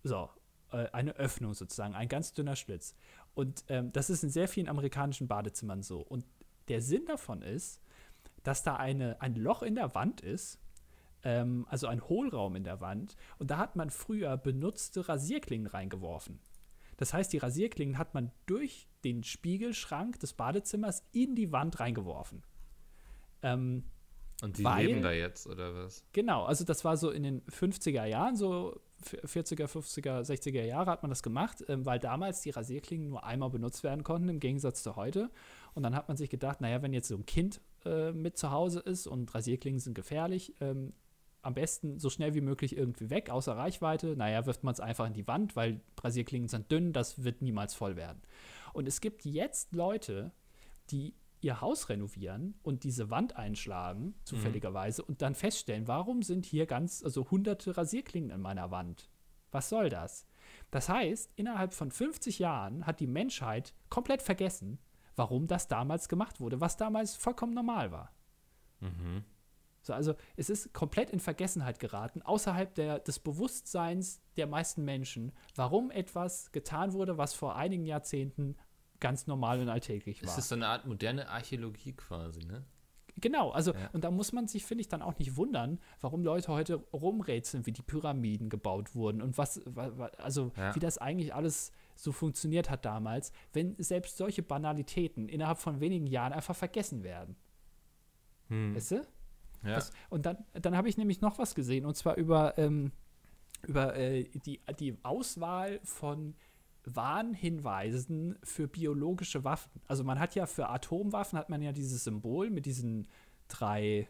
So, 0.04 0.30
äh, 0.70 0.88
eine 0.92 1.16
Öffnung 1.16 1.54
sozusagen, 1.54 1.94
ein 1.94 2.08
ganz 2.08 2.32
dünner 2.34 2.56
Schlitz. 2.56 2.94
Und 3.34 3.64
ähm, 3.68 3.92
das 3.92 4.10
ist 4.10 4.22
in 4.22 4.30
sehr 4.30 4.46
vielen 4.48 4.68
amerikanischen 4.68 5.26
Badezimmern 5.26 5.82
so. 5.82 6.00
Und 6.00 6.24
der 6.68 6.80
Sinn 6.80 7.04
davon 7.06 7.42
ist, 7.42 7.80
dass 8.42 8.62
da 8.62 8.76
eine, 8.76 9.20
ein 9.20 9.34
Loch 9.34 9.62
in 9.62 9.74
der 9.74 9.94
Wand 9.94 10.20
ist, 10.20 10.60
ähm, 11.24 11.66
also 11.68 11.86
ein 11.86 12.02
Hohlraum 12.08 12.54
in 12.54 12.64
der 12.64 12.80
Wand. 12.80 13.16
Und 13.38 13.50
da 13.50 13.58
hat 13.58 13.76
man 13.76 13.90
früher 13.90 14.36
benutzte 14.36 15.08
Rasierklingen 15.08 15.66
reingeworfen. 15.66 16.38
Das 16.96 17.12
heißt, 17.12 17.32
die 17.32 17.38
Rasierklingen 17.38 17.98
hat 17.98 18.14
man 18.14 18.30
durch 18.46 18.86
den 19.02 19.24
Spiegelschrank 19.24 20.20
des 20.20 20.34
Badezimmers 20.34 21.02
in 21.12 21.34
die 21.34 21.50
Wand 21.50 21.80
reingeworfen. 21.80 22.44
Ähm, 23.42 23.84
Und 24.42 24.58
die 24.58 24.64
weil- 24.64 24.86
leben 24.86 25.02
da 25.02 25.12
jetzt, 25.12 25.46
oder 25.46 25.74
was? 25.74 26.04
Genau, 26.12 26.44
also 26.44 26.64
das 26.64 26.84
war 26.84 26.96
so 26.96 27.10
in 27.10 27.22
den 27.22 27.42
50er 27.46 28.04
Jahren, 28.04 28.36
so 28.36 28.80
40er, 29.04 29.66
50er, 29.66 30.22
60er 30.22 30.62
Jahre 30.62 30.90
hat 30.90 31.02
man 31.02 31.10
das 31.10 31.22
gemacht, 31.22 31.64
ähm, 31.68 31.86
weil 31.86 31.98
damals 31.98 32.40
die 32.40 32.50
Rasierklingen 32.50 33.08
nur 33.08 33.24
einmal 33.24 33.50
benutzt 33.50 33.84
werden 33.84 34.04
konnten, 34.04 34.28
im 34.28 34.40
Gegensatz 34.40 34.82
zu 34.82 34.96
heute. 34.96 35.30
Und 35.74 35.82
dann 35.82 35.94
hat 35.94 36.08
man 36.08 36.16
sich 36.16 36.30
gedacht, 36.30 36.60
naja, 36.60 36.82
wenn 36.82 36.92
jetzt 36.92 37.08
so 37.08 37.16
ein 37.16 37.26
Kind 37.26 37.60
äh, 37.84 38.12
mit 38.12 38.38
zu 38.38 38.50
Hause 38.50 38.80
ist 38.80 39.06
und 39.06 39.34
Rasierklingen 39.34 39.80
sind 39.80 39.94
gefährlich, 39.94 40.54
ähm, 40.60 40.92
am 41.42 41.54
besten 41.54 41.98
so 41.98 42.08
schnell 42.08 42.34
wie 42.34 42.40
möglich 42.40 42.76
irgendwie 42.76 43.10
weg, 43.10 43.28
außer 43.28 43.56
Reichweite. 43.56 44.16
Naja, 44.16 44.46
wirft 44.46 44.64
man 44.64 44.72
es 44.72 44.80
einfach 44.80 45.06
in 45.06 45.12
die 45.12 45.26
Wand, 45.26 45.56
weil 45.56 45.80
Rasierklingen 46.02 46.48
sind 46.48 46.70
dünn, 46.72 46.92
das 46.92 47.22
wird 47.22 47.42
niemals 47.42 47.74
voll 47.74 47.96
werden. 47.96 48.22
Und 48.72 48.88
es 48.88 49.00
gibt 49.00 49.24
jetzt 49.24 49.74
Leute, 49.74 50.32
die 50.90 51.14
ihr 51.44 51.60
Haus 51.60 51.88
renovieren 51.88 52.58
und 52.62 52.84
diese 52.84 53.10
Wand 53.10 53.36
einschlagen, 53.36 54.14
zufälligerweise, 54.24 55.04
und 55.04 55.22
dann 55.22 55.34
feststellen, 55.34 55.86
warum 55.86 56.22
sind 56.22 56.46
hier 56.46 56.66
ganz, 56.66 57.02
also 57.04 57.30
hunderte 57.30 57.76
Rasierklingen 57.76 58.30
in 58.30 58.40
meiner 58.40 58.70
Wand? 58.70 59.10
Was 59.50 59.68
soll 59.68 59.88
das? 59.88 60.26
Das 60.70 60.88
heißt, 60.88 61.30
innerhalb 61.36 61.74
von 61.74 61.90
50 61.90 62.38
Jahren 62.38 62.86
hat 62.86 62.98
die 62.98 63.06
Menschheit 63.06 63.74
komplett 63.90 64.22
vergessen, 64.22 64.78
warum 65.14 65.46
das 65.46 65.68
damals 65.68 66.08
gemacht 66.08 66.40
wurde, 66.40 66.60
was 66.60 66.76
damals 66.76 67.14
vollkommen 67.14 67.54
normal 67.54 67.92
war. 67.92 68.12
Mhm. 68.80 69.24
So, 69.82 69.92
also 69.92 70.14
es 70.36 70.48
ist 70.48 70.72
komplett 70.72 71.10
in 71.10 71.20
Vergessenheit 71.20 71.78
geraten, 71.78 72.22
außerhalb 72.22 72.74
der, 72.74 73.00
des 73.00 73.18
Bewusstseins 73.18 74.22
der 74.38 74.46
meisten 74.46 74.82
Menschen, 74.82 75.32
warum 75.54 75.90
etwas 75.90 76.50
getan 76.52 76.94
wurde, 76.94 77.18
was 77.18 77.34
vor 77.34 77.56
einigen 77.56 77.84
Jahrzehnten 77.84 78.56
ganz 79.00 79.26
normal 79.26 79.60
und 79.60 79.68
alltäglich 79.68 80.22
war. 80.22 80.30
Es 80.30 80.38
ist 80.38 80.48
so 80.48 80.54
eine 80.54 80.66
Art 80.68 80.86
moderne 80.86 81.28
Archäologie 81.28 81.92
quasi, 81.92 82.40
ne? 82.44 82.64
Genau, 83.20 83.50
also 83.52 83.72
Ja. 83.72 83.90
und 83.92 84.02
da 84.02 84.10
muss 84.10 84.32
man 84.32 84.48
sich, 84.48 84.64
finde 84.66 84.82
ich, 84.82 84.88
dann 84.88 85.00
auch 85.00 85.16
nicht 85.18 85.36
wundern, 85.36 85.78
warum 86.00 86.24
Leute 86.24 86.48
heute 86.52 86.74
rumrätseln, 86.92 87.64
wie 87.64 87.70
die 87.72 87.82
Pyramiden 87.82 88.48
gebaut 88.48 88.96
wurden 88.96 89.22
und 89.22 89.38
was, 89.38 89.60
wa- 89.66 89.96
wa- 89.96 90.10
also 90.18 90.50
Ja. 90.56 90.74
wie 90.74 90.80
das 90.80 90.98
eigentlich 90.98 91.32
alles 91.32 91.70
so 91.94 92.10
funktioniert 92.10 92.70
hat 92.70 92.84
damals, 92.84 93.30
wenn 93.52 93.76
selbst 93.78 94.16
solche 94.16 94.42
Banalitäten 94.42 95.28
innerhalb 95.28 95.58
von 95.58 95.78
wenigen 95.78 96.08
Jahren 96.08 96.32
einfach 96.32 96.56
vergessen 96.56 97.04
werden. 97.04 97.36
Hm. 98.48 98.74
Weißt 98.74 98.90
du? 98.90 98.96
Ja. 99.62 99.76
Das, 99.76 99.92
und 100.10 100.26
dann, 100.26 100.38
dann 100.54 100.76
habe 100.76 100.88
ich 100.88 100.96
nämlich 100.98 101.20
noch 101.20 101.38
was 101.38 101.54
gesehen, 101.54 101.86
und 101.86 101.94
zwar 101.96 102.16
über, 102.16 102.58
ähm, 102.58 102.90
über 103.66 103.94
äh, 103.96 104.24
die, 104.24 104.60
die 104.80 104.98
Auswahl 105.04 105.78
von 105.84 106.34
Warnhinweisen 106.84 108.38
für 108.42 108.68
biologische 108.68 109.44
Waffen. 109.44 109.80
Also 109.86 110.04
man 110.04 110.18
hat 110.18 110.34
ja 110.34 110.46
für 110.46 110.68
Atomwaffen 110.68 111.38
hat 111.38 111.48
man 111.48 111.62
ja 111.62 111.72
dieses 111.72 112.04
Symbol 112.04 112.50
mit 112.50 112.66
diesen 112.66 113.08
drei 113.48 114.08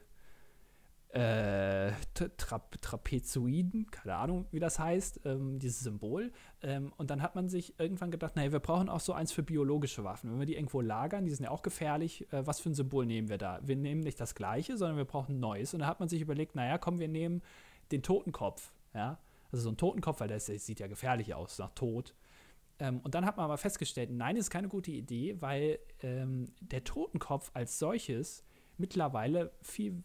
äh, 1.15 1.93
Tra 2.15 2.59
Trapezoiden, 2.81 3.89
keine 3.93 4.17
Ahnung, 4.17 4.47
wie 4.51 4.59
das 4.59 4.81
heißt, 4.81 5.21
ähm, 5.25 5.61
dieses 5.61 5.81
Symbol. 5.81 6.33
Ähm, 6.61 6.93
und 6.97 7.11
dann 7.11 7.23
hat 7.23 7.37
man 7.37 7.49
sich 7.49 7.79
irgendwann 7.79 8.11
gedacht, 8.11 8.35
naja, 8.35 8.51
wir 8.51 8.59
brauchen 8.59 8.89
auch 8.89 8.99
so 8.99 9.13
eins 9.13 9.31
für 9.31 9.45
biologische 9.45 10.03
Waffen. 10.03 10.33
Wenn 10.33 10.41
wir 10.41 10.47
die 10.47 10.57
irgendwo 10.57 10.81
lagern, 10.81 11.25
die 11.25 11.31
sind 11.31 11.45
ja 11.45 11.51
auch 11.51 11.63
gefährlich, 11.63 12.27
äh, 12.33 12.45
was 12.45 12.59
für 12.59 12.71
ein 12.71 12.75
Symbol 12.75 13.07
nehmen 13.07 13.29
wir 13.29 13.39
da? 13.39 13.61
Wir 13.63 13.77
nehmen 13.77 14.01
nicht 14.01 14.19
das 14.19 14.35
gleiche, 14.35 14.77
sondern 14.77 14.97
wir 14.97 15.05
brauchen 15.05 15.37
ein 15.37 15.41
neues. 15.41 15.73
Und 15.73 15.81
da 15.81 15.87
hat 15.87 16.01
man 16.01 16.09
sich 16.09 16.21
überlegt, 16.21 16.57
naja, 16.57 16.79
komm, 16.79 16.99
wir 16.99 17.09
nehmen 17.09 17.43
den 17.93 18.03
Totenkopf, 18.03 18.73
ja. 18.93 19.19
Also 19.53 19.65
so 19.65 19.71
ein 19.71 19.77
Totenkopf, 19.77 20.19
weil 20.19 20.29
das, 20.29 20.47
das 20.47 20.67
sieht 20.67 20.81
ja 20.81 20.89
gefährlich 20.89 21.33
aus, 21.33 21.61
nach 21.61 21.71
Tod. 21.77 22.13
Ähm, 22.79 23.01
und 23.01 23.15
dann 23.15 23.25
hat 23.25 23.37
man 23.37 23.45
aber 23.45 23.59
festgestellt, 23.59 24.11
nein, 24.11 24.37
das 24.37 24.47
ist 24.47 24.51
keine 24.51 24.69
gute 24.69 24.91
Idee, 24.91 25.41
weil 25.41 25.79
ähm, 26.03 26.53
der 26.61 26.85
Totenkopf 26.85 27.51
als 27.55 27.79
solches 27.79 28.45
mittlerweile 28.79 29.53
viel 29.63 30.03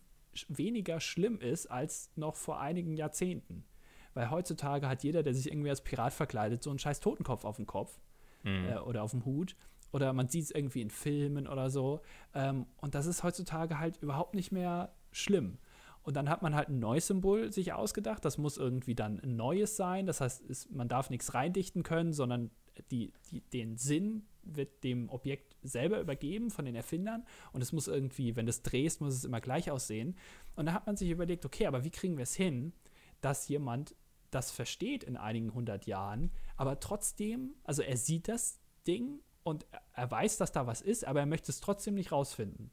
weniger 0.48 1.00
schlimm 1.00 1.40
ist 1.40 1.66
als 1.68 2.12
noch 2.16 2.36
vor 2.36 2.60
einigen 2.60 2.94
Jahrzehnten. 2.96 3.66
Weil 4.14 4.30
heutzutage 4.30 4.88
hat 4.88 5.04
jeder, 5.04 5.24
der 5.24 5.34
sich 5.34 5.52
irgendwie 5.52 5.70
als 5.70 5.84
Pirat 5.84 6.14
verkleidet, 6.14 6.64
so 6.64 6.70
einen 6.70 6.80
scheiß 6.80 7.00
Totenkopf 7.00 7.46
auf 7.46 7.56
dem 7.58 7.66
Kopf 7.66 8.00
Mhm. 8.44 8.66
äh, 8.70 8.78
oder 8.78 9.04
auf 9.04 9.12
dem 9.12 9.26
Hut. 9.26 9.56
Oder 9.92 10.14
man 10.14 10.28
sieht 10.30 10.46
es 10.46 10.52
irgendwie 10.52 10.82
in 10.82 10.92
Filmen 10.92 11.48
oder 11.48 11.70
so. 11.70 12.02
Ähm, 12.34 12.68
und 12.78 12.96
das 12.96 13.06
ist 13.06 13.24
heutzutage 13.24 13.80
halt 13.80 13.98
überhaupt 14.02 14.36
nicht 14.36 14.52
mehr 14.52 14.94
schlimm. 15.12 15.58
Und 16.04 16.16
dann 16.16 16.30
hat 16.30 16.42
man 16.42 16.56
halt 16.56 16.70
ein 16.70 16.80
neues 16.80 17.08
Symbol 17.08 17.52
sich 17.52 17.74
ausgedacht. 17.74 18.24
Das 18.24 18.38
muss 18.38 18.58
irgendwie 18.58 18.96
dann 18.96 19.20
ein 19.20 19.36
neues 19.36 19.76
sein. 19.76 20.06
Das 20.06 20.22
heißt, 20.22 20.50
es, 20.50 20.70
man 20.70 20.88
darf 20.88 21.10
nichts 21.10 21.34
reindichten 21.34 21.84
können, 21.84 22.14
sondern 22.14 22.52
die, 22.92 23.14
die, 23.32 23.42
den 23.42 23.78
Sinn 23.78 24.24
wird 24.44 24.84
dem 24.84 25.10
Objekt 25.10 25.56
selber 25.62 26.00
übergeben 26.00 26.50
von 26.50 26.66
den 26.66 26.76
Erfindern. 26.76 27.26
Und 27.52 27.62
es 27.62 27.72
muss 27.72 27.88
irgendwie, 27.88 28.36
wenn 28.36 28.46
du 28.46 28.50
es 28.52 28.62
drehst, 28.62 29.02
muss 29.02 29.14
es 29.14 29.26
immer 29.26 29.42
gleich 29.42 29.70
aussehen. 29.72 30.16
Und 30.56 30.66
da 30.66 30.74
hat 30.74 30.88
man 30.88 30.98
sich 30.98 31.10
überlegt, 31.10 31.46
okay, 31.46 31.68
aber 31.68 31.84
wie 31.84 31.92
kriegen 31.92 32.18
wir 32.18 32.24
es 32.24 32.36
hin, 32.36 32.74
dass 33.22 33.48
jemand 33.48 33.96
das 34.32 34.52
versteht 34.52 35.04
in 35.04 35.18
einigen 35.18 35.54
hundert 35.54 35.88
Jahren, 35.88 36.32
aber 36.56 36.80
trotzdem, 36.80 37.56
also 37.64 37.82
er 37.82 37.98
sieht 37.98 38.28
das 38.28 38.60
Ding 38.86 39.22
und 39.44 39.66
er- 39.94 40.12
weiß, 40.12 40.38
dass 40.38 40.52
da 40.52 40.68
was 40.68 40.82
ist, 40.82 41.06
aber 41.06 41.22
er 41.22 41.26
möchte 41.26 41.52
es 41.52 41.62
trotzdem 41.62 41.96
nicht 41.96 42.12
rausfinden. 42.12 42.70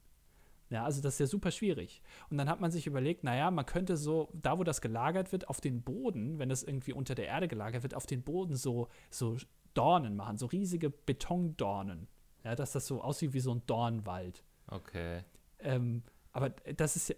Ja, 0.68 0.84
also 0.84 1.00
das 1.00 1.14
ist 1.14 1.20
ja 1.20 1.26
super 1.26 1.50
schwierig. 1.52 2.02
Und 2.28 2.38
dann 2.38 2.48
hat 2.48 2.60
man 2.60 2.72
sich 2.72 2.86
überlegt, 2.86 3.24
naja, 3.24 3.50
man 3.50 3.64
könnte 3.64 3.96
so, 3.96 4.28
da 4.34 4.58
wo 4.58 4.64
das 4.64 4.80
gelagert 4.80 5.32
wird, 5.32 5.48
auf 5.48 5.60
den 5.60 5.82
Boden, 5.82 6.38
wenn 6.38 6.48
das 6.48 6.62
irgendwie 6.62 6.92
unter 6.92 7.14
der 7.14 7.28
Erde 7.28 7.48
gelagert 7.48 7.84
wird, 7.84 7.94
auf 7.94 8.04
den 8.04 8.22
Boden 8.22 8.56
so, 8.56 8.88
so 9.08 9.36
Dornen 9.76 10.16
machen, 10.16 10.38
so 10.38 10.46
riesige 10.46 10.90
Betondornen. 10.90 12.08
Ja, 12.44 12.54
dass 12.54 12.72
das 12.72 12.86
so 12.86 13.02
aussieht 13.02 13.32
wie 13.32 13.40
so 13.40 13.52
ein 13.52 13.62
Dornwald. 13.66 14.44
Okay. 14.68 15.24
Ähm, 15.58 16.02
aber 16.32 16.50
das 16.50 16.96
ist 16.96 17.08
ja, 17.08 17.14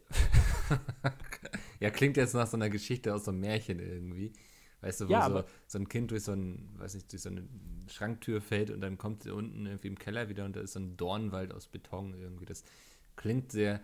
Ja, 1.81 1.91
klingt 1.91 2.17
jetzt 2.17 2.35
nach 2.35 2.47
so 2.47 2.57
einer 2.57 2.71
Geschichte 2.71 3.15
aus 3.15 3.25
so 3.25 3.31
einem 3.31 3.41
Märchen 3.41 3.79
irgendwie. 3.79 4.33
Weißt 4.81 5.01
du, 5.01 5.09
wo 5.09 5.13
Ja, 5.13 5.29
so, 5.29 5.45
so 5.67 5.79
ein 5.79 5.89
Kind 5.89 6.11
durch 6.13 6.23
so 6.25 6.33
ein, 6.33 6.71
weiß 6.79 6.95
nicht, 6.95 7.11
durch 7.13 7.23
so 7.23 7.31
eine 7.31 7.49
Schranktür 7.89 8.41
fällt 8.41 8.71
und 8.71 8.81
dann 8.81 8.97
kommt 8.97 9.25
sie 9.25 9.31
unten 9.31 9.67
irgendwie 9.67 9.89
im 9.89 9.99
Keller 9.99 10.29
wieder 10.29 10.45
und 10.45 10.55
da 10.55 10.61
ist 10.61 10.75
so 10.75 10.81
ein 10.81 10.97
Dornwald 10.97 11.53
aus 11.53 11.67
Beton 11.67 12.15
irgendwie. 12.15 12.45
Das 12.45 12.63
klingt 13.17 13.51
sehr 13.51 13.77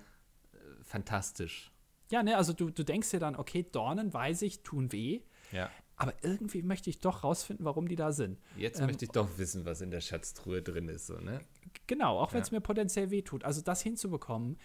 äh, 0.53 0.57
fantastisch. 0.83 1.73
ja, 2.11 2.23
ne, 2.23 2.37
also 2.37 2.53
du, 2.53 2.71
du 2.71 2.85
denkst 2.85 3.11
dir 3.11 3.19
dann, 3.21 3.35
okay, 3.35 3.67
Dornen, 3.71 4.13
weiß 4.15 4.43
ich, 4.43 4.63
tun 4.63 4.93
weh, 4.93 5.23
Ja. 5.51 5.69
Aber 5.97 6.13
irgendwie 6.23 6.63
möchte 6.63 6.91
ich 6.91 7.01
doch 7.01 7.23
rausfinden, 7.25 7.65
warum 7.65 7.89
die 7.89 7.97
da 7.97 8.13
sind. 8.13 8.39
Jetzt 8.57 8.81
Ähm, 8.81 8.87
möchte 8.87 9.05
ich 9.05 9.11
doch 9.13 9.29
wissen, 9.39 9.65
was 9.65 9.81
in 9.81 9.91
der 9.91 10.01
Schatztruhe 10.01 10.63
drin 10.63 10.89
ist, 10.89 11.07
so, 11.07 11.15
ne? 11.19 11.41
Genau, 11.87 12.19
auch 12.21 12.33
wenn 12.33 12.43
es 12.43 12.51
Ja. 12.51 12.57
mir 12.57 12.61
potenziell 12.61 13.11
wehtut. 13.11 13.45
Also 13.45 13.61
das 13.63 13.81
hinzubekommen, 13.83 14.59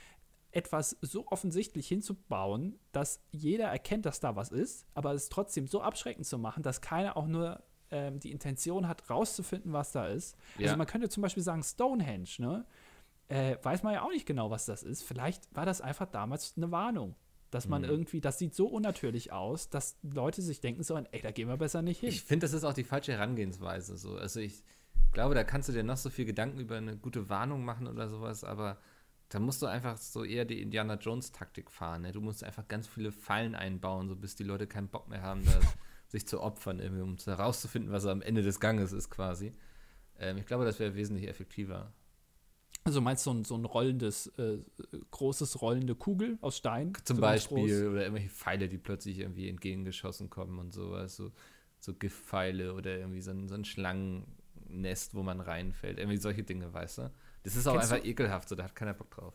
etwas 0.52 0.98
so 1.02 1.28
offensichtlich 1.28 1.88
hinzubauen, 1.88 2.80
dass 2.92 3.22
jeder 3.32 3.66
erkennt, 3.68 4.06
dass 4.06 4.20
da 4.20 4.36
was 4.36 4.50
ist, 4.52 4.88
aber 4.96 5.14
es 5.14 5.30
trotzdem 5.30 5.68
so 5.68 5.82
abschreckend 5.82 6.26
zu 6.26 6.40
machen, 6.40 6.64
dass 6.64 6.82
keiner 6.82 7.16
auch 7.18 7.28
nur 7.28 7.62
ähm, 7.92 8.20
die 8.20 8.32
Intention 8.32 8.88
hat, 8.88 9.10
rauszufinden, 9.10 9.74
was 9.74 9.92
da 9.92 10.08
ist. 10.08 10.36
Ja. 10.58 10.66
Also 10.68 10.78
man 10.78 10.88
könnte 10.88 11.10
zum 11.10 11.22
Beispiel 11.22 11.44
sagen, 11.44 11.62
Stonehenge, 11.64 12.30
ne? 12.40 12.66
Äh, 13.28 13.58
weiß 13.62 13.84
man 13.84 13.94
ja 13.94 14.02
auch 14.02 14.10
nicht 14.10 14.26
genau, 14.26 14.50
was 14.50 14.66
das 14.66 14.82
ist. 14.82 15.04
Vielleicht 15.04 15.56
war 15.56 15.66
das 15.68 15.82
einfach 15.82 16.08
damals 16.08 16.56
eine 16.58 16.72
Warnung. 16.72 17.16
Dass 17.52 17.68
man 17.68 17.82
Mhm. 17.82 17.90
irgendwie, 17.90 18.22
das 18.22 18.38
sieht 18.38 18.54
so 18.54 18.68
unnatürlich 18.68 19.32
aus, 19.32 19.70
dass 19.70 19.98
Leute 20.04 20.42
sich 20.42 20.62
denken 20.62 20.84
sollen, 20.84 21.08
ey, 21.12 21.22
da 21.22 21.32
gehen 21.32 21.48
wir 21.48 21.58
besser 21.58 21.82
nicht 21.82 22.00
hin. 22.00 22.10
Ich 22.10 22.22
finde, 22.24 22.46
das 22.46 22.54
ist 22.54 22.64
auch 22.64 22.74
die 22.74 22.84
falsche 22.84 23.14
Herangehensweise. 23.14 23.98
So. 23.98 24.16
Also 24.18 24.40
ich 24.40 24.64
glaube, 25.14 25.34
da 25.34 25.44
kannst 25.44 25.68
du 25.68 25.74
dir 25.74 25.84
noch 25.84 25.98
so 25.98 26.10
viel 26.12 26.26
Gedanken 26.26 26.60
über 26.60 26.78
eine 26.78 26.96
gute 26.98 27.28
Warnung 27.30 27.66
machen 27.66 27.88
oder 27.88 28.08
sowas, 28.08 28.44
aber 28.44 28.78
da 29.30 29.40
musst 29.40 29.62
du 29.62 29.66
einfach 29.68 29.98
so 29.98 30.24
eher 30.24 30.46
die 30.46 30.62
Indiana 30.62 30.96
Jones-Taktik 30.96 31.72
fahren. 31.72 32.04
Ne? 32.04 32.12
Du 32.12 32.22
musst 32.22 32.44
einfach 32.44 32.68
ganz 32.68 32.88
viele 32.88 33.12
Fallen 33.12 33.56
einbauen, 33.56 34.08
so 34.10 34.16
bis 34.16 34.36
die 34.36 34.44
Leute 34.44 34.68
keinen 34.68 34.88
Bock 34.90 35.08
mehr 35.08 35.22
haben, 35.24 35.42
sich 36.08 36.28
zu 36.28 36.42
opfern, 36.42 36.80
irgendwie, 36.80 37.02
um 37.02 37.18
herauszufinden, 37.18 37.92
was 37.92 38.06
am 38.06 38.22
Ende 38.22 38.42
des 38.44 38.60
Ganges 38.60 38.92
ist 38.92 39.10
quasi. 39.10 39.54
Ähm, 40.20 40.38
ich 40.38 40.46
glaube, 40.46 40.66
das 40.66 40.80
wäre 40.80 40.96
wesentlich 40.96 41.28
effektiver. 41.28 41.94
Also 42.86 43.02
meinst 43.02 43.26
du 43.26 43.32
so 43.32 43.38
ein, 43.38 43.44
so 43.46 43.56
ein 43.56 43.66
rollendes, 43.66 44.28
äh, 44.38 44.58
großes 45.12 45.62
rollende 45.62 45.96
Kugel 45.96 46.38
aus 46.42 46.58
Stein? 46.58 46.94
Zum 47.04 47.18
so 47.18 47.22
Beispiel, 47.22 47.88
oder 47.88 48.02
irgendwelche 48.04 48.30
Pfeile, 48.30 48.68
die 48.70 48.78
plötzlich 48.78 49.20
irgendwie 49.20 49.48
entgegengeschossen 49.50 50.30
kommen 50.30 50.58
und 50.60 50.74
sowas, 50.74 51.16
so, 51.18 51.32
so 51.80 51.94
Giftpfeile 51.94 52.74
oder 52.74 52.98
irgendwie 52.98 53.22
so 53.22 53.32
ein, 53.32 53.48
so 53.48 53.56
ein 53.56 53.66
Schlangennest, 53.66 55.14
wo 55.16 55.24
man 55.24 55.40
reinfällt. 55.40 56.00
Irgendwie 56.00 56.18
solche 56.18 56.44
Dinge, 56.44 56.74
weißt 56.74 57.00
du? 57.00 57.12
Das 57.44 57.56
ist 57.56 57.68
auch 57.68 57.74
Kennst 57.74 57.92
einfach 57.92 58.04
du- 58.04 58.10
ekelhaft, 58.10 58.50
so, 58.50 58.56
da 58.56 58.64
hat 58.64 58.76
keiner 58.76 58.94
Bock 58.94 59.12
drauf. 59.12 59.34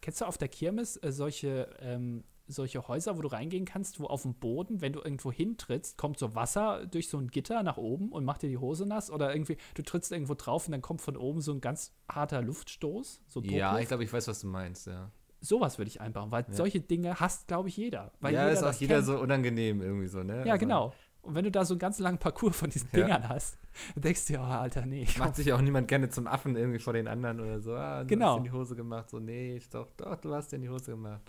Kennst 0.00 0.20
du 0.20 0.24
auf 0.24 0.38
der 0.38 0.48
Kirmes 0.48 0.96
äh, 0.98 1.12
solche, 1.12 1.68
ähm, 1.80 2.24
solche 2.52 2.86
Häuser, 2.88 3.16
wo 3.16 3.22
du 3.22 3.28
reingehen 3.28 3.64
kannst, 3.64 3.98
wo 4.00 4.06
auf 4.06 4.22
dem 4.22 4.34
Boden, 4.34 4.80
wenn 4.80 4.92
du 4.92 5.00
irgendwo 5.00 5.32
hintrittst, 5.32 5.98
kommt 5.98 6.18
so 6.18 6.34
Wasser 6.34 6.86
durch 6.86 7.08
so 7.08 7.18
ein 7.18 7.28
Gitter 7.28 7.62
nach 7.62 7.76
oben 7.76 8.10
und 8.12 8.24
macht 8.24 8.42
dir 8.42 8.48
die 8.48 8.58
Hose 8.58 8.86
nass? 8.86 9.10
Oder 9.10 9.32
irgendwie, 9.34 9.56
du 9.74 9.82
trittst 9.82 10.12
irgendwo 10.12 10.34
drauf 10.34 10.66
und 10.66 10.72
dann 10.72 10.82
kommt 10.82 11.00
von 11.00 11.16
oben 11.16 11.40
so 11.40 11.52
ein 11.52 11.60
ganz 11.60 11.92
harter 12.10 12.42
Luftstoß? 12.42 13.22
So 13.26 13.40
Ja, 13.42 13.78
ich 13.78 13.88
glaube, 13.88 14.04
ich 14.04 14.12
weiß, 14.12 14.28
was 14.28 14.40
du 14.40 14.46
meinst, 14.46 14.86
ja. 14.86 15.10
Sowas 15.40 15.76
würde 15.78 15.88
ich 15.88 16.00
einbauen, 16.00 16.30
weil 16.30 16.44
Ja. 16.48 16.54
solche 16.54 16.80
Dinge 16.80 17.18
hasst, 17.18 17.48
glaube 17.48 17.68
ich, 17.68 17.76
jeder. 17.76 18.12
Weil 18.20 18.32
ja, 18.34 18.42
jeder 18.48 18.52
ist 18.52 18.62
auch 18.62 18.80
jeder 18.80 18.94
kennt. 18.96 19.06
so 19.06 19.18
unangenehm 19.18 19.82
irgendwie 19.82 20.06
so, 20.06 20.22
ne? 20.22 20.44
Ja, 20.46 20.52
Also, 20.52 20.58
genau. 20.60 20.92
Und 21.22 21.36
wenn 21.36 21.44
du 21.44 21.50
da 21.52 21.64
so 21.64 21.74
einen 21.74 21.78
ganz 21.78 22.00
langen 22.00 22.18
Parcours 22.18 22.56
von 22.56 22.68
diesen 22.70 22.88
Ja. 22.92 23.00
Dingern 23.00 23.28
hast, 23.28 23.56
denkst 23.96 24.26
du 24.26 24.32
dir, 24.34 24.40
oh, 24.40 24.44
Alter, 24.44 24.86
nee. 24.86 25.06
Macht 25.18 25.36
sich 25.36 25.52
auch 25.52 25.60
niemand 25.60 25.86
gerne 25.88 26.08
zum 26.10 26.26
Affen 26.26 26.56
irgendwie 26.56 26.80
vor 26.80 26.92
den 26.92 27.06
anderen 27.08 27.38
oder 27.40 27.60
so. 27.60 27.74
Ah, 27.74 28.00
du 28.02 28.08
Genau. 28.08 28.26
hast 28.26 28.34
dir 28.34 28.38
in 28.38 28.44
die 28.44 28.50
Hose 28.52 28.74
gemacht. 28.76 29.08
So, 29.10 29.18
nee, 29.20 29.56
ich 29.56 29.68
doch, 29.68 29.86
doch, 29.96 30.16
du 30.16 30.34
hast 30.34 30.50
dir 30.50 30.56
in 30.56 30.62
die 30.62 30.68
Hose 30.68 30.90
gemacht. 30.92 31.22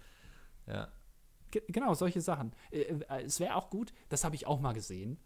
Ja. 0.67 0.87
Ge- 1.53 1.63
Genau, 1.67 1.93
solche 1.93 2.19
Sachen. 2.19 2.51
Äh, 2.71 2.79
äh, 2.81 3.21
es 3.25 3.39
wäre 3.39 3.55
auch 3.55 3.69
gut, 3.69 3.93
das 4.09 4.23
habe 4.23 4.35
ich 4.35 4.47
auch 4.47 4.59
mal 4.59 4.73
gesehen. 4.73 5.17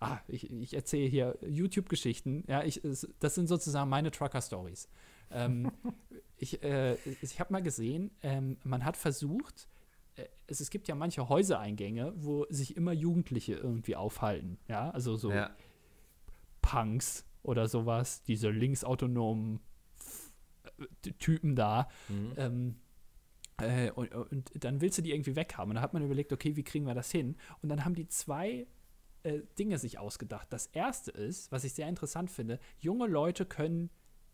Ah, 0.00 0.18
ich, 0.26 0.50
ich 0.50 0.74
erzähle 0.74 1.08
hier 1.08 1.38
YouTube-Geschichten. 1.46 2.42
Ja, 2.48 2.62
ich, 2.64 2.82
das 3.20 3.34
sind 3.36 3.46
sozusagen 3.46 3.88
meine 3.88 4.10
Trucker-Stories. 4.10 4.88
Ähm, 5.30 5.70
ich 6.36 6.62
äh, 6.62 6.96
ich 7.22 7.38
habe 7.40 7.52
mal 7.52 7.62
gesehen, 7.62 8.10
ähm, 8.22 8.58
man 8.64 8.84
hat 8.84 8.96
versucht, 8.96 9.68
äh, 10.16 10.24
es, 10.48 10.60
es 10.60 10.70
gibt 10.70 10.88
ja 10.88 10.94
manche 10.96 11.28
Häusereingänge, 11.28 12.12
wo 12.16 12.46
sich 12.50 12.76
immer 12.76 12.92
Jugendliche 12.92 13.54
irgendwie 13.54 13.94
aufhalten. 13.96 14.58
Ja, 14.68 14.90
also 14.90 15.14
so 15.16 15.30
ja. 15.30 15.50
Punks 16.62 17.24
oder 17.42 17.68
sowas, 17.68 18.22
diese 18.24 18.50
linksautonomen 18.50 19.60
Typen 21.18 21.54
da. 21.56 21.88
Mhm. 22.08 22.32
Ähm, 22.36 22.76
äh, 23.58 23.90
und, 23.90 24.14
und 24.14 24.50
dann 24.54 24.80
willst 24.80 24.98
du 24.98 25.02
die 25.02 25.12
irgendwie 25.12 25.36
weghaben. 25.36 25.70
Und 25.70 25.76
dann 25.76 25.82
hat 25.82 25.94
man 25.94 26.04
überlegt, 26.04 26.32
okay, 26.32 26.56
wie 26.56 26.64
kriegen 26.64 26.86
wir 26.86 26.94
das 26.94 27.10
hin? 27.10 27.36
Und 27.62 27.68
dann 27.68 27.84
haben 27.84 27.94
die 27.94 28.08
zwei 28.08 28.66
äh, 29.22 29.40
Dinge 29.58 29.78
sich 29.78 29.98
ausgedacht. 29.98 30.52
Das 30.52 30.66
erste 30.68 31.10
ist, 31.10 31.50
was 31.52 31.64
ich 31.64 31.74
sehr 31.74 31.88
interessant 31.88 32.30
finde, 32.30 32.60
junge 32.78 33.06
Leute 33.06 33.46
können 33.46 33.90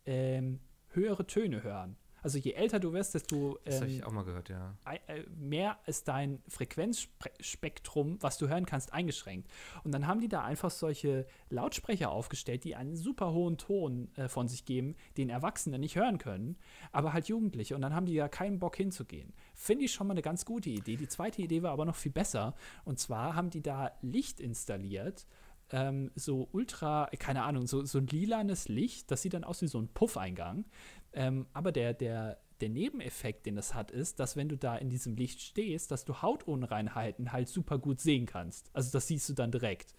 ähm, 0.06 0.60
höhere 0.88 1.26
Töne 1.26 1.62
hören. 1.62 1.96
Also 2.22 2.38
je 2.38 2.52
älter 2.52 2.78
du 2.78 2.92
wirst, 2.92 3.14
desto 3.14 3.58
ähm, 3.66 3.82
ich 3.86 4.04
auch 4.04 4.12
mal 4.12 4.24
gehört, 4.24 4.48
ja. 4.48 4.74
äh, 5.06 5.24
mehr 5.38 5.78
ist 5.86 6.08
dein 6.08 6.40
Frequenzspektrum, 6.48 8.18
was 8.20 8.38
du 8.38 8.48
hören 8.48 8.64
kannst, 8.64 8.92
eingeschränkt. 8.92 9.50
Und 9.84 9.92
dann 9.92 10.06
haben 10.06 10.20
die 10.20 10.28
da 10.28 10.42
einfach 10.44 10.70
solche 10.70 11.26
Lautsprecher 11.50 12.10
aufgestellt, 12.10 12.64
die 12.64 12.76
einen 12.76 12.96
super 12.96 13.32
hohen 13.32 13.58
Ton 13.58 14.10
äh, 14.16 14.28
von 14.28 14.48
sich 14.48 14.64
geben, 14.64 14.94
den 15.16 15.30
Erwachsene 15.30 15.78
nicht 15.78 15.96
hören 15.96 16.18
können, 16.18 16.56
aber 16.92 17.12
halt 17.12 17.28
Jugendliche. 17.28 17.74
Und 17.74 17.82
dann 17.82 17.94
haben 17.94 18.06
die 18.06 18.14
ja 18.14 18.28
keinen 18.28 18.58
Bock 18.58 18.76
hinzugehen. 18.76 19.32
Finde 19.54 19.84
ich 19.84 19.92
schon 19.92 20.06
mal 20.06 20.12
eine 20.12 20.22
ganz 20.22 20.44
gute 20.44 20.70
Idee. 20.70 20.96
Die 20.96 21.08
zweite 21.08 21.42
Idee 21.42 21.62
war 21.62 21.72
aber 21.72 21.84
noch 21.84 21.96
viel 21.96 22.12
besser. 22.12 22.54
Und 22.84 22.98
zwar 22.98 23.34
haben 23.34 23.50
die 23.50 23.62
da 23.62 23.90
Licht 24.00 24.40
installiert. 24.40 25.26
Ähm, 25.70 26.10
so 26.14 26.48
ultra, 26.52 27.08
keine 27.18 27.44
Ahnung, 27.44 27.66
so, 27.66 27.84
so 27.84 27.98
ein 27.98 28.06
lilanes 28.06 28.68
Licht, 28.68 29.10
das 29.10 29.22
sieht 29.22 29.32
dann 29.32 29.42
aus 29.42 29.62
wie 29.62 29.68
so 29.68 29.78
ein 29.78 29.88
Puffeingang. 29.88 30.66
Ähm, 31.12 31.46
aber 31.52 31.72
der, 31.72 31.94
der, 31.94 32.38
der 32.60 32.68
Nebeneffekt, 32.68 33.46
den 33.46 33.56
das 33.56 33.74
hat, 33.74 33.90
ist, 33.90 34.20
dass 34.20 34.36
wenn 34.36 34.48
du 34.48 34.56
da 34.56 34.76
in 34.76 34.88
diesem 34.88 35.16
Licht 35.16 35.40
stehst, 35.40 35.90
dass 35.90 36.04
du 36.04 36.22
Hautunreinheiten 36.22 37.32
halt 37.32 37.48
super 37.48 37.78
gut 37.78 38.00
sehen 38.00 38.26
kannst. 38.26 38.70
Also 38.74 38.90
das 38.92 39.06
siehst 39.08 39.28
du 39.28 39.32
dann 39.34 39.50
direkt. 39.50 39.94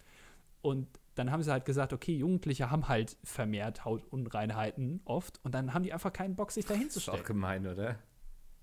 Und 0.62 0.88
dann 1.16 1.30
haben 1.32 1.44
sie 1.44 1.52
halt 1.52 1.66
gesagt, 1.66 1.94
okay, 1.94 2.16
Jugendliche 2.16 2.72
haben 2.72 2.88
halt 2.88 3.18
vermehrt 3.24 3.86
Hautunreinheiten 3.86 5.02
oft 5.06 5.40
und 5.44 5.54
dann 5.54 5.74
haben 5.74 5.84
die 5.84 5.94
einfach 5.94 6.14
keinen 6.14 6.36
Bock, 6.36 6.52
sich 6.52 6.66
da 6.66 6.74
Das 6.74 6.78
ist 6.78 6.80
auch 6.80 6.94
hinzustellen. 6.94 7.26
gemein, 7.26 7.68
oder? 7.68 8.00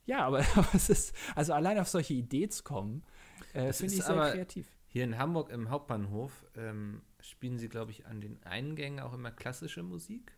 Ja, 0.06 0.26
aber, 0.26 0.38
aber 0.56 0.68
es 0.74 0.88
ist, 0.90 1.14
also 1.36 1.52
allein 1.52 1.78
auf 1.78 1.88
solche 1.88 2.14
Idee 2.14 2.48
zu 2.48 2.64
kommen, 2.64 3.04
äh, 3.52 3.66
Das 3.66 3.78
finde 3.78 3.94
ich 3.94 4.02
sehr 4.02 4.16
kreativ. 4.16 4.66
Hier 4.86 5.04
in 5.04 5.18
Hamburg 5.18 5.50
im 5.50 5.70
Hauptbahnhof 5.70 6.46
ähm, 6.56 7.02
spielen 7.20 7.58
sie, 7.58 7.68
glaube 7.68 7.92
ich, 7.92 8.06
an 8.06 8.20
den 8.20 8.42
Eingängen 8.42 8.98
auch 8.98 9.12
immer 9.12 9.30
klassische 9.30 9.84
Musik. 9.84 10.32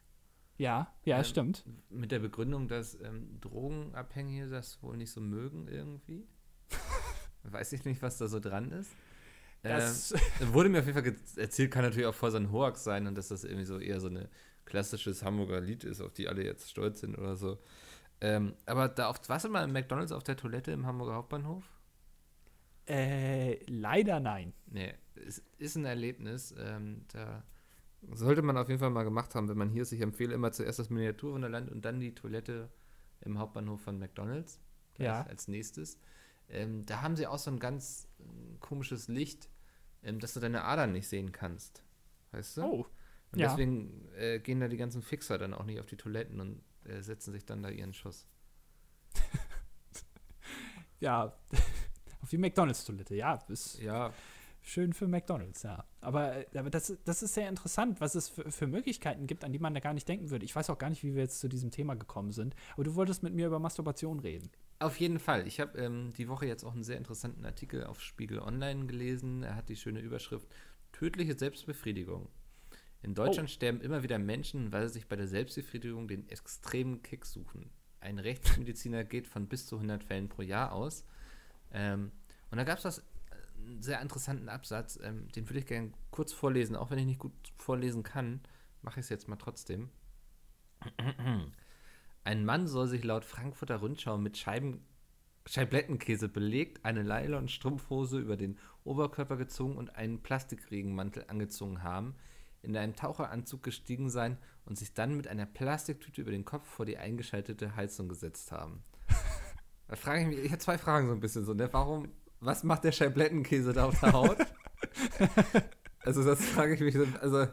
Ja, 0.59 0.95
ja, 1.05 1.23
Ähm, 1.23 1.25
stimmt. 1.25 1.67
Mit 1.91 2.13
der 2.13 2.19
Begründung, 2.21 2.69
dass 2.69 2.95
ähm, 3.01 3.41
Drogenabhängige 3.41 4.49
das 4.51 4.83
wohl 4.83 4.97
nicht 4.97 5.11
so 5.13 5.21
mögen 5.21 5.69
irgendwie. 5.69 6.27
Weiß 7.43 7.73
ich 7.73 7.85
nicht, 7.85 8.03
was 8.03 8.19
da 8.19 8.29
so 8.29 8.41
dran 8.41 8.71
ist. 8.73 8.97
Das, 9.63 10.13
Ähm, 10.41 10.53
wurde 10.53 10.69
mir 10.69 10.81
auf 10.81 10.87
jeden 10.87 11.03
Fall 11.03 11.17
erzählt, 11.43 11.71
kann 11.73 11.85
natürlich 11.85 12.07
auch 12.07 12.15
voll 12.15 12.31
so 12.31 12.39
ein 12.39 12.53
Hoax 12.53 12.85
sein 12.85 13.07
und 13.07 13.17
dass 13.17 13.29
das 13.29 13.45
irgendwie 13.45 13.65
so 13.65 13.79
eher 13.79 14.01
so 14.01 14.09
ein 14.09 14.29
klassisches 14.65 15.23
Hamburger 15.25 15.61
Lied 15.61 15.85
ist, 15.85 16.01
auf 16.01 16.13
die 16.13 16.29
alle 16.29 16.45
jetzt 16.45 16.71
stolz 16.71 17.01
sind 17.01 17.17
oder 17.19 17.37
so. 17.37 17.59
Ähm, 18.21 18.55
aber 18.67 18.89
da 18.89 19.09
auf, 19.09 19.21
warst 19.29 19.45
du 19.47 19.51
mal 19.51 19.65
im 19.65 19.73
McDonalds 19.73 20.13
auf 20.13 20.25
der 20.25 20.37
Toilette 20.37 20.73
im 20.73 20.87
Hamburger 20.87 21.15
Hauptbahnhof? 21.15 21.65
äh, 22.87 23.59
leider 23.67 24.21
nein. 24.21 24.53
Nee, 24.67 24.95
es 25.15 25.43
ist 25.59 25.77
ein 25.77 25.85
Erlebnis. 25.85 26.55
Ähm, 26.59 27.05
da 27.13 27.45
sollte 28.11 28.43
man 28.43 28.57
auf 28.57 28.69
jeden 28.69 28.81
Fall 28.81 28.91
mal 28.91 29.05
gemacht 29.05 29.35
haben, 29.35 29.49
wenn 29.49 29.59
man 29.59 29.71
hier 29.71 29.83
ist. 29.83 29.93
Ich 29.93 30.01
empfehle 30.01 30.35
immer 30.35 30.53
zuerst 30.53 30.79
das 30.79 30.91
Miniaturwunderland 30.91 31.71
und 31.71 31.85
dann 31.85 32.01
die 32.01 32.15
Toilette 32.15 32.71
im 33.21 33.39
Hauptbahnhof 33.39 33.81
von 33.81 33.99
McDonalds. 33.99 34.61
Ja. 34.99 35.23
Als 35.23 35.49
nächstes. 35.49 35.99
Ähm, 36.49 36.85
da 36.85 37.01
haben 37.01 37.17
sie 37.17 37.27
auch 37.27 37.39
so 37.39 37.51
ein 37.51 37.59
ganz 37.59 38.09
ähm, 38.21 38.59
komisches 38.61 39.09
Licht, 39.09 39.49
ähm, 40.03 40.19
dass 40.19 40.35
du 40.35 40.41
deine 40.41 40.65
Adern 40.65 40.93
nicht 40.93 41.09
sehen 41.09 41.33
kannst. 41.33 41.83
Weißt 42.33 42.59
du? 42.59 42.63
Oh, 42.63 42.87
und 43.33 43.39
ja. 43.39 43.49
deswegen 43.49 44.09
äh, 44.17 44.39
gehen 44.39 44.61
da 44.61 44.69
die 44.69 44.77
ganzen 44.77 45.03
Fixer 45.03 45.39
dann 45.39 45.55
auch 45.55 45.65
nicht 45.65 45.81
auf 45.81 45.87
die 45.87 45.97
Toiletten 45.97 46.41
und 46.41 46.63
äh, 46.85 47.01
setzen 47.01 47.33
sich 47.33 47.47
dann 47.47 47.63
da 47.63 47.71
ihren 47.71 47.95
Schuss. 47.95 48.27
ja. 51.01 51.35
auf 52.23 52.29
die 52.29 52.39
McDonalds-Toilette, 52.39 53.15
ja. 53.15 53.43
Ist 53.49 53.81
Ja, 53.81 54.13
schön 54.63 54.93
für 54.93 55.09
McDonalds, 55.09 55.63
ja. 55.65 55.85
Aber, 56.01 56.37
äh, 56.37 56.59
aber 56.59 56.71
das, 56.71 56.97
das 57.05 57.23
ist 57.23 57.35
sehr 57.35 57.49
interessant, 57.49 58.01
was 58.01 58.15
es 58.15 58.29
für, 58.29 58.51
für 58.51 58.67
Möglichkeiten 58.67 59.27
gibt, 59.27 59.45
an 59.45 59.53
die 59.53 59.59
man 59.59 59.75
da 59.75 59.81
gar 59.81 59.93
nicht 59.93 60.09
denken 60.09 60.31
würde. 60.31 60.45
Ich 60.45 60.55
weiß 60.57 60.71
auch 60.71 60.79
gar 60.79 60.89
nicht, 60.89 61.03
wie 61.03 61.15
wir 61.15 61.23
jetzt 61.23 61.41
zu 61.41 61.49
diesem 61.49 61.71
Thema 61.71 61.95
gekommen 61.95 62.33
sind. 62.33 62.55
Aber 62.75 62.85
du 62.85 62.95
wolltest 62.95 63.23
mit 63.23 63.35
mir 63.35 63.49
über 63.49 63.59
Masturbation 63.59 64.21
reden. 64.21 64.51
Auf 64.79 64.99
jeden 64.99 65.19
Fall. 65.19 65.47
Ich 65.47 65.61
habe 65.61 65.79
ähm, 65.79 66.13
die 66.17 66.29
Woche 66.29 66.47
jetzt 66.47 66.65
auch 66.65 66.73
einen 66.73 66.85
sehr 66.85 66.97
interessanten 66.97 67.45
Artikel 67.45 67.85
auf 67.85 68.01
Spiegel 68.01 68.39
Online 68.39 68.87
gelesen. 68.87 69.43
Er 69.43 69.57
hat 69.57 69.69
die 69.69 69.77
schöne 69.77 70.01
Überschrift 70.01 70.49
Tödliche 70.93 71.39
Selbstbefriedigung. 71.39 72.29
In 73.03 73.15
Deutschland 73.15 73.51
sterben 73.51 73.81
immer 73.81 74.03
wieder 74.05 74.19
Menschen, 74.19 74.73
weil 74.73 74.87
sie 74.87 74.95
sich 74.95 75.09
bei 75.09 75.17
der 75.17 75.27
Selbstbefriedigung 75.27 76.07
den 76.07 76.29
extremen 76.29 77.03
Kick 77.03 77.27
suchen. 77.27 77.71
Ein 78.01 78.19
Rechtsmediziner 78.19 79.05
geht 79.05 79.27
von 79.27 79.49
bis 79.49 79.67
zu 79.67 79.77
100 79.77 80.05
Fällen 80.05 80.29
pro 80.29 80.43
Jahr 80.43 80.73
aus. 80.73 81.05
Ähm, 81.73 82.13
und 82.51 82.59
da 82.59 82.65
gab 82.65 82.77
es 82.77 82.85
das 82.85 83.03
einen 83.67 83.83
sehr 83.83 84.01
interessanten 84.01 84.49
Absatz, 84.49 84.99
ähm, 85.03 85.29
den 85.29 85.49
würde 85.49 85.61
ich 85.61 85.67
gerne 85.67 85.93
kurz 86.11 86.33
vorlesen, 86.33 86.77
auch 86.77 86.91
wenn 86.91 86.99
ich 86.99 87.07
nicht 87.07 87.21
gut 87.21 87.33
vorlesen 87.57 88.03
kann, 88.03 88.41
mache 88.83 89.01
ich 89.01 89.07
es 89.07 89.11
jetzt 89.11 89.29
mal 89.29 89.37
trotzdem. 89.37 89.91
Ein 92.25 92.45
Mann 92.45 92.69
soll 92.69 92.87
sich 92.87 93.03
laut 93.05 93.25
Frankfurter 93.25 93.77
Rundschau 93.77 94.19
mit 94.19 94.37
Scheiben, 94.39 94.85
Scheiblettenkäse 95.47 96.29
belegt, 96.29 96.85
eine 96.85 97.03
Nylon-Strumpfhose 97.03 98.19
über 98.19 98.37
den 98.37 98.59
Oberkörper 98.85 99.37
gezogen 99.37 99.77
und 99.77 99.97
einen 99.97 100.23
Plastikregenmantel 100.23 101.25
angezogen 101.29 101.83
haben, 101.83 102.15
in 102.63 102.77
einem 102.77 102.95
Taucheranzug 102.95 103.63
gestiegen 103.63 104.09
sein 104.09 104.39
und 104.65 104.79
sich 104.79 104.95
dann 104.95 105.17
mit 105.17 105.27
einer 105.27 105.47
Plastiktüte 105.47 106.21
über 106.21 106.31
den 106.31 106.45
Kopf 106.45 106.67
vor 106.69 106.87
die 106.87 106.97
eingeschaltete 106.97 107.75
Heizung 107.75 108.09
gesetzt 108.09 108.53
haben. 108.53 108.83
Da 109.89 109.97
frage 109.97 110.23
ich 110.23 110.27
mich, 110.27 110.39
ich 110.39 110.51
habe 110.51 110.59
zwei 110.59 110.79
Fragen 110.79 111.09
so 111.09 111.13
ein 111.13 111.21
bisschen 111.21 111.45
so, 111.45 111.53
ne? 111.53 111.69
Warum, 111.71 112.09
was 112.43 112.65
macht 112.65 112.85
der 112.85 112.93
Scheiblettenkäse 112.93 113.73
da 113.73 113.87
auf 113.87 113.99
der 114.01 114.13
Haut? 114.13 114.37
also 116.05 116.25
das 116.25 116.45
frage 116.45 116.75
ich 116.75 116.81
mich, 116.81 116.95
so, 116.95 117.07
also 117.21 117.47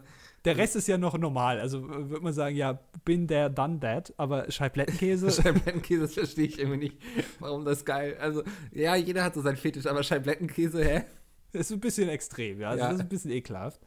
Der 0.46 0.58
Rest 0.58 0.76
ist 0.76 0.88
ja 0.88 0.98
noch 0.98 1.18
normal. 1.18 1.60
Also 1.60 1.88
würde 1.88 2.24
man 2.24 2.34
sagen, 2.34 2.56
ja, 2.56 2.80
bin 3.06 3.28
der, 3.28 3.50
done 3.50 3.80
that. 3.80 4.14
Aber 4.18 4.50
Scheiblettenkäse, 4.52 5.32
Scheiblettenkäse, 5.42 6.02
das 6.02 6.14
verstehe 6.14 6.46
ich 6.48 6.60
irgendwie 6.60 6.78
nicht, 6.78 6.98
warum 7.40 7.66
das 7.66 7.86
geil. 7.86 8.18
Also, 8.20 8.44
ja, 8.72 8.96
jeder 8.96 9.24
hat 9.24 9.36
so 9.36 9.42
seinen 9.42 9.58
Fetisch, 9.58 9.86
aber 9.86 10.04
Scheiblettenkäse, 10.04 10.84
hä? 10.84 11.06
ist 11.52 11.72
ein 11.72 11.80
bisschen 11.80 12.10
extrem, 12.10 12.60
ja. 12.60 12.70
Also 12.70 12.80
Ja. 12.84 12.88
Das 12.90 12.96
ist 12.96 13.02
ein 13.02 13.10
bisschen 13.10 13.32
ekelhaft. 13.32 13.82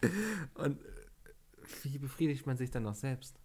Und 0.55 0.79
wie 1.83 1.99
befriedigt 1.99 2.47
man 2.47 2.57
sich 2.57 2.71
dann 2.71 2.83
noch 2.85 2.95
selbst? 2.95 3.39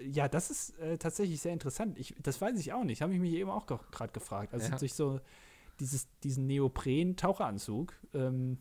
Ja, 0.00 0.28
das 0.28 0.50
ist 0.50 0.78
äh, 0.80 0.98
tatsächlich 0.98 1.40
sehr 1.40 1.52
interessant. 1.52 1.98
Ich, 1.98 2.14
das 2.20 2.40
weiß 2.40 2.58
ich 2.58 2.72
auch 2.72 2.82
nicht. 2.82 3.00
Habe 3.00 3.14
ich 3.14 3.20
mich 3.20 3.32
eben 3.34 3.50
auch 3.50 3.66
gerade 3.66 4.12
gefragt. 4.12 4.52
Also 4.52 4.68
Ja. 4.68 4.76
durch 4.76 4.94
so 4.94 5.20
dieses, 5.80 6.08
diesen 6.20 6.46
Neopren-Taucheranzug, 6.46 7.94
ähm, 8.14 8.58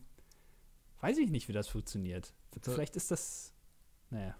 weiß 1.02 1.18
ich 1.18 1.30
nicht, 1.30 1.48
wie 1.48 1.54
das 1.54 1.68
funktioniert. 1.68 2.34
Vielleicht 2.62 2.96
ist 2.96 3.12
das, 3.12 3.54
naja. 4.10 4.36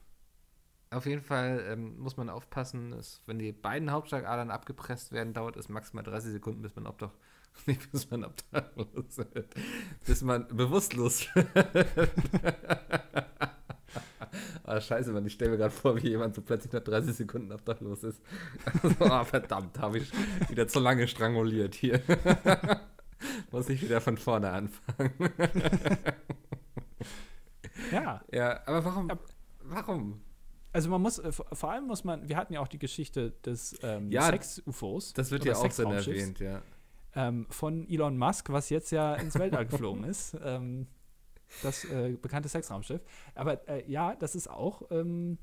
Auf 0.90 1.06
jeden 1.06 1.22
Fall 1.22 1.66
ähm, 1.68 2.00
muss 2.00 2.16
man 2.16 2.30
aufpassen, 2.30 2.92
dass, 2.92 3.22
wenn 3.26 3.40
die 3.40 3.52
beiden 3.52 3.92
Hauptschlagadern 3.92 4.52
abgepresst 4.52 5.12
werden, 5.12 5.34
dauert 5.34 5.58
es 5.58 5.68
maximal 5.68 6.04
30 6.04 6.32
Sekunden, 6.32 6.62
bis 6.62 6.76
man 6.76 6.88
obdach, 6.88 7.12
nicht 7.66 7.92
bis 7.92 8.10
man 8.10 8.24
obdachlos 8.24 9.18
wird, 9.18 9.54
bis 10.06 10.22
man 10.22 10.48
bewusstlos 10.48 11.28
wird. 11.36 11.88
Ah, 14.64 14.82
scheiße, 14.82 15.12
Mann, 15.14 15.26
ich 15.26 15.34
stelle 15.34 15.52
mir 15.52 15.58
gerade 15.58 15.74
vor, 15.74 15.96
wie 16.02 16.10
jemand 16.10 16.36
so 16.36 16.42
plötzlich 16.42 16.74
nach 16.74 16.82
30 16.82 17.16
Sekunden 17.16 17.52
obdachlos 17.54 18.04
ist. 18.04 18.22
oh, 19.00 19.24
verdammt, 19.24 19.80
habe 19.80 20.00
ich 20.00 20.12
wieder 20.50 20.68
zu 20.68 20.80
lange 20.80 21.08
stranguliert 21.08 21.74
hier. 21.74 22.02
Muss 23.52 23.70
ich 23.70 23.82
wieder 23.82 24.02
von 24.02 24.18
vorne 24.18 24.52
anfangen. 24.52 25.14
Ja, 27.92 28.22
ja, 28.32 28.60
aber 28.66 28.84
warum? 28.84 29.12
Warum? 29.64 30.22
also 30.78 30.90
man 30.90 31.02
muss, 31.02 31.18
äh, 31.18 31.32
vor 31.32 31.72
allem 31.72 31.88
muss 31.88 32.04
man, 32.04 32.30
wir 32.30 32.38
hatten 32.38 32.54
ja 32.54 32.60
auch 32.60 32.68
die 32.68 32.78
Geschichte 32.78 33.32
des 33.44 33.76
ähm, 33.82 34.12
Ja, 34.12 34.28
Sex-UFOs. 34.28 35.14
Das 35.14 35.32
wird 35.32 35.44
ja 35.44 35.54
auch 35.54 35.62
dann 35.62 35.72
Sexraumschiffs, 35.72 36.08
erwähnt, 36.08 36.40
ja. 36.40 36.62
Ähm, 37.16 37.48
von 37.50 37.90
Elon 37.90 38.16
Musk, 38.16 38.50
was 38.52 38.70
jetzt 38.70 38.92
ja 38.92 39.16
ins 39.16 39.40
Weltall 39.40 39.66
geflogen 39.66 40.04
ist. 40.04 40.38
Ähm, 40.44 40.86
das 41.64 41.86
äh, 41.86 42.16
bekannte 42.22 42.50
Sexraumschiff. 42.50 43.02
Aber 43.36 43.68
äh, 43.68 43.90
ja, 43.90 44.16
das 44.16 44.36
ist 44.36 44.50
auch, 44.50 44.84
ähm, 44.92 45.38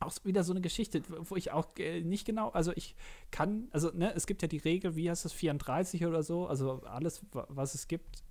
auch 0.00 0.12
wieder 0.24 0.44
so 0.44 0.52
eine 0.52 0.60
Geschichte, 0.60 1.02
wo 1.08 1.36
ich 1.36 1.50
auch 1.50 1.68
äh, 1.78 2.00
nicht 2.02 2.24
genau, 2.24 2.50
also 2.50 2.72
ich 2.74 2.94
kann, 3.30 3.68
also 3.72 3.90
ne, 3.92 4.14
es 4.14 4.26
gibt 4.26 4.42
ja 4.42 4.48
die 4.48 4.58
Regel, 4.58 4.96
wie 4.96 5.10
heißt 5.10 5.24
das, 5.24 5.32
34 5.32 6.06
oder 6.06 6.22
so, 6.22 6.46
also 6.46 6.82
alles, 6.84 7.22
was 7.32 7.74
es 7.74 7.88
gibt, 7.88 8.22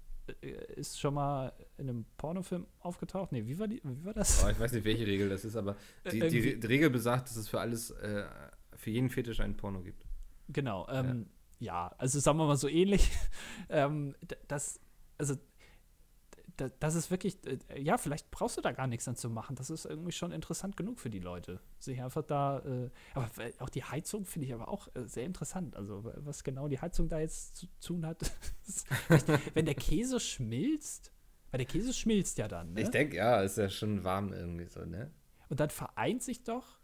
äh, 0.42 0.74
ist 0.76 1.00
schon 1.00 1.14
mal 1.14 1.54
in 1.78 1.90
einem 1.90 2.06
Pornofilm 2.18 2.68
aufgetaucht. 2.80 3.32
Nee, 3.32 3.46
wie 3.46 3.58
war, 3.60 3.68
die, 3.68 3.82
wie 3.84 4.06
war 4.06 4.14
das? 4.14 4.44
Oh, 4.44 4.50
ich 4.50 4.60
weiß 4.60 4.72
nicht, 4.74 4.86
welche 4.86 5.06
Regel 5.06 5.30
das 5.30 5.46
ist, 5.46 5.56
aber 5.56 5.76
die, 6.12 6.20
Äh, 6.20 6.30
die, 6.30 6.60
die 6.60 6.68
Regel 6.68 6.90
besagt, 6.90 7.30
dass 7.30 7.36
es 7.38 7.48
für 7.48 7.60
alles, 7.60 7.92
äh, 7.92 8.26
für 8.76 8.92
jeden 8.92 9.10
Fetisch 9.10 9.40
einen 9.40 9.56
Porno 9.56 9.82
gibt. 9.82 10.06
Genau, 10.50 10.88
ähm, 10.90 11.28
ja. 11.60 11.94
also 11.98 12.20
sagen 12.20 12.38
wir 12.38 12.46
mal 12.46 12.58
so 12.58 12.68
ähnlich. 12.68 13.12
ähm, 13.70 14.16
das, 14.48 14.80
also, 15.18 15.36
das 16.80 16.96
ist 16.96 17.12
wirklich, 17.12 17.38
äh, 17.46 17.82
ja, 17.82 17.98
vielleicht 17.98 18.32
brauchst 18.32 18.58
du 18.58 18.62
da 18.62 18.72
gar 18.72 18.88
nichts 18.88 19.06
dann 19.06 19.16
zu 19.16 19.30
machen. 19.30 19.56
Das 19.56 19.70
ist 19.70 19.86
irgendwie 19.86 20.12
schon 20.12 20.32
interessant 20.32 20.76
genug 20.78 21.00
für 21.00 21.10
die 21.10 21.20
Leute. 21.20 21.60
Sich 21.80 22.02
einfach 22.02 22.24
da, 22.24 22.60
äh, 22.60 22.90
aber 23.14 23.30
auch 23.60 23.70
die 23.70 23.84
Heizung 23.84 24.26
finde 24.26 24.48
ich 24.48 24.54
aber 24.54 24.68
auch 24.68 24.88
äh, 24.96 25.06
sehr 25.06 25.26
interessant. 25.26 25.76
Also, 25.76 26.12
was 26.18 26.44
genau 26.44 26.68
die 26.68 26.80
Heizung 26.80 27.10
da 27.10 27.20
jetzt 27.20 27.56
zu 27.56 27.68
tun 27.80 28.06
hat. 28.06 28.32
wenn 29.54 29.66
der 29.66 29.76
Käse 29.76 30.20
schmilzt, 30.20 31.12
weil 31.52 31.60
der 31.60 31.68
Käse 31.68 31.94
schmilzt 31.94 32.38
ja 32.38 32.48
dann, 32.48 32.74
ne? 32.74 32.82
Ich 32.82 32.90
denke, 32.90 33.16
ja, 33.18 33.42
ist 33.42 33.58
ja 33.58 33.70
schon 33.70 34.04
warm 34.04 34.34
irgendwie 34.34 34.66
so, 34.66 34.84
ne? 34.86 35.12
Und 35.50 35.60
dann 35.60 35.70
vereint 35.70 36.24
sich 36.24 36.44
doch 36.44 36.80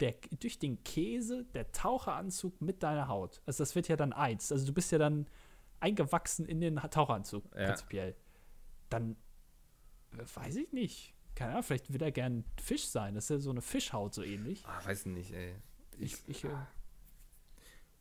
der, 0.00 0.14
durch 0.40 0.58
den 0.58 0.82
Käse 0.84 1.44
der 1.54 1.70
Taucheranzug 1.72 2.60
mit 2.60 2.82
deiner 2.82 3.08
Haut. 3.08 3.42
Also 3.46 3.62
das 3.62 3.74
wird 3.74 3.88
ja 3.88 3.96
dann 3.96 4.12
eins. 4.12 4.50
Also 4.52 4.66
du 4.66 4.72
bist 4.72 4.90
ja 4.92 4.98
dann 4.98 5.26
eingewachsen 5.80 6.46
in 6.46 6.60
den 6.60 6.76
Taucheranzug, 6.76 7.44
Ja. 7.54 7.66
prinzipiell. 7.66 8.16
Dann 8.90 9.16
äh, 10.12 10.24
weiß 10.34 10.56
ich 10.56 10.72
nicht. 10.72 11.14
Keine 11.34 11.52
Ahnung, 11.52 11.62
vielleicht 11.62 11.92
will 11.92 12.02
er 12.02 12.12
gern 12.12 12.44
Fisch 12.60 12.86
sein. 12.86 13.14
Das 13.14 13.24
ist 13.24 13.30
ja 13.30 13.38
so 13.38 13.50
eine 13.50 13.62
Fischhaut 13.62 14.14
so 14.14 14.22
ähnlich. 14.22 14.64
Ah, 14.66 14.84
weiß 14.84 15.06
nicht, 15.06 15.32
ey. 15.32 15.54
Ich, 15.98 16.16
ich, 16.26 16.44
äh, 16.44 16.48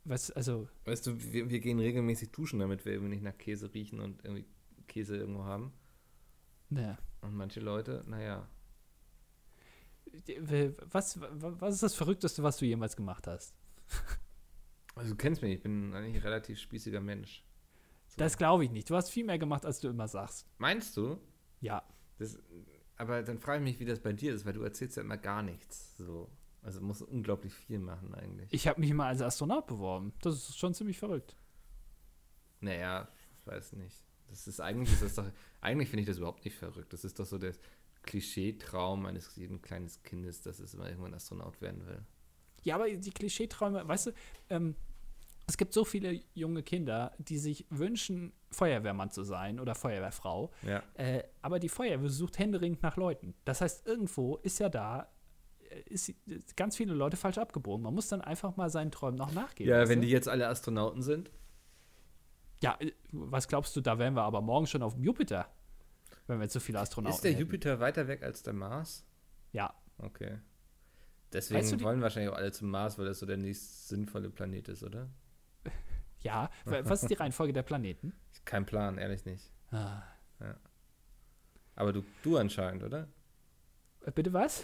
was, 0.03 0.31
also, 0.31 0.67
Weißt 0.85 1.05
du, 1.07 1.33
wir, 1.33 1.49
wir 1.49 1.59
gehen 1.59 1.79
regelmäßig 1.79 2.31
duschen, 2.31 2.59
damit 2.59 2.85
wir 2.85 2.93
irgendwie 2.93 3.15
nicht 3.15 3.23
nach 3.23 3.38
Käse 3.38 3.73
riechen 3.73 3.99
und 3.99 4.23
irgendwie 4.23 4.45
Käse 4.88 5.17
irgendwo 5.17 5.43
haben. 5.43 5.73
ne. 6.69 6.97
Und 7.21 7.35
manche 7.35 7.59
Leute, 7.59 8.03
naja. 8.07 8.47
Was, 10.91 11.19
was 11.19 11.73
ist 11.73 11.83
das 11.83 11.95
Verrückteste, 11.95 12.43
was 12.43 12.57
du 12.57 12.65
jemals 12.65 12.95
gemacht 12.95 13.27
hast? 13.27 13.53
Also 14.95 15.11
du 15.11 15.15
kennst 15.17 15.41
mich, 15.41 15.53
ich 15.53 15.61
bin 15.61 15.93
eigentlich 15.93 16.15
ein 16.15 16.21
relativ 16.21 16.59
spießiger 16.59 17.01
Mensch. 17.01 17.43
Das 18.18 18.38
glaube 18.38 18.65
ich 18.65 18.72
nicht. 18.72 18.89
Du 18.89 18.95
hast 18.95 19.09
viel 19.09 19.26
mehr 19.26 19.38
gemacht, 19.38 19.65
als 19.65 19.80
du 19.80 19.88
immer 19.88 20.07
sagst. 20.07 20.47
Meinst 20.57 20.97
du? 20.97 21.20
Ja. 21.61 21.84
Das, 22.18 22.39
aber 22.97 23.22
dann 23.22 23.39
frage 23.39 23.59
ich 23.59 23.63
mich, 23.63 23.80
wie 23.80 23.86
das 23.86 23.99
bei 23.99 24.11
dir 24.11 24.34
ist, 24.34 24.45
weil 24.45 24.53
du 24.53 24.63
erzählst 24.63 24.97
ja 24.97 25.03
immer 25.03 25.18
gar 25.18 25.43
nichts. 25.43 25.95
So. 25.97 26.30
Also 26.63 26.82
musst 26.82 27.03
unglaublich 27.03 27.53
viel 27.53 27.80
machen 27.80 28.13
eigentlich. 28.15 28.51
Ich 28.51 28.68
habe 28.68 28.80
mich 28.82 28.91
mal 28.93 29.07
als 29.07 29.22
Astronaut 29.22 29.68
beworben. 29.68 30.13
Das 30.22 30.36
ist 30.36 30.57
schon 30.57 30.74
ziemlich 30.74 30.97
verrückt. 30.97 31.38
Naja, 32.59 33.07
ich 33.39 33.47
weiß 33.47 33.74
nicht. 33.74 34.03
Das 34.28 34.47
ist 34.47 34.59
eigentlich, 34.59 34.91
ist 34.91 35.03
das 35.03 35.15
doch, 35.15 35.32
eigentlich 35.61 35.89
finde 35.89 36.01
ich 36.01 36.07
das 36.07 36.18
überhaupt 36.18 36.43
nicht 36.43 36.57
verrückt. 36.57 36.91
Das 36.91 37.05
ist 37.05 37.20
doch 37.20 37.26
so 37.26 37.38
der 37.38 37.53
Klischee-Traum 38.01 39.05
eines 39.05 39.36
jeden 39.36 39.61
kleines 39.61 40.01
Kindes, 40.03 40.41
dass 40.41 40.59
es 40.59 40.74
immer 40.74 40.89
irgendwann 40.89 41.13
Astronaut 41.13 41.61
werden 41.61 41.86
will. 41.86 42.03
Ja, 42.63 42.76
aber 42.76 42.89
die 42.89 43.11
Klischeeträume, 43.11 43.88
weißt 43.88 44.07
du, 44.07 44.11
ähm, 44.49 44.76
es 45.47 45.57
gibt 45.57 45.73
so 45.73 45.85
viele 45.85 46.21
junge 46.33 46.61
Kinder, 46.61 47.13
die 47.17 47.37
sich 47.37 47.65
wünschen, 47.69 48.33
Feuerwehrmann 48.51 49.11
zu 49.11 49.23
sein 49.23 49.59
oder 49.59 49.75
Feuerwehrfrau. 49.75 50.51
Ja. 50.63 50.83
Äh, 50.95 51.23
aber 51.41 51.59
die 51.59 51.69
Feuerwehr 51.69 52.09
sucht 52.09 52.37
händeringend 52.37 52.83
nach 52.83 52.97
Leuten. 52.97 53.33
Das 53.45 53.61
heißt, 53.61 53.87
irgendwo 53.87 54.37
ist 54.37 54.59
ja 54.59 54.69
da, 54.69 55.09
äh, 55.69 55.81
ist 55.89 56.13
ganz 56.55 56.75
viele 56.75 56.93
Leute 56.93 57.17
falsch 57.17 57.37
abgebogen. 57.37 57.83
Man 57.83 57.93
muss 57.93 58.09
dann 58.09 58.21
einfach 58.21 58.55
mal 58.57 58.69
seinen 58.69 58.91
Träumen 58.91 59.17
noch 59.17 59.31
nachgehen. 59.31 59.69
Ja, 59.69 59.87
wenn 59.87 60.01
du? 60.01 60.07
die 60.07 60.11
jetzt 60.11 60.27
alle 60.27 60.47
Astronauten 60.47 61.01
sind. 61.01 61.31
Ja, 62.61 62.75
äh, 62.79 62.91
was 63.11 63.47
glaubst 63.47 63.75
du, 63.75 63.81
da 63.81 63.97
wären 63.99 64.15
wir 64.15 64.23
aber 64.23 64.41
morgen 64.41 64.67
schon 64.67 64.83
auf 64.83 64.95
dem 64.95 65.03
Jupiter, 65.03 65.47
wenn 66.27 66.39
wir 66.39 66.43
jetzt 66.43 66.53
so 66.53 66.59
viele 66.59 66.79
Astronauten 66.79 67.15
Ist 67.15 67.23
der 67.23 67.31
hätten. 67.31 67.41
Jupiter 67.41 67.79
weiter 67.79 68.07
weg 68.07 68.23
als 68.23 68.43
der 68.43 68.53
Mars? 68.53 69.05
Ja, 69.53 69.73
Okay. 69.99 70.37
Deswegen 71.33 71.59
Weißt 71.59 71.73
du 71.73 71.81
wollen 71.81 72.01
wahrscheinlich 72.01 72.31
auch 72.31 72.37
alle 72.37 72.51
zum 72.51 72.69
Mars, 72.69 72.97
weil 72.97 73.05
das 73.05 73.19
so 73.19 73.25
der 73.25 73.37
nächst 73.37 73.89
sinnvolle 73.89 74.29
Planet 74.29 74.69
ist, 74.69 74.83
oder? 74.83 75.09
Ja. 76.20 76.49
Wa- 76.65 76.82
Was 76.84 77.03
ist 77.03 77.09
die 77.09 77.15
Reihenfolge 77.15 77.53
der 77.53 77.63
Planeten? 77.63 78.13
Kein 78.45 78.65
Plan, 78.65 78.97
ehrlich 78.97 79.26
nicht. 79.26 79.51
Ah. 79.72 80.01
Aber 81.76 81.93
du, 81.93 82.03
du 82.24 82.38
anscheinend, 82.38 82.84
oder? 82.84 83.07
Äh, 84.05 84.11
Bitte 84.11 84.34
was? 84.34 84.63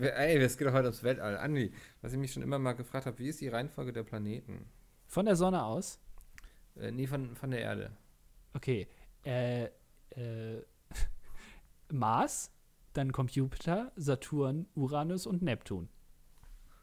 Ey, 0.00 0.36
es 0.38 0.56
geht 0.56 0.68
doch 0.68 0.72
heute 0.72 0.84
ums 0.86 1.02
Weltall. 1.02 1.36
Andi, 1.38 1.72
was 2.00 2.12
ich 2.12 2.18
mich 2.18 2.32
schon 2.32 2.42
immer 2.42 2.58
mal 2.58 2.74
gefragt 2.74 3.06
habe, 3.06 3.18
wie 3.18 3.28
ist 3.28 3.40
die 3.40 3.48
Reihenfolge 3.48 3.92
der 3.92 4.04
Planeten? 4.04 4.66
Von 5.06 5.26
der 5.26 5.36
Sonne 5.36 5.64
aus? 5.64 5.98
Äh, 6.76 6.90
nee, 6.92 7.06
von, 7.06 7.34
von 7.34 7.50
der 7.50 7.60
Erde. 7.60 7.90
Okay. 8.52 8.86
Äh, 9.24 9.64
äh, 10.10 10.62
Mars, 11.92 12.52
dann 12.92 13.10
kommt 13.12 13.32
Jupiter, 13.32 13.90
Saturn, 13.96 14.66
Uranus 14.74 15.26
und 15.26 15.42
Neptun. 15.42 15.88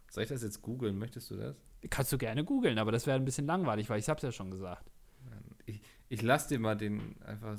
Soll 0.10 0.24
ich 0.24 0.30
das 0.30 0.44
jetzt 0.44 0.62
googeln? 0.62 0.98
Möchtest 0.98 1.32
du 1.32 1.38
das? 1.38 1.56
Kannst 1.90 2.12
du 2.14 2.18
gerne 2.18 2.44
googeln, 2.44 2.78
aber 2.78 2.92
das 2.92 3.08
wäre 3.08 3.18
ein 3.18 3.26
bisschen 3.26 3.48
langweilig, 3.48 3.90
weil 3.90 4.00
ich 4.00 4.08
hab's 4.10 4.24
ja 4.24 4.32
schon 4.32 4.52
gesagt. 4.52 4.92
Ich, 5.66 5.82
ich 6.10 6.22
lass 6.22 6.48
dir 6.48 6.60
mal 6.60 6.76
den 6.76 7.16
einfach 7.26 7.58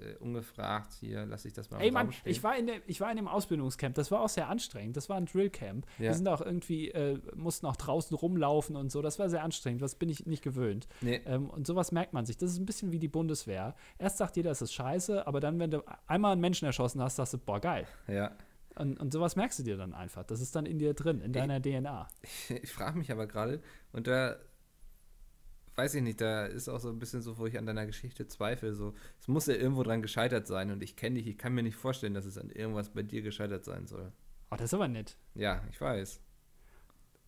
äh, 0.00 0.16
ungefragt 0.16 0.92
hier, 1.00 1.24
lass 1.26 1.44
ich 1.44 1.52
das 1.52 1.70
mal 1.70 1.80
Ey 1.80 1.90
Mann, 1.90 2.12
stehen. 2.12 2.30
ich 2.30 2.42
war, 2.42 2.56
in 2.56 2.66
der, 2.66 2.76
ich 2.86 3.00
war 3.00 3.10
in 3.10 3.16
dem 3.16 3.28
Ausbildungscamp, 3.28 3.94
das 3.94 4.10
war 4.10 4.20
auch 4.20 4.28
sehr 4.28 4.48
anstrengend. 4.48 4.96
Das 4.96 5.08
war 5.08 5.16
ein 5.16 5.26
Drillcamp. 5.26 5.86
Ja. 5.98 6.04
Wir 6.04 6.14
sind 6.14 6.28
auch 6.28 6.40
irgendwie, 6.40 6.90
äh, 6.90 7.18
mussten 7.34 7.66
auch 7.66 7.76
draußen 7.76 8.16
rumlaufen 8.16 8.76
und 8.76 8.90
so. 8.90 9.02
Das 9.02 9.18
war 9.18 9.30
sehr 9.30 9.42
anstrengend, 9.42 9.82
das 9.82 9.94
bin 9.94 10.08
ich 10.08 10.26
nicht 10.26 10.42
gewöhnt. 10.42 10.88
Nee, 11.00 11.20
Ähm, 11.26 11.48
und 11.48 11.66
sowas 11.66 11.92
merkt 11.92 12.12
man 12.12 12.26
sich. 12.26 12.36
Das 12.36 12.50
ist 12.50 12.58
ein 12.58 12.66
bisschen 12.66 12.92
wie 12.92 12.98
die 12.98 13.08
Bundeswehr. 13.08 13.74
Erst 13.98 14.18
sagt 14.18 14.36
jeder, 14.36 14.50
es 14.50 14.62
ist 14.62 14.72
scheiße, 14.72 15.26
aber 15.26 15.40
dann, 15.40 15.58
wenn 15.58 15.70
du 15.70 15.82
einmal 16.06 16.32
einen 16.32 16.40
Menschen 16.40 16.66
erschossen 16.66 17.00
hast, 17.02 17.16
sagst 17.16 17.34
du, 17.34 17.38
boah, 17.38 17.60
geil. 17.60 17.86
ja. 18.08 18.32
Und, 18.76 18.98
und 18.98 19.12
sowas 19.12 19.36
merkst 19.36 19.58
du 19.60 19.62
dir 19.62 19.76
dann 19.76 19.94
einfach. 19.94 20.24
Das 20.24 20.40
ist 20.40 20.56
dann 20.56 20.66
in 20.66 20.78
dir 20.78 20.94
drin, 20.94 21.20
in 21.20 21.32
deiner 21.32 21.60
DNA. 21.60 22.08
Ich 22.62 22.72
frage 22.72 22.98
mich 22.98 23.10
aber 23.12 23.26
gerade, 23.26 23.62
und 23.92 24.06
da 24.06 24.36
weiß 25.76 25.94
ich 25.94 26.02
nicht, 26.02 26.20
da 26.20 26.46
ist 26.46 26.68
auch 26.68 26.80
so 26.80 26.88
ein 26.88 26.98
bisschen 26.98 27.22
so, 27.22 27.38
wo 27.38 27.46
ich 27.46 27.58
an 27.58 27.66
deiner 27.66 27.86
Geschichte 27.86 28.26
zweifle. 28.26 28.74
So, 28.74 28.94
es 29.20 29.28
muss 29.28 29.46
ja 29.46 29.54
irgendwo 29.54 29.82
dran 29.82 30.02
gescheitert 30.02 30.46
sein 30.46 30.70
und 30.70 30.82
ich 30.82 30.96
kenne 30.96 31.16
dich, 31.16 31.26
ich 31.26 31.38
kann 31.38 31.54
mir 31.54 31.62
nicht 31.62 31.76
vorstellen, 31.76 32.14
dass 32.14 32.24
es 32.24 32.38
an 32.38 32.50
irgendwas 32.50 32.90
bei 32.90 33.02
dir 33.02 33.22
gescheitert 33.22 33.64
sein 33.64 33.86
soll. 33.86 34.12
Oh, 34.50 34.56
das 34.56 34.66
ist 34.66 34.74
aber 34.74 34.88
nett. 34.88 35.16
Ja, 35.34 35.62
ich 35.70 35.80
weiß. 35.80 36.20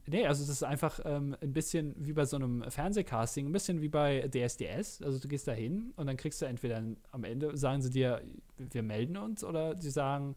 Nee, 0.08 0.24
also 0.24 0.42
das 0.42 0.50
ist 0.50 0.62
einfach 0.62 1.00
ähm, 1.04 1.36
ein 1.40 1.52
bisschen 1.52 1.94
wie 1.98 2.12
bei 2.12 2.24
so 2.24 2.36
einem 2.36 2.62
Fernsehcasting, 2.70 3.46
ein 3.46 3.52
bisschen 3.52 3.80
wie 3.80 3.88
bei 3.88 4.28
DSDS. 4.28 5.02
Also 5.02 5.18
du 5.18 5.26
gehst 5.26 5.48
da 5.48 5.52
hin 5.52 5.92
und 5.96 6.06
dann 6.06 6.16
kriegst 6.16 6.40
du 6.40 6.46
entweder 6.46 6.80
am 7.10 7.24
Ende, 7.24 7.56
sagen 7.56 7.82
sie 7.82 7.90
dir, 7.90 8.22
wir 8.56 8.82
melden 8.84 9.16
uns, 9.16 9.42
oder 9.42 9.76
sie 9.76 9.90
sagen, 9.90 10.36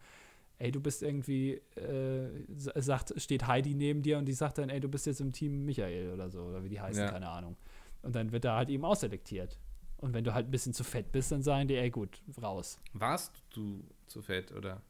ey, 0.59 0.71
du 0.71 0.79
bist 0.79 1.01
irgendwie, 1.03 1.53
äh, 1.75 2.29
sagt, 2.75 3.13
steht 3.19 3.47
Heidi 3.47 3.73
neben 3.73 4.01
dir 4.03 4.17
und 4.17 4.25
die 4.25 4.33
sagt 4.33 4.57
dann, 4.59 4.69
ey, 4.69 4.79
du 4.79 4.87
bist 4.89 5.05
jetzt 5.05 5.21
im 5.21 5.31
Team 5.31 5.65
Michael 5.65 6.11
oder 6.13 6.29
so, 6.29 6.43
oder 6.43 6.63
wie 6.63 6.69
die 6.69 6.79
heißen, 6.79 7.01
Ja. 7.03 7.11
keine 7.11 7.29
Ahnung. 7.29 7.57
Und 8.01 8.15
dann 8.15 8.31
wird 8.31 8.45
da 8.45 8.55
halt 8.57 8.69
eben 8.69 8.85
ausselektiert. 8.85 9.59
Und 9.97 10.13
wenn 10.13 10.23
du 10.23 10.33
halt 10.33 10.47
ein 10.47 10.51
bisschen 10.51 10.73
zu 10.73 10.83
fett 10.85 11.11
bist, 11.11 11.31
dann 11.31 11.41
sagen 11.41 11.67
die, 11.67 11.75
ey, 11.75 11.89
gut, 11.89 12.21
raus. 12.41 12.79
Warst 12.93 13.43
du 13.53 13.83
zu 14.07 14.21
fett, 14.21 14.51
oder? 14.53 14.81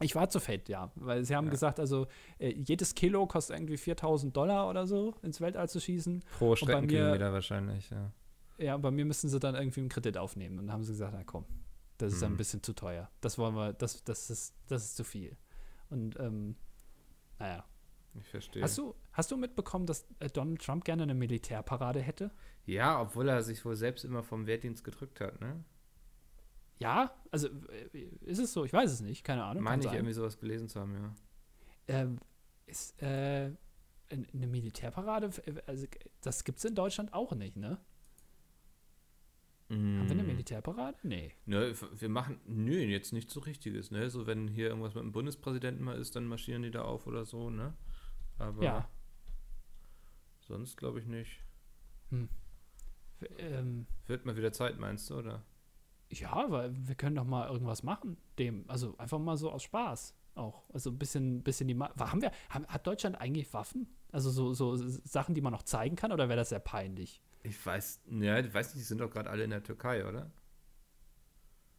Ich 0.00 0.14
war 0.14 0.28
zu 0.30 0.38
fett, 0.38 0.68
ja, 0.68 0.92
weil 0.94 1.24
sie 1.24 1.34
haben 1.34 1.46
Ja. 1.46 1.50
gesagt, 1.50 1.80
also 1.80 2.06
äh, 2.38 2.50
jedes 2.50 2.94
Kilo 2.94 3.26
kostet 3.26 3.56
irgendwie 3.56 3.76
4000 3.76 4.36
Dollar 4.36 4.68
oder 4.70 4.86
so, 4.86 5.14
ins 5.22 5.40
Weltall 5.40 5.68
zu 5.68 5.80
schießen. 5.80 6.22
Pro 6.38 6.54
Streckenkilometer 6.54 7.32
wahrscheinlich, 7.32 7.90
ja. 7.90 8.12
Ja, 8.58 8.76
bei 8.76 8.90
mir 8.90 9.04
müssen 9.04 9.28
sie 9.28 9.38
dann 9.40 9.54
irgendwie 9.54 9.80
einen 9.80 9.88
Kredit 9.88 10.16
aufnehmen. 10.18 10.58
Und 10.58 10.66
dann 10.66 10.72
haben 10.74 10.84
sie 10.84 10.92
gesagt, 10.92 11.14
na 11.16 11.24
komm, 11.24 11.44
das 11.98 12.12
ist 12.14 12.22
dann 12.22 12.30
ein 12.30 12.32
Mhm. 12.34 12.38
bisschen 12.38 12.62
zu 12.62 12.72
teuer. 12.72 13.10
Das 13.20 13.38
wollen 13.38 13.54
wir, 13.54 13.72
das, 13.74 14.02
das, 14.04 14.30
ist, 14.30 14.54
das 14.68 14.84
ist 14.84 14.96
zu 14.96 15.04
viel. 15.04 15.36
Und 15.90 16.18
ähm, 16.18 16.56
naja. 17.38 17.64
Ich 18.14 18.26
verstehe. 18.28 18.62
Hast 18.62 18.76
du, 18.78 18.94
hast 19.12 19.30
du 19.30 19.36
mitbekommen, 19.36 19.86
dass 19.86 20.06
äh, 20.18 20.28
Donald 20.28 20.60
Trump 20.62 20.84
gerne 20.84 21.02
eine 21.04 21.14
Militärparade 21.14 22.00
hätte? 22.00 22.30
Ja, 22.66 23.00
obwohl 23.00 23.28
er 23.28 23.42
sich 23.42 23.64
wohl 23.64 23.76
selbst 23.76 24.04
immer 24.04 24.22
vom 24.22 24.46
Wehrdienst 24.46 24.82
gedrückt 24.82 25.20
hat, 25.20 25.40
ne? 25.40 25.62
Ja, 26.78 27.12
also 27.30 27.48
äh, 27.92 27.98
ist 28.22 28.38
es 28.38 28.52
so? 28.52 28.64
Ich 28.64 28.72
weiß 28.72 28.90
es 28.90 29.00
nicht, 29.00 29.24
keine 29.24 29.44
Ahnung. 29.44 29.62
Meine 29.64 29.84
ich 29.84 29.92
irgendwie 29.92 30.12
sowas 30.12 30.38
gelesen 30.38 30.68
zu 30.68 30.80
haben, 30.80 30.94
ja. 30.94 31.14
Ähm, 31.88 32.18
ist 32.66 33.00
äh, 33.02 33.46
ein- 34.10 34.26
eine 34.32 34.46
Militärparade, 34.46 35.30
also 35.66 35.86
das 36.20 36.44
gibt 36.44 36.58
es 36.58 36.64
in 36.64 36.74
Deutschland 36.74 37.12
auch 37.12 37.32
nicht, 37.34 37.56
ne? 37.56 37.78
Haben 39.70 40.04
wir 40.06 40.10
eine 40.12 40.22
Mm. 40.22 40.26
Militärparade? 40.28 40.96
Nee. 41.02 41.32
Ne, 41.44 41.74
wir 41.98 42.08
machen, 42.08 42.40
nö, 42.46 42.78
jetzt 42.78 43.12
nichts 43.12 43.34
so 43.34 43.40
Richtiges, 43.40 43.90
ne? 43.90 44.08
So, 44.08 44.26
wenn 44.26 44.48
hier 44.48 44.68
irgendwas 44.68 44.94
mit 44.94 45.02
dem 45.04 45.12
Bundespräsidenten 45.12 45.84
mal 45.84 45.98
ist, 45.98 46.16
dann 46.16 46.26
marschieren 46.26 46.62
die 46.62 46.70
da 46.70 46.82
auf 46.82 47.06
oder 47.06 47.24
so, 47.26 47.50
ne? 47.50 47.74
Aber 48.38 48.64
Ja. 48.64 48.88
sonst 50.40 50.76
glaube 50.76 51.00
ich 51.00 51.06
nicht. 51.06 51.42
Ähm, 53.38 53.86
Wird 54.06 54.24
mal 54.24 54.36
wieder 54.36 54.52
Zeit, 54.52 54.78
meinst 54.78 55.10
du, 55.10 55.18
oder? 55.18 55.42
Ja, 56.10 56.50
weil 56.50 56.72
wir 56.86 56.94
können 56.94 57.16
doch 57.16 57.24
mal 57.24 57.48
irgendwas 57.48 57.82
machen. 57.82 58.16
Dem, 58.38 58.64
also 58.68 58.96
einfach 58.96 59.18
mal 59.18 59.36
so 59.36 59.50
aus 59.50 59.62
Spaß 59.64 60.14
auch. 60.34 60.62
Also 60.72 60.90
ein 60.90 60.98
bisschen, 60.98 61.42
bisschen 61.42 61.68
die. 61.68 61.74
Ma 61.74 61.90
haben 61.98 62.22
wir, 62.22 62.30
haben, 62.48 62.66
hat 62.68 62.86
Deutschland 62.86 63.20
eigentlich 63.20 63.52
Waffen? 63.52 63.86
Also 64.12 64.30
so, 64.30 64.54
so 64.54 64.74
Sachen, 64.76 65.34
die 65.34 65.42
man 65.42 65.52
noch 65.52 65.64
zeigen 65.64 65.96
kann, 65.96 66.12
oder 66.12 66.28
wäre 66.30 66.38
das 66.38 66.48
sehr 66.48 66.60
peinlich? 66.60 67.20
Ich 67.48 67.64
weiß, 67.64 68.02
ja, 68.10 68.38
ich 68.38 68.52
weiß 68.52 68.74
nicht, 68.74 68.84
die 68.84 68.88
sind 68.88 69.00
doch 69.00 69.10
gerade 69.10 69.30
alle 69.30 69.44
in 69.44 69.50
der 69.50 69.62
Türkei, 69.62 70.06
oder? 70.06 70.30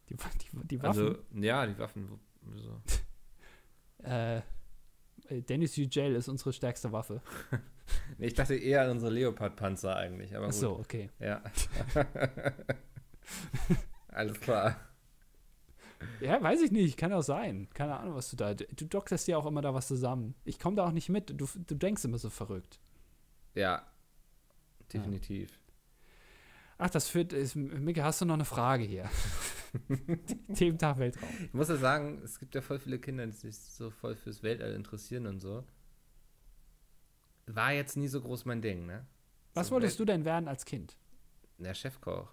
Die, 0.08 0.16
die, 0.16 0.66
die 0.66 0.82
Waffen? 0.82 1.06
Also, 1.06 1.18
ja, 1.32 1.66
die 1.66 1.78
Waffen. 1.78 2.20
So. 2.56 2.82
äh, 4.02 4.42
Dennis 5.30 5.76
Yücel 5.76 6.16
ist 6.16 6.28
unsere 6.28 6.52
stärkste 6.52 6.90
Waffe. 6.90 7.22
nee, 8.18 8.26
ich 8.26 8.34
dachte 8.34 8.56
eher 8.56 8.82
an 8.82 8.90
unsere 8.90 9.12
Leopard-Panzer 9.12 9.94
eigentlich. 9.94 10.36
Aber 10.36 10.48
Ach 10.48 10.52
so, 10.52 10.78
okay. 10.78 11.10
Ja. 11.20 11.42
Alles 14.08 14.40
klar. 14.40 14.76
Ja, 16.20 16.42
weiß 16.42 16.62
ich 16.62 16.72
nicht. 16.72 16.96
Kann 16.96 17.12
auch 17.12 17.22
sein. 17.22 17.68
Keine 17.74 17.96
Ahnung, 17.96 18.16
was 18.16 18.30
du 18.30 18.36
da. 18.36 18.54
Du 18.54 18.86
dokterst 18.86 19.28
ja 19.28 19.36
auch 19.36 19.46
immer 19.46 19.62
da 19.62 19.72
was 19.72 19.86
zusammen. 19.86 20.34
Ich 20.44 20.58
komme 20.58 20.74
da 20.74 20.86
auch 20.86 20.92
nicht 20.92 21.10
mit. 21.10 21.30
Du, 21.30 21.46
du 21.54 21.74
denkst 21.76 22.04
immer 22.04 22.18
so 22.18 22.30
verrückt. 22.30 22.80
Ja, 23.54 23.86
definitiv. 24.92 25.59
Ach, 26.82 26.88
das 26.88 27.08
führt. 27.08 27.34
Ist, 27.34 27.56
Micke, 27.56 28.02
hast 28.02 28.22
du 28.22 28.24
noch 28.24 28.34
eine 28.34 28.46
Frage 28.46 28.84
hier? 28.84 29.08
Thementag 30.54 30.98
Weltraum. 30.98 31.28
Ich 31.44 31.52
muss 31.52 31.68
ja 31.68 31.76
sagen, 31.76 32.22
es 32.24 32.38
gibt 32.38 32.54
ja 32.54 32.62
voll 32.62 32.78
viele 32.78 32.98
Kinder, 32.98 33.26
die 33.26 33.32
sich 33.32 33.54
so 33.58 33.90
voll 33.90 34.16
fürs 34.16 34.42
Weltall 34.42 34.72
interessieren 34.72 35.26
und 35.26 35.40
so. 35.40 35.62
War 37.46 37.72
jetzt 37.72 37.98
nie 37.98 38.08
so 38.08 38.22
groß 38.22 38.46
mein 38.46 38.62
Ding, 38.62 38.86
ne? 38.86 39.06
Was 39.52 39.66
so 39.66 39.74
wolltest 39.74 39.98
Welt 39.98 40.08
du 40.08 40.12
denn 40.12 40.24
werden 40.24 40.48
als 40.48 40.64
Kind? 40.64 40.96
Na, 41.58 41.74
Chefkoch. 41.74 42.32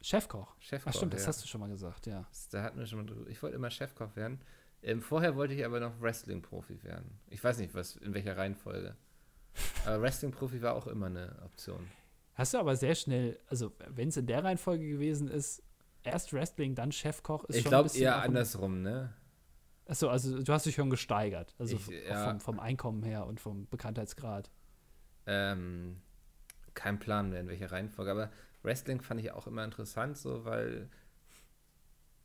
Chefkoch. 0.00 0.54
Chefkoch. 0.60 0.90
Ach 0.90 0.96
stimmt, 0.96 1.12
ja. 1.14 1.18
das 1.18 1.26
hast 1.26 1.42
du 1.42 1.48
schon 1.48 1.60
mal 1.60 1.68
gesagt, 1.68 2.06
ja. 2.06 2.28
Da 2.52 2.62
hatten 2.62 2.78
wir 2.78 2.86
schon 2.86 3.00
mal 3.00 3.06
drüber. 3.06 3.28
Ich 3.28 3.42
wollte 3.42 3.56
immer 3.56 3.70
Chefkoch 3.70 4.14
werden. 4.14 4.40
Ähm, 4.82 5.02
vorher 5.02 5.34
wollte 5.34 5.54
ich 5.54 5.64
aber 5.64 5.80
noch 5.80 6.00
Wrestling-Profi 6.00 6.84
werden. 6.84 7.18
Ich 7.30 7.42
weiß 7.42 7.58
nicht, 7.58 7.74
was, 7.74 7.96
in 7.96 8.14
welcher 8.14 8.36
Reihenfolge. 8.36 8.94
Aber 9.86 10.02
Wrestling-Profi 10.02 10.60
war 10.62 10.74
auch 10.74 10.86
immer 10.86 11.06
eine 11.06 11.40
Option. 11.42 11.88
Hast 12.36 12.52
du 12.52 12.58
aber 12.58 12.76
sehr 12.76 12.94
schnell, 12.94 13.40
also 13.46 13.72
wenn 13.88 14.08
es 14.08 14.16
in 14.18 14.26
der 14.26 14.44
Reihenfolge 14.44 14.86
gewesen 14.86 15.28
ist, 15.28 15.62
erst 16.02 16.34
Wrestling, 16.34 16.74
dann 16.74 16.92
Chefkoch, 16.92 17.44
ist 17.44 17.56
ich 17.56 17.62
schon 17.62 17.72
Ich 17.72 17.92
glaube 17.92 17.98
eher 17.98 18.22
andersrum, 18.22 18.82
ne? 18.82 19.12
Achso, 19.86 20.08
also 20.08 20.42
du 20.42 20.52
hast 20.52 20.66
dich 20.66 20.74
schon 20.74 20.90
gesteigert. 20.90 21.54
Also 21.58 21.76
ich, 21.76 21.86
ja. 21.88 22.28
vom, 22.28 22.40
vom, 22.40 22.60
Einkommen 22.60 23.02
her 23.02 23.26
und 23.26 23.40
vom 23.40 23.66
Bekanntheitsgrad. 23.68 24.50
Ähm, 25.26 26.02
kein 26.74 26.98
Plan 26.98 27.30
mehr, 27.30 27.40
in 27.40 27.48
welcher 27.48 27.72
Reihenfolge. 27.72 28.10
Aber 28.10 28.30
Wrestling 28.62 29.00
fand 29.00 29.20
ich 29.20 29.30
auch 29.30 29.46
immer 29.46 29.64
interessant, 29.64 30.18
so, 30.18 30.44
weil 30.44 30.90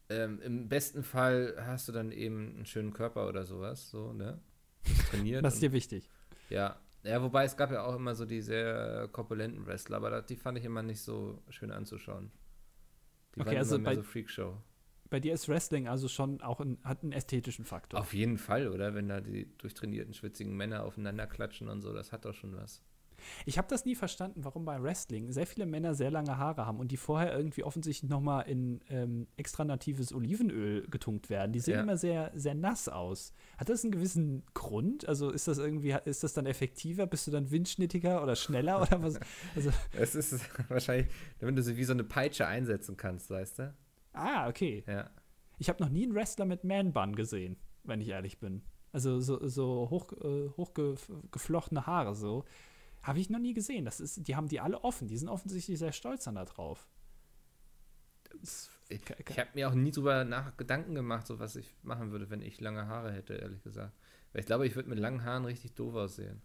ähm, 0.10 0.42
im 0.42 0.68
besten 0.68 1.04
Fall 1.04 1.56
hast 1.66 1.88
du 1.88 1.94
dann 1.94 2.12
eben 2.12 2.56
einen 2.56 2.66
schönen 2.66 2.92
Körper 2.92 3.30
oder 3.30 3.46
sowas, 3.46 3.90
so, 3.90 4.12
ne? 4.12 4.40
Trainiert. 5.10 5.46
das 5.46 5.54
ist 5.54 5.64
dir 5.64 5.72
wichtig. 5.72 6.10
Ja. 6.50 6.78
Ja, 7.04 7.22
wobei 7.22 7.46
es 7.46 7.58
gab 7.58 7.72
ja 7.72 7.84
auch 7.84 7.96
immer 7.96 8.14
so 8.14 8.26
die 8.26 8.42
sehr 8.42 9.08
korpulenten 9.12 9.66
Wrestler, 9.66 9.98
aber 9.98 10.22
die 10.22 10.36
fand 10.36 10.58
ich 10.58 10.66
immer 10.66 10.84
nicht 10.84 11.02
so 11.02 11.42
schön 11.50 11.72
anzuschauen. 11.72 12.32
Die 13.36 13.42
okay, 13.42 13.50
waren 13.50 13.58
also 13.58 13.76
immer 13.76 13.90
mehr 13.90 13.92
bei, 13.92 13.96
so 13.96 14.04
Freakshow. 14.04 14.58
Bei 15.10 15.20
dir 15.20 15.34
ist 15.34 15.50
Wrestling 15.50 15.88
also 15.88 16.08
schon 16.08 16.42
auch 16.42 16.60
ein, 16.60 16.78
hat 16.84 17.04
einen 17.04 17.12
ästhetischen 17.12 17.66
Faktor. 17.66 18.00
Auf 18.00 18.14
jeden 18.14 18.38
Fall, 18.38 18.68
oder? 18.68 18.94
Wenn 18.94 19.10
da 19.10 19.20
die 19.20 19.58
durchtrainierten, 19.58 20.14
schwitzigen 20.14 20.56
Männer 20.56 20.84
aufeinander 20.84 21.28
klatschen 21.28 21.68
und 21.70 21.82
so, 21.82 21.92
das 21.94 22.12
hat 22.12 22.26
doch 22.26 22.34
schon 22.34 22.56
was. 22.56 22.84
Ich 23.46 23.58
habe 23.58 23.68
das 23.68 23.86
nie 23.86 23.96
verstanden, 23.96 24.44
warum 24.44 24.66
bei 24.66 24.82
Wrestling 24.82 25.32
sehr 25.32 25.48
viele 25.48 25.66
Männer 25.66 25.96
sehr 25.96 26.12
lange 26.12 26.38
Haare 26.38 26.66
haben 26.66 26.80
und 26.80 26.92
die 26.92 26.98
vorher 26.98 27.36
irgendwie 27.36 27.64
offensichtlich 27.64 28.10
nochmal 28.10 28.48
in 28.48 28.82
ähm, 28.90 29.28
extra 29.38 29.64
natives 29.64 30.14
Olivenöl 30.14 30.88
getunkt 30.88 31.30
werden. 31.30 31.52
Die 31.52 31.60
sehen 31.60 31.76
ja. 31.76 31.82
immer 31.82 31.98
sehr, 31.98 32.32
sehr 32.36 32.56
nass 32.56 32.90
aus. 32.90 33.34
Hat 33.58 33.70
das 33.70 33.84
einen 33.84 33.92
gewissen 33.92 34.44
Grund? 34.54 35.08
Also 35.08 35.30
ist 35.30 35.48
das 35.48 35.58
irgendwie, 35.58 35.96
ist 36.06 36.24
das 36.24 36.34
dann 36.34 36.46
effektiver? 36.46 37.08
Bist 37.08 37.28
du 37.28 37.32
dann 37.32 37.52
windschnittiger 37.52 38.22
oder 38.24 38.36
schneller 38.36 38.82
oder 38.82 39.02
was? 39.02 39.20
Also 39.56 39.72
es 39.94 40.16
ist 40.16 40.42
wahrscheinlich, 40.70 41.08
wenn 41.40 41.56
du 41.56 41.64
sie 41.64 41.78
wie 41.78 41.84
so 41.84 41.94
eine 41.94 42.04
Peitsche 42.04 42.48
einsetzen 42.48 42.98
kannst, 42.98 43.30
weißt 43.30 43.60
du? 43.60 43.74
Ah, 44.14 44.48
okay. 44.48 44.84
Ja. 44.88 45.10
Ich 45.58 45.70
habe 45.70 45.82
noch 45.84 45.90
nie 45.90 46.04
einen 46.04 46.16
Wrestler 46.16 46.46
mit 46.46 46.64
Man-Bun 46.64 47.16
gesehen, 47.16 47.58
wenn 47.84 48.02
ich 48.02 48.10
ehrlich 48.10 48.40
bin. 48.40 48.64
Also 48.94 49.20
so, 49.20 49.48
so 49.48 49.90
hoch, 49.90 50.12
äh, 50.14 50.50
hochgeflochtene 50.58 51.86
Haare 51.86 52.16
so. 52.16 52.46
Habe 53.04 53.20
ich 53.20 53.30
noch 53.30 53.40
nie 53.40 53.54
gesehen. 53.54 53.86
Das 53.86 54.00
ist, 54.00 54.28
die 54.28 54.36
haben 54.36 54.48
die 54.48 54.60
alle 54.60 54.84
offen. 54.84 55.08
Die 55.08 55.18
sind 55.18 55.30
offensichtlich 55.30 55.80
sehr 55.80 55.92
stolz 55.92 56.26
dann 56.26 56.36
da 56.36 56.46
drauf. 56.46 56.88
Ich, 58.90 59.02
ich 59.28 59.40
habe 59.40 59.50
mir 59.54 59.70
auch 59.70 59.74
nie 59.74 59.92
drüber 59.92 60.24
nach 60.24 60.58
Gedanken 60.58 60.96
gemacht, 60.96 61.28
so 61.28 61.40
was 61.40 61.56
ich 61.56 61.76
machen 61.84 62.12
würde, 62.12 62.30
wenn 62.30 62.42
ich 62.42 62.60
lange 62.62 62.88
Haare 62.88 63.12
hätte, 63.12 63.36
ehrlich 63.36 63.64
gesagt. 63.64 63.94
Weil 64.32 64.42
ich 64.42 64.46
glaube, 64.46 64.68
ich 64.68 64.76
würde 64.76 64.90
mit 64.90 65.00
langen 65.00 65.24
Haaren 65.24 65.46
richtig 65.46 65.74
doof 65.74 65.96
aussehen. 65.96 66.42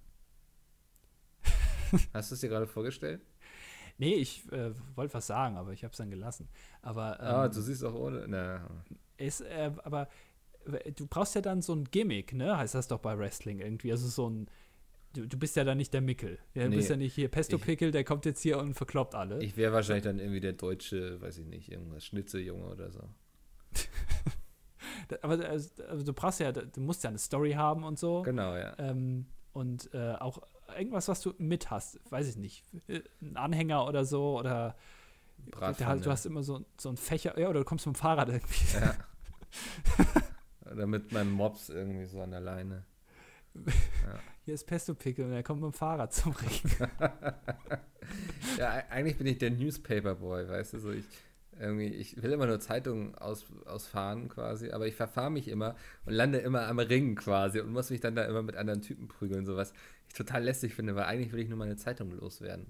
Hast 2.15 2.31
du 2.31 2.35
es 2.35 2.41
dir 2.41 2.49
gerade 2.49 2.67
vorgestellt? 2.67 3.21
Nee, 3.99 4.15
ich 4.15 4.51
äh, 4.53 4.73
wollte 4.95 5.15
was 5.15 5.27
sagen, 5.27 5.57
aber 5.57 5.73
ich 5.73 5.83
habe 5.83 5.93
es 5.93 5.99
dann 5.99 6.11
gelassen. 6.11 6.49
Aber 6.83 7.21
ah, 7.21 7.29
ähm, 7.29 7.35
ah, 7.37 7.49
du 7.49 7.61
siehst 7.61 7.85
auch 7.85 7.95
ohne. 7.95 8.27
Na. 8.29 8.69
Ist, 9.17 9.41
äh, 9.41 9.73
aber 9.85 10.09
äh, 10.67 10.93
du 10.93 11.07
brauchst 11.07 11.35
ja 11.35 11.41
dann 11.41 11.63
so 11.63 11.75
ein 11.75 11.85
Gimmick, 11.85 12.35
ne? 12.35 12.59
Heißt 12.59 12.75
das 12.75 12.89
doch 12.89 13.01
bei 13.01 13.19
Wrestling 13.19 13.61
irgendwie. 13.61 13.91
Also 13.91 14.09
so 14.09 14.29
ein 14.29 14.51
du, 15.17 15.27
du 15.27 15.39
bist 15.39 15.57
ja 15.57 15.65
dann 15.65 15.79
nicht 15.79 15.93
der 15.95 16.01
Mickel. 16.01 16.39
Du 16.55 16.69
nee, 16.69 16.77
bist 16.77 16.91
ja 16.91 16.97
nicht 16.97 17.15
hier 17.15 17.29
Pesto-Pickel, 17.29 17.91
der 17.91 18.05
kommt 18.05 18.25
jetzt 18.25 18.43
hier 18.43 18.59
und 18.59 18.75
verkloppt 18.75 19.15
alle. 19.15 19.43
Ich 19.43 19.57
wäre 19.57 19.73
wahrscheinlich 19.73 20.05
dann 20.05 20.19
irgendwie 20.19 20.41
der 20.41 20.53
deutsche, 20.53 21.21
weiß 21.21 21.39
ich 21.39 21.47
nicht, 21.47 21.71
irgendwas 21.71 22.05
Schnitzeljunge 22.05 22.67
oder 22.67 22.91
so. 22.91 23.01
aber 25.23 25.45
also, 25.45 25.83
also, 25.85 26.05
du 26.05 26.13
brauchst 26.13 26.41
ja, 26.41 26.53
du 26.53 26.81
musst 26.81 27.05
ja 27.05 27.11
eine 27.11 27.19
Story 27.19 27.53
haben 27.53 27.85
und 27.85 27.99
so. 27.99 28.23
Genau, 28.23 28.57
ja. 28.57 28.79
Ähm, 28.79 29.27
und 29.53 29.93
äh, 29.95 30.15
auch 30.15 30.43
irgendwas, 30.77 31.09
was 31.09 31.21
du 31.21 31.33
mit 31.39 31.71
hast, 31.71 32.01
weiß 32.11 32.29
ich 32.29 32.37
nicht, 32.37 32.65
ein 33.23 33.37
Anhänger 33.37 33.87
oder 33.87 34.05
so 34.05 34.39
oder 34.39 34.77
Bratpfanne. 35.51 36.01
du 36.01 36.11
hast 36.11 36.27
immer 36.27 36.43
so, 36.43 36.65
so 36.77 36.89
ein 36.89 36.97
Fächer, 36.97 37.39
ja, 37.39 37.49
oder 37.49 37.61
du 37.61 37.65
kommst 37.65 37.87
mit 37.87 37.97
dem 37.97 37.99
Fahrrad 37.99 38.29
irgendwie. 38.29 38.77
Ja. 38.77 38.95
oder 40.73 40.87
mit 40.87 41.13
meinem 41.13 41.33
Mops 41.33 41.69
irgendwie 41.69 42.07
so 42.07 42.21
an 42.21 42.31
der 42.33 42.41
Leine. 42.41 42.85
Ja 43.67 44.19
hier 44.47 44.55
ist 44.55 44.65
Pesto-Pickel 44.65 45.25
und 45.25 45.33
er 45.33 45.43
kommt 45.43 45.61
mit 45.61 45.73
dem 45.73 45.77
Fahrrad 45.77 46.15
zum 46.15 46.33
Ring. 46.33 46.89
ja, 48.59 48.71
eigentlich 48.89 49.19
bin 49.19 49.27
ich 49.27 49.39
der 49.39 49.51
Newspaper-Boy, 49.51 50.49
weißt 50.49 50.75
du, 50.75 50.79
so 50.79 50.93
ich, 50.93 51.05
irgendwie, 51.59 51.89
ich 51.89 52.23
will 52.23 52.31
immer 52.31 52.47
nur 52.47 52.61
Zeitungen 52.61 53.17
aus, 53.17 53.47
ausfahren 53.65 54.29
quasi, 54.29 54.71
aber 54.71 54.87
ich 54.87 54.95
verfahre 54.95 55.33
mich 55.33 55.49
immer 55.49 55.75
und 56.05 56.13
lande 56.13 56.39
immer 56.39 56.69
am 56.69 56.79
Ring 56.79 57.17
quasi 57.17 57.59
und 57.59 57.73
muss 57.73 57.91
mich 57.91 58.01
dann 58.01 58.15
da 58.15 58.25
immer 58.25 58.43
mit 58.43 58.55
anderen 58.55 58.83
Typen 58.83 59.09
prügeln, 59.09 59.47
so 59.47 59.57
was 59.57 59.73
ich 60.07 60.15
total 60.15 60.45
lästig 60.45 60.77
finde, 60.77 60.95
weil 60.95 61.07
eigentlich 61.07 61.33
will 61.33 61.41
ich 61.41 61.49
nur 61.49 61.59
meine 61.59 61.77
Zeitung 61.77 62.13
loswerden. 62.13 62.67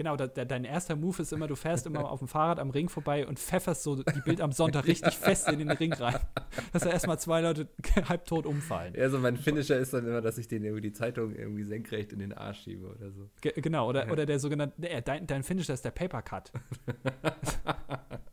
Genau, 0.00 0.16
da, 0.16 0.28
da, 0.28 0.46
dein 0.46 0.64
erster 0.64 0.96
Move 0.96 1.20
ist 1.20 1.30
immer, 1.30 1.46
du 1.46 1.56
fährst 1.56 1.84
immer 1.84 2.10
auf 2.10 2.20
dem 2.20 2.26
Fahrrad 2.26 2.58
am 2.58 2.70
Ring 2.70 2.88
vorbei 2.88 3.26
und 3.26 3.38
pfefferst 3.38 3.82
so 3.82 3.96
die 3.96 4.20
Bild 4.24 4.40
am 4.40 4.50
Sonntag 4.50 4.86
richtig 4.86 5.14
fest 5.14 5.46
in 5.50 5.58
den 5.58 5.70
Ring 5.70 5.92
rein. 5.92 6.18
Dass 6.72 6.84
da 6.84 6.88
erstmal 6.88 7.18
zwei 7.18 7.42
Leute 7.42 7.68
halbtot 8.08 8.46
umfallen. 8.46 8.94
Ja, 8.96 9.10
so 9.10 9.18
mein 9.18 9.36
Finisher 9.36 9.78
ist 9.78 9.92
dann 9.92 10.06
immer, 10.06 10.22
dass 10.22 10.38
ich 10.38 10.48
den 10.48 10.64
irgendwie 10.64 10.80
die 10.80 10.94
Zeitung 10.94 11.34
irgendwie 11.36 11.64
senkrecht 11.64 12.14
in 12.14 12.20
den 12.20 12.32
Arsch 12.32 12.62
schiebe 12.62 12.86
oder 12.86 13.10
so. 13.10 13.28
Ge 13.42 13.52
genau, 13.56 13.90
oder, 13.90 14.06
ja. 14.06 14.10
oder 14.10 14.24
der 14.24 14.38
sogenannte, 14.38 14.88
äh, 14.88 15.02
dein, 15.02 15.26
dein 15.26 15.42
Finisher 15.42 15.74
ist 15.74 15.84
der 15.84 15.90
Paper 15.90 16.22
Cut. 16.22 16.50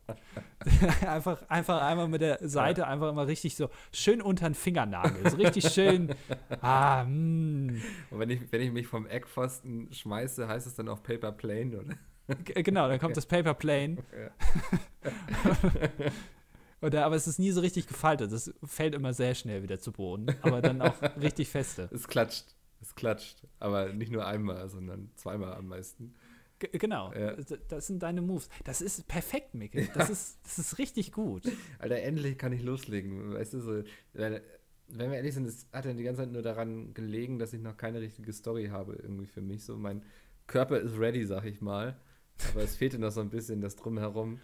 einfach, 1.06 1.48
einfach 1.48 1.82
einmal 1.82 2.08
mit 2.08 2.20
der 2.20 2.38
Seite 2.48 2.86
einfach 2.86 3.10
immer 3.10 3.26
richtig 3.26 3.56
so 3.56 3.70
schön 3.92 4.20
unter 4.20 4.48
den 4.48 4.54
Fingernagel. 4.54 5.30
So 5.30 5.36
richtig 5.36 5.68
schön. 5.68 6.14
ah, 6.60 7.04
mm. 7.04 7.80
Und 8.10 8.18
wenn 8.18 8.30
ich, 8.30 8.40
wenn 8.50 8.60
ich 8.60 8.72
mich 8.72 8.86
vom 8.86 9.06
Eckpfosten 9.06 9.92
schmeiße, 9.92 10.48
heißt 10.48 10.66
es 10.66 10.74
dann 10.74 10.88
auch 10.88 11.02
Paper 11.02 11.32
Plane, 11.32 11.78
oder? 11.78 12.34
G 12.44 12.62
genau, 12.62 12.88
dann 12.88 12.98
kommt 12.98 13.16
das 13.16 13.26
Paper 13.26 13.54
Plane. 13.54 13.98
Oder, 16.80 17.04
aber 17.04 17.16
es 17.16 17.26
ist 17.26 17.38
nie 17.38 17.50
so 17.50 17.60
richtig 17.60 17.86
gefaltet. 17.86 18.32
Das 18.32 18.52
fällt 18.64 18.94
immer 18.94 19.12
sehr 19.12 19.34
schnell 19.34 19.62
wieder 19.62 19.78
zu 19.80 19.92
Boden. 19.92 20.26
Aber 20.42 20.62
dann 20.62 20.80
auch 20.80 20.94
richtig 21.20 21.48
feste. 21.48 21.88
Es 21.92 22.06
klatscht. 22.06 22.54
Es 22.80 22.94
klatscht. 22.94 23.42
Aber 23.58 23.92
nicht 23.92 24.12
nur 24.12 24.26
einmal, 24.26 24.68
sondern 24.68 25.10
zweimal 25.16 25.54
am 25.54 25.66
meisten. 25.68 26.14
G 26.58 26.68
genau, 26.78 27.12
ja. 27.12 27.36
das 27.68 27.86
sind 27.86 28.02
deine 28.02 28.20
Moves. 28.20 28.48
Das 28.64 28.80
ist 28.80 29.06
perfekt. 29.06 29.54
Das, 29.94 30.08
ja. 30.08 30.12
ist, 30.12 30.38
das 30.42 30.58
ist 30.58 30.78
richtig 30.78 31.12
gut. 31.12 31.44
Alter, 31.78 31.96
endlich 31.96 32.36
kann 32.36 32.52
ich 32.52 32.62
loslegen. 32.62 33.34
Weißt 33.34 33.54
du, 33.54 33.60
so, 33.60 33.82
wenn 34.12 35.10
wir 35.10 35.14
ehrlich 35.16 35.34
sind, 35.34 35.46
es 35.46 35.66
hat 35.72 35.84
ja 35.84 35.92
die 35.92 36.02
ganze 36.02 36.22
Zeit 36.22 36.32
nur 36.32 36.42
daran 36.42 36.94
gelegen, 36.94 37.38
dass 37.38 37.52
ich 37.52 37.60
noch 37.60 37.76
keine 37.76 38.00
richtige 38.00 38.32
Story 38.32 38.68
habe, 38.68 38.94
irgendwie 38.94 39.26
für 39.26 39.40
mich. 39.42 39.64
So, 39.64 39.76
mein 39.76 40.02
Körper 40.46 40.80
ist 40.80 40.98
ready, 40.98 41.24
sag 41.24 41.44
ich 41.44 41.60
mal. 41.60 41.96
Aber 42.50 42.62
es 42.62 42.76
fehlte 42.76 42.98
noch 42.98 43.10
so 43.10 43.20
ein 43.20 43.30
bisschen 43.30 43.60
das 43.60 43.76
Drumherum. 43.76 44.40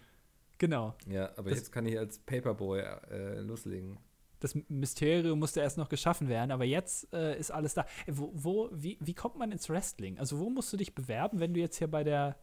Genau. 0.57 0.95
Ja, 1.07 1.31
aber 1.37 1.49
das, 1.49 1.59
jetzt 1.59 1.71
kann 1.71 1.85
ich 1.85 1.97
als 1.97 2.19
Paperboy 2.19 2.79
äh, 2.79 3.39
loslegen 3.41 3.97
das 4.45 4.55
Mysterium 4.69 5.39
musste 5.39 5.61
erst 5.61 5.77
noch 5.77 5.89
geschaffen 5.89 6.29
werden, 6.29 6.51
aber 6.51 6.65
jetzt 6.65 7.11
äh, 7.13 7.37
ist 7.37 7.51
alles 7.51 7.73
da. 7.73 7.85
Wo, 8.07 8.31
wo 8.33 8.69
wie, 8.71 8.97
wie 9.01 9.13
kommt 9.13 9.37
man 9.37 9.51
ins 9.51 9.69
Wrestling? 9.69 10.19
Also 10.19 10.39
wo 10.39 10.49
musst 10.49 10.71
du 10.71 10.77
dich 10.77 10.93
bewerben, 10.93 11.39
wenn 11.39 11.53
du 11.53 11.59
jetzt 11.59 11.77
hier 11.77 11.89
bei 11.89 12.03
der 12.03 12.37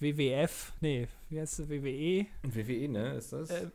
WWF, 0.00 0.74
nee, 0.80 1.08
wie 1.28 1.40
heißt 1.40 1.60
es, 1.60 1.68
WWE? 1.68 2.26
WWE, 2.42 2.88
ne, 2.88 3.14
ist 3.14 3.32
das? 3.32 3.50
Äh, 3.50 3.70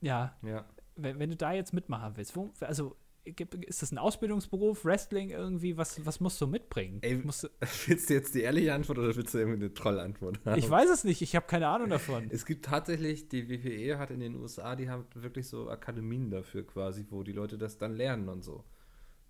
ja, 0.00 0.36
ja. 0.42 0.64
wenn, 0.96 1.18
wenn 1.18 1.30
du 1.30 1.36
da 1.36 1.52
jetzt 1.52 1.72
mitmachen 1.72 2.16
willst, 2.16 2.36
wo, 2.36 2.50
also 2.60 2.96
ist 3.24 3.82
das 3.82 3.90
ein 3.92 3.98
Ausbildungsberuf, 3.98 4.84
Wrestling 4.84 5.30
irgendwie, 5.30 5.76
was, 5.76 6.04
was 6.04 6.20
musst 6.20 6.40
du 6.40 6.46
mitbringen? 6.46 6.98
Ey, 7.02 7.16
musst 7.16 7.44
du, 7.44 7.48
Willst 7.86 8.10
du 8.10 8.14
jetzt 8.14 8.34
die 8.34 8.42
ehrliche 8.42 8.74
Antwort 8.74 8.98
oder 8.98 9.16
willst 9.16 9.32
du 9.34 9.38
irgendwie 9.38 9.64
eine 9.64 9.72
Trollantwort 9.74 10.40
haben? 10.44 10.58
ich 10.58 10.68
weiß 10.68 10.90
es 10.90 11.04
nicht, 11.04 11.22
ich 11.22 11.34
habe 11.34 11.46
keine 11.46 11.68
Ahnung 11.68 11.88
davon. 11.90 12.26
Es 12.30 12.44
gibt 12.44 12.66
tatsächlich, 12.66 13.28
die 13.28 13.48
WWE 13.48 13.98
hat 13.98 14.10
in 14.10 14.20
den 14.20 14.34
USA, 14.36 14.76
die 14.76 14.90
haben 14.90 15.06
wirklich 15.14 15.48
so 15.48 15.68
Akademien 15.70 16.30
dafür 16.30 16.66
quasi, 16.66 17.06
wo 17.10 17.22
die 17.22 17.32
Leute 17.32 17.56
das 17.56 17.78
dann 17.78 17.94
lernen 17.96 18.28
und 18.28 18.44
so. 18.44 18.62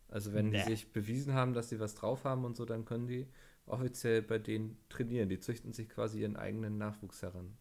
Also 0.08 0.32
wenn 0.32 0.50
Nee. 0.50 0.58
die 0.64 0.70
sich 0.70 0.92
bewiesen 0.92 1.34
haben, 1.34 1.54
dass 1.54 1.68
sie 1.68 1.80
was 1.80 1.94
drauf 1.94 2.24
haben 2.24 2.44
und 2.44 2.56
so, 2.56 2.64
dann 2.64 2.84
können 2.84 3.06
die 3.06 3.26
offiziell 3.66 4.22
bei 4.22 4.38
denen 4.38 4.76
trainieren. 4.88 5.28
Die 5.28 5.40
züchten 5.40 5.72
sich 5.72 5.88
quasi 5.88 6.20
ihren 6.20 6.36
eigenen 6.36 6.78
Nachwuchs 6.78 7.22
heran. 7.22 7.56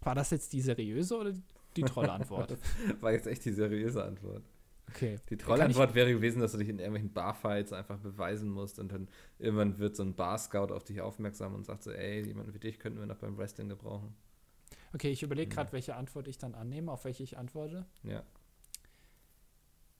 War 0.00 0.14
das 0.14 0.30
jetzt 0.30 0.52
die 0.52 0.60
seriöse 0.60 1.16
oder 1.16 1.32
die 1.76 1.82
Trollantwort? 1.82 2.56
War 3.00 3.12
jetzt 3.12 3.26
echt 3.26 3.44
die 3.44 3.52
seriöse 3.52 4.04
Antwort. 4.04 4.42
Okay. 4.90 5.18
Die 5.30 5.36
Trollantwort 5.36 5.94
wäre 5.94 6.12
gewesen, 6.12 6.40
dass 6.40 6.52
du 6.52 6.58
dich 6.58 6.68
in 6.68 6.78
irgendwelchen 6.78 7.12
Barfights 7.12 7.72
einfach 7.72 7.98
beweisen 7.98 8.50
musst 8.50 8.78
und 8.78 8.92
dann 8.92 9.08
irgendwann 9.38 9.78
wird 9.78 9.96
so 9.96 10.02
ein 10.02 10.14
Bar-Scout 10.14 10.72
auf 10.72 10.84
dich 10.84 11.00
aufmerksam 11.00 11.54
und 11.54 11.64
sagt 11.64 11.82
so, 11.82 11.90
ey, 11.90 12.24
jemanden 12.26 12.54
wie 12.54 12.58
dich 12.58 12.78
könnten 12.78 12.98
wir 12.98 13.06
noch 13.06 13.18
beim 13.18 13.36
Wrestling 13.36 13.68
gebrauchen. 13.68 14.14
Okay, 14.92 15.10
ich 15.10 15.22
überlege 15.22 15.52
gerade, 15.52 15.72
welche 15.72 15.96
Antwort 15.96 16.28
ich 16.28 16.38
dann 16.38 16.54
annehme, 16.54 16.92
auf 16.92 17.04
welche 17.04 17.24
ich 17.24 17.36
antworte. 17.36 17.86
Ja. 18.04 18.22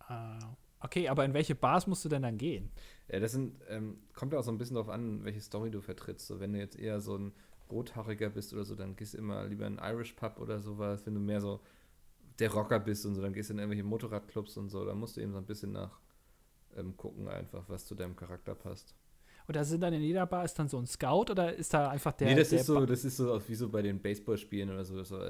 Äh, 0.08 0.44
okay, 0.80 1.08
aber 1.08 1.24
in 1.24 1.34
welche 1.34 1.54
Bars 1.54 1.86
musst 1.86 2.04
du 2.04 2.08
denn 2.08 2.22
dann 2.22 2.38
gehen? 2.38 2.70
Ja, 3.08 3.18
das 3.18 3.32
sind, 3.32 3.60
ähm, 3.68 3.98
kommt 4.14 4.32
ja 4.32 4.38
auch 4.38 4.44
so 4.44 4.52
ein 4.52 4.58
bisschen 4.58 4.74
darauf 4.74 4.90
an, 4.90 5.24
welche 5.24 5.40
Story 5.40 5.70
du 5.70 5.80
vertrittst. 5.80 6.26
So, 6.26 6.38
wenn 6.38 6.52
du 6.52 6.58
jetzt 6.58 6.78
eher 6.78 7.00
so 7.00 7.16
ein 7.16 7.32
Rothaariger 7.70 8.30
bist 8.30 8.52
oder 8.52 8.64
so, 8.64 8.74
dann 8.74 8.94
gehst 8.94 9.14
du 9.14 9.18
immer 9.18 9.46
lieber 9.46 9.66
in 9.66 9.78
einen 9.78 9.96
Irish 9.96 10.12
Pub 10.12 10.38
oder 10.38 10.60
sowas. 10.60 11.04
Wenn 11.06 11.14
du 11.14 11.20
mehr 11.20 11.40
so 11.40 11.60
der 12.38 12.52
Rocker 12.52 12.80
bist 12.80 13.06
und 13.06 13.14
so, 13.14 13.22
dann 13.22 13.32
gehst 13.32 13.50
du 13.50 13.54
in 13.54 13.58
irgendwelche 13.60 13.84
Motorradclubs 13.84 14.56
und 14.56 14.68
so. 14.70 14.84
Da 14.84 14.94
musst 14.94 15.16
du 15.16 15.20
eben 15.20 15.32
so 15.32 15.38
ein 15.38 15.46
bisschen 15.46 15.72
nach 15.72 16.00
ähm, 16.76 16.96
gucken, 16.96 17.28
einfach, 17.28 17.64
was 17.68 17.86
zu 17.86 17.94
deinem 17.94 18.16
Charakter 18.16 18.54
passt. 18.54 18.94
Oder 19.48 19.64
sind 19.64 19.80
dann 19.82 19.92
in 19.92 20.02
jeder 20.02 20.26
Bar 20.26 20.44
ist 20.44 20.58
dann 20.58 20.68
so 20.68 20.78
ein 20.78 20.86
Scout 20.86 21.30
oder 21.30 21.54
ist 21.54 21.74
da 21.74 21.90
einfach 21.90 22.12
der. 22.12 22.28
nee, 22.28 22.34
das 22.34 22.48
der 22.50 22.60
ist 22.60 22.66
so, 22.66 22.74
Ba- 22.74 22.86
das 22.86 23.04
ist 23.04 23.16
so 23.16 23.40
wie 23.48 23.54
so 23.54 23.68
bei 23.68 23.82
den 23.82 24.00
Baseballspielen 24.00 24.70
oder 24.70 24.84
so. 24.84 25.02
so 25.02 25.20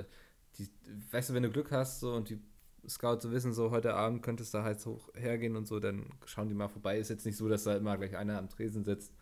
die, 0.59 0.68
weißt 1.11 1.30
du, 1.30 1.34
wenn 1.34 1.42
du 1.42 1.50
Glück 1.50 1.70
hast 1.72 2.00
so 2.00 2.14
und 2.14 2.28
die 2.30 2.40
Scouts 2.88 3.24
so 3.24 3.32
wissen, 3.32 3.52
so 3.52 3.70
heute 3.70 3.94
Abend 3.94 4.22
könntest 4.22 4.55
du 4.55 4.62
halt 4.62 4.84
hoch 4.86 5.09
hergehen 5.14 5.57
und 5.57 5.66
so, 5.66 5.80
dann 5.80 6.07
schauen 6.26 6.48
die 6.48 6.55
mal 6.55 6.68
vorbei. 6.68 6.98
Ist 6.98 7.09
jetzt 7.11 7.26
nicht 7.26 7.36
so, 7.36 7.48
dass 7.48 7.64
da 7.64 7.76
immer 7.76 7.96
gleich 7.96 8.16
einer 8.16 8.38
am 8.38 8.48
Tresen 8.48 8.84
sitzt 8.84 9.12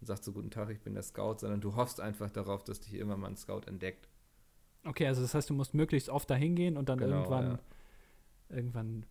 und 0.00 0.06
sagt 0.06 0.24
so, 0.24 0.32
guten 0.32 0.50
Tag, 0.50 0.70
ich 0.70 0.80
bin 0.80 0.94
der 0.94 1.02
Scout, 1.02 1.38
sondern 1.40 1.60
du 1.60 1.76
hoffst 1.76 2.00
einfach 2.00 2.30
darauf, 2.30 2.64
dass 2.64 2.80
dich 2.80 2.94
immer 2.94 3.16
mal 3.16 3.28
ein 3.28 3.36
Scout 3.36 3.62
entdeckt. 3.66 4.08
Okay, 4.84 5.06
also 5.06 5.20
das 5.22 5.34
heißt, 5.34 5.50
du 5.50 5.54
musst 5.54 5.74
möglichst 5.74 6.08
oft 6.08 6.28
da 6.30 6.34
hingehen 6.34 6.76
und 6.76 6.88
dann 6.88 6.98
Genau, 6.98 7.16
irgendwann. 7.18 7.50
ja. 8.50 8.56
Irgendwann. 8.56 9.06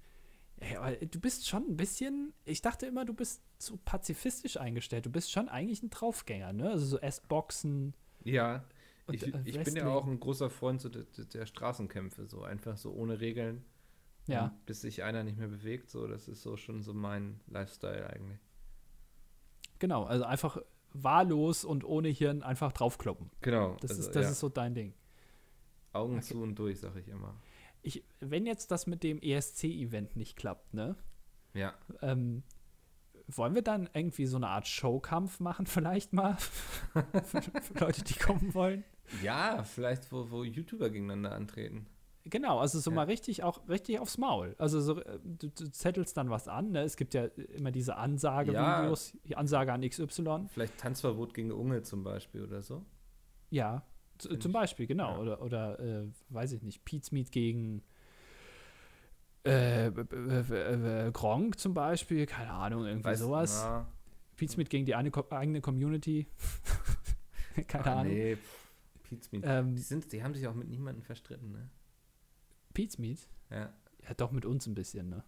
Aber 0.78 0.92
du 0.96 1.20
bist 1.20 1.48
schon 1.48 1.64
ein 1.70 1.78
bisschen. 1.78 2.34
Ich 2.44 2.62
dachte 2.62 2.86
immer, 2.86 3.06
du 3.06 3.14
bist 3.14 3.42
so 3.60 3.78
pazifistisch 3.86 4.58
eingestellt. 4.58 5.06
Du 5.06 5.10
bist 5.10 5.32
schon 5.32 5.48
eigentlich 5.48 5.82
ein 5.84 5.90
Draufgänger, 5.90 6.52
ne? 6.54 6.70
Also 6.72 6.86
so 6.86 6.98
S-Boxen. 7.00 7.94
Ja, 8.26 8.66
Und, 9.08 9.14
ich, 9.14 9.34
äh, 9.34 9.42
ich 9.46 9.64
bin 9.64 9.76
ja 9.78 9.88
auch 9.88 10.06
ein 10.06 10.20
großer 10.20 10.50
Freund 10.50 10.82
so 10.82 10.90
der, 10.90 11.04
der 11.34 11.46
Straßenkämpfe, 11.46 12.26
so 12.28 12.44
einfach 12.44 12.76
so 12.78 12.92
ohne 12.92 13.22
Regeln, 13.22 13.64
Ja. 14.28 14.54
bis 14.66 14.82
sich 14.82 15.04
einer 15.04 15.24
nicht 15.24 15.38
mehr 15.38 15.48
bewegt, 15.48 15.90
so 15.90 16.06
das 16.08 16.28
ist 16.28 16.42
so 16.42 16.58
schon 16.58 16.84
so 16.84 16.94
mein 16.94 17.40
Lifestyle 17.48 18.10
eigentlich. 18.10 18.40
Genau, 19.80 20.04
also 20.04 20.26
einfach 20.26 20.58
wahllos 20.92 21.64
und 21.64 21.86
ohne 21.86 22.10
Hirn 22.10 22.44
einfach 22.44 22.74
draufkloppen. 22.74 23.30
Genau, 23.42 23.78
Das, 23.80 23.92
also, 23.92 24.04
ist, 24.04 24.16
das 24.16 24.24
ja, 24.26 24.32
ist 24.32 24.40
so 24.42 24.50
dein 24.50 24.74
Ding. 24.76 24.94
Augen 26.00 26.16
okay. 26.18 26.24
zu 26.26 26.42
und 26.42 26.56
durch, 26.58 26.80
sag 26.80 26.96
ich 26.96 27.08
immer. 27.08 27.36
Ich, 27.82 28.04
wenn 28.20 28.46
jetzt 28.46 28.72
das 28.72 28.88
mit 28.88 29.04
dem 29.04 29.20
ESC-Event 29.22 30.16
nicht 30.16 30.36
klappt, 30.36 30.74
ne? 30.74 30.96
Ja, 31.54 31.74
Ähm, 32.02 32.44
wollen 33.28 33.54
wir 33.56 33.62
dann 33.62 33.90
irgendwie 33.94 34.26
so 34.26 34.38
eine 34.38 34.48
Art 34.48 34.68
Showkampf 34.68 35.40
machen, 35.40 35.66
vielleicht 35.66 36.14
mal? 36.14 36.36
für, 37.24 37.42
für 37.42 37.80
Leute, 37.80 38.04
die 38.04 38.16
kommen 38.16 38.54
wollen? 38.54 38.84
ja, 39.24 39.64
vielleicht 39.64 40.12
wo, 40.12 40.30
wo 40.30 40.44
YouTuber 40.44 40.90
gegeneinander 40.90 41.32
antreten. 41.36 41.88
Genau, 42.26 42.60
also 42.60 42.80
so 42.80 42.92
Ja. 42.92 42.96
mal 42.96 43.06
richtig 43.06 43.44
auch 43.44 43.68
richtig 43.70 44.00
aufs 44.00 44.18
Maul. 44.20 44.56
Also 44.60 44.82
so, 44.82 45.00
äh, 45.00 45.20
du, 45.24 45.48
du 45.50 45.72
zettelst 45.72 46.16
dann 46.18 46.30
was 46.30 46.48
an. 46.48 46.72
Ne? 46.72 46.82
Es 46.84 46.96
gibt 46.98 47.14
ja 47.16 47.26
immer 47.26 47.72
diese 47.72 47.96
Ansagevideos, 47.96 49.18
die 49.24 49.36
Ansage 49.38 49.74
an 49.74 49.82
XY. 49.88 50.46
Vielleicht 50.50 50.78
Tanzverbot 50.78 51.34
gegen 51.34 51.52
Unge 51.52 51.82
zum 51.82 52.04
Beispiel 52.04 52.44
oder 52.44 52.62
so. 52.62 52.86
Ja, 53.50 53.84
z- 54.20 54.42
zum 54.42 54.52
Beispiel, 54.52 54.88
genau. 54.88 55.14
ja. 55.14 55.20
Oder, 55.20 55.42
oder 55.42 55.80
äh, 55.80 56.08
weiß 56.30 56.52
ich 56.54 56.62
nicht, 56.62 56.86
Pete's 56.86 57.12
Meat 57.12 57.32
gegen 57.32 57.82
äh, 59.46 59.88
äh, 59.88 61.12
Gronk 61.12 61.60
zum 61.60 61.74
Beispiel, 61.74 62.26
keine 62.26 62.52
Ahnung, 62.52 62.86
irgendwie 62.86 63.10
Weiß- 63.10 63.18
sowas. 63.18 63.64
na, 63.64 63.88
Pete's 64.36 64.58
Meat 64.58 64.70
gegen 64.70 64.86
die 64.86 64.96
eine, 64.96 65.12
eigene 65.32 65.62
Community. 65.62 66.28
keine 67.68 67.86
ah, 67.86 68.00
Ahnung. 68.02 68.14
Nee, 68.14 68.38
Pete's 69.04 69.32
Meat. 69.32 69.44
Ähm, 69.46 69.76
die, 69.76 69.82
sind, 69.82 70.12
die 70.12 70.24
haben 70.24 70.34
sich 70.34 70.48
auch 70.48 70.54
mit 70.54 70.70
niemandem 70.70 71.04
verstritten, 71.04 71.52
ne? 71.52 71.70
Pete's 72.74 72.98
Meat? 72.98 73.28
Ja. 73.50 73.74
Ja, 74.08 74.14
doch 74.16 74.32
mit 74.32 74.46
uns 74.46 74.66
ein 74.68 74.76
bisschen, 74.76 75.10
ne? 75.10 75.24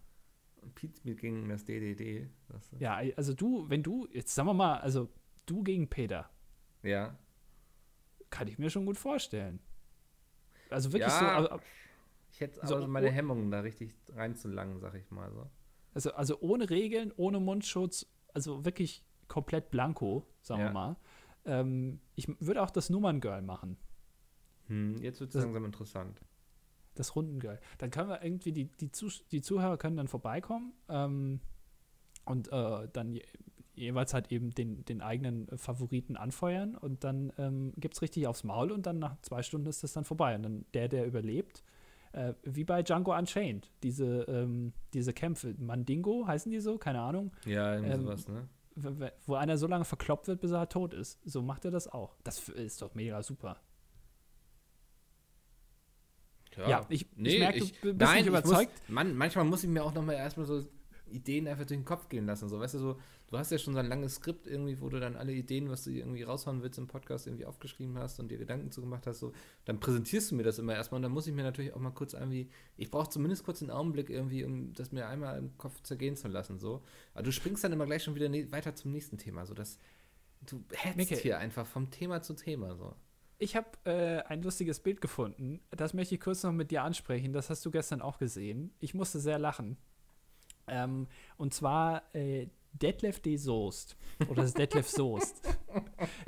Pete's 0.74 1.04
Meat 1.04 1.18
gegen 1.18 1.48
das 1.48 1.64
DDD. 1.64 2.28
Das, 2.48 2.70
Ja, 2.78 3.00
also 3.16 3.34
du, 3.34 3.68
wenn 3.68 3.82
du, 3.82 4.06
jetzt 4.12 4.34
sagen 4.34 4.48
wir 4.48 4.54
mal, 4.54 4.78
also 4.78 5.08
du 5.46 5.62
gegen 5.62 5.88
Peter, 5.88 6.30
ja. 6.82 7.16
Kann 8.32 8.48
ich 8.48 8.58
mir 8.58 8.70
schon 8.70 8.84
gut 8.86 8.98
vorstellen. 8.98 9.60
Also 10.70 10.92
wirklich 10.92 11.12
Ja, 11.12 11.18
so, 11.18 11.26
also, 11.26 11.60
Ich 12.32 12.40
hätte 12.40 12.66
So, 12.66 12.74
aber 12.76 12.82
so 12.86 12.88
meine 12.88 13.08
oh- 13.08 13.12
Hemmungen, 13.12 13.50
da 13.50 13.60
richtig 13.60 13.94
reinzulangen, 14.08 14.80
sag 14.80 14.94
ich 14.94 15.08
mal 15.10 15.30
so. 15.30 15.48
also, 15.94 16.12
also 16.14 16.40
ohne 16.40 16.68
Regeln, 16.70 17.12
ohne 17.16 17.38
Mundschutz, 17.38 18.06
also 18.32 18.64
wirklich 18.64 19.04
komplett 19.28 19.70
blanko, 19.70 20.26
sagen 20.40 20.60
wir 20.60 20.66
Ja. 20.68 20.72
mal. 20.72 20.96
Ähm, 21.44 22.00
ich 22.16 22.26
würde 22.40 22.62
auch 22.62 22.70
das 22.70 22.88
Nummerngirl 22.90 23.42
machen, 23.42 23.76
Hm, 24.68 24.96
jetzt 25.02 25.20
wird 25.20 25.34
es 25.34 25.42
langsam 25.42 25.64
interessant. 25.66 26.20
das 26.94 27.14
Rundengirl. 27.16 27.58
Dann 27.78 27.90
können 27.90 28.08
wir 28.08 28.22
irgendwie, 28.22 28.52
die, 28.52 28.64
die, 28.66 28.90
Zus 28.92 29.26
die 29.28 29.42
Zuhörer 29.42 29.76
können 29.76 29.96
dann 29.96 30.08
vorbeikommen 30.08 30.72
ähm, 30.88 31.40
und 32.24 32.50
äh, 32.52 32.88
dann 32.92 33.18
jeweils 33.82 34.14
halt 34.14 34.32
eben 34.32 34.50
den, 34.50 34.84
den 34.84 35.00
eigenen 35.02 35.48
äh, 35.48 35.58
Favoriten 35.58 36.16
anfeuern 36.16 36.74
und 36.76 37.04
dann 37.04 37.32
ähm, 37.38 37.72
gibt 37.76 37.94
es 37.94 38.02
richtig 38.02 38.26
aufs 38.26 38.44
Maul 38.44 38.72
und 38.72 38.86
dann 38.86 38.98
nach 38.98 39.16
zwei 39.22 39.42
Stunden 39.42 39.68
ist 39.68 39.82
das 39.82 39.92
dann 39.92 40.04
vorbei. 40.04 40.34
Und 40.36 40.42
dann 40.44 40.64
der, 40.74 40.88
der 40.88 41.06
überlebt, 41.06 41.62
äh, 42.12 42.34
wie 42.44 42.64
bei 42.64 42.82
Django 42.82 43.16
Unchained, 43.16 43.70
diese, 43.82 44.22
ähm, 44.28 44.72
diese 44.94 45.12
Kämpfe, 45.12 45.54
Mandingo 45.58 46.26
heißen 46.26 46.50
die 46.50 46.60
so, 46.60 46.78
keine 46.78 47.00
Ahnung, 47.00 47.32
Ja, 47.44 47.74
irgendwie 47.74 47.92
Ähm, 47.94 48.00
sowas, 48.02 48.28
ne? 48.28 48.48
wo 49.26 49.34
einer 49.34 49.58
so 49.58 49.66
lange 49.66 49.84
verkloppt 49.84 50.28
wird, 50.28 50.40
bis 50.40 50.50
er 50.50 50.66
tot 50.68 50.94
ist. 50.94 51.18
So 51.24 51.42
macht 51.42 51.64
er 51.66 51.70
das 51.70 51.88
auch. 51.88 52.16
Das 52.24 52.48
ist 52.48 52.80
doch 52.80 52.94
mega 52.94 53.22
super. 53.22 53.60
Ja, 56.56 56.84
ich, 56.90 57.06
ich 57.16 57.38
merke, 57.38 57.60
du 57.60 57.66
b- 57.66 57.72
bist 57.82 57.98
nein, 57.98 58.18
nicht 58.18 58.26
überzeugt. 58.26 58.70
Ich 58.74 58.88
muss, 58.88 58.94
Mann, 58.94 59.14
manchmal 59.16 59.44
muss 59.46 59.64
ich 59.64 59.70
mir 59.70 59.82
auch 59.82 59.94
noch 59.94 60.02
mal 60.04 60.12
erstmal 60.14 60.44
so 60.46 60.62
Ideen 61.12 61.46
einfach 61.46 61.66
durch 61.66 61.78
den 61.78 61.84
Kopf 61.84 62.08
gehen 62.08 62.26
lassen. 62.26 62.48
So, 62.48 62.58
weißt 62.58 62.74
du, 62.74 62.78
so, 62.78 63.00
du 63.28 63.38
hast 63.38 63.52
ja 63.52 63.58
schon 63.58 63.74
so 63.74 63.80
ein 63.80 63.86
langes 63.86 64.16
Skript 64.16 64.46
irgendwie, 64.46 64.80
wo 64.80 64.88
du 64.88 65.00
dann 65.00 65.16
alle 65.16 65.32
Ideen, 65.32 65.70
was 65.70 65.84
du 65.84 65.90
irgendwie 65.90 66.22
raushauen 66.22 66.62
willst 66.62 66.78
im 66.78 66.86
Podcast, 66.86 67.26
irgendwie 67.26 67.44
aufgeschrieben 67.44 67.98
hast 67.98 68.20
und 68.20 68.30
dir 68.30 68.38
Gedanken 68.38 68.70
zugemacht 68.70 69.06
hast. 69.06 69.20
So, 69.20 69.32
dann 69.64 69.80
präsentierst 69.80 70.30
du 70.30 70.34
mir 70.34 70.42
das 70.42 70.58
immer 70.58 70.74
erstmal 70.74 70.98
und 70.98 71.02
dann 71.02 71.12
muss 71.12 71.26
ich 71.26 71.34
mir 71.34 71.42
natürlich 71.42 71.74
auch 71.74 71.80
mal 71.80 71.90
kurz 71.90 72.14
irgendwie, 72.14 72.48
ich 72.76 72.90
brauche 72.90 73.10
zumindest 73.10 73.44
kurz 73.44 73.62
einen 73.62 73.70
Augenblick 73.70 74.10
irgendwie, 74.10 74.44
um 74.44 74.72
das 74.72 74.92
mir 74.92 75.08
einmal 75.08 75.38
im 75.38 75.56
Kopf 75.58 75.82
zergehen 75.82 76.16
zu 76.16 76.28
lassen. 76.28 76.58
So. 76.58 76.82
Aber 77.14 77.22
du 77.22 77.32
springst 77.32 77.62
dann 77.64 77.72
immer 77.72 77.86
gleich 77.86 78.02
schon 78.02 78.14
wieder 78.14 78.28
ne 78.28 78.50
weiter 78.50 78.74
zum 78.74 78.92
nächsten 78.92 79.18
Thema. 79.18 79.46
So, 79.46 79.54
dass 79.54 79.78
du 80.46 80.64
hetzt 80.72 80.96
Micke. 80.96 81.16
hier 81.16 81.38
einfach 81.38 81.66
vom 81.66 81.90
Thema 81.90 82.22
zu 82.22 82.34
Thema. 82.34 82.74
So. 82.76 82.94
Ich 83.42 83.56
habe 83.56 83.70
äh, 83.84 84.22
ein 84.28 84.40
lustiges 84.42 84.78
Bild 84.78 85.00
gefunden. 85.00 85.60
Das 85.70 85.94
möchte 85.94 86.14
ich 86.14 86.20
kurz 86.20 86.44
noch 86.44 86.52
mit 86.52 86.70
dir 86.70 86.84
ansprechen. 86.84 87.32
Das 87.32 87.50
hast 87.50 87.66
du 87.66 87.72
gestern 87.72 88.00
auch 88.00 88.18
gesehen. 88.18 88.72
Ich 88.78 88.94
musste 88.94 89.18
sehr 89.18 89.38
lachen. 89.40 89.76
Ähm, 90.72 91.06
und 91.36 91.52
zwar 91.54 92.02
äh, 92.14 92.46
Detlef 92.72 93.20
D. 93.20 93.36
Soest. 93.36 93.96
Oder 94.28 94.42
das 94.42 94.54
Detlef 94.54 94.88
Soest. 94.88 95.42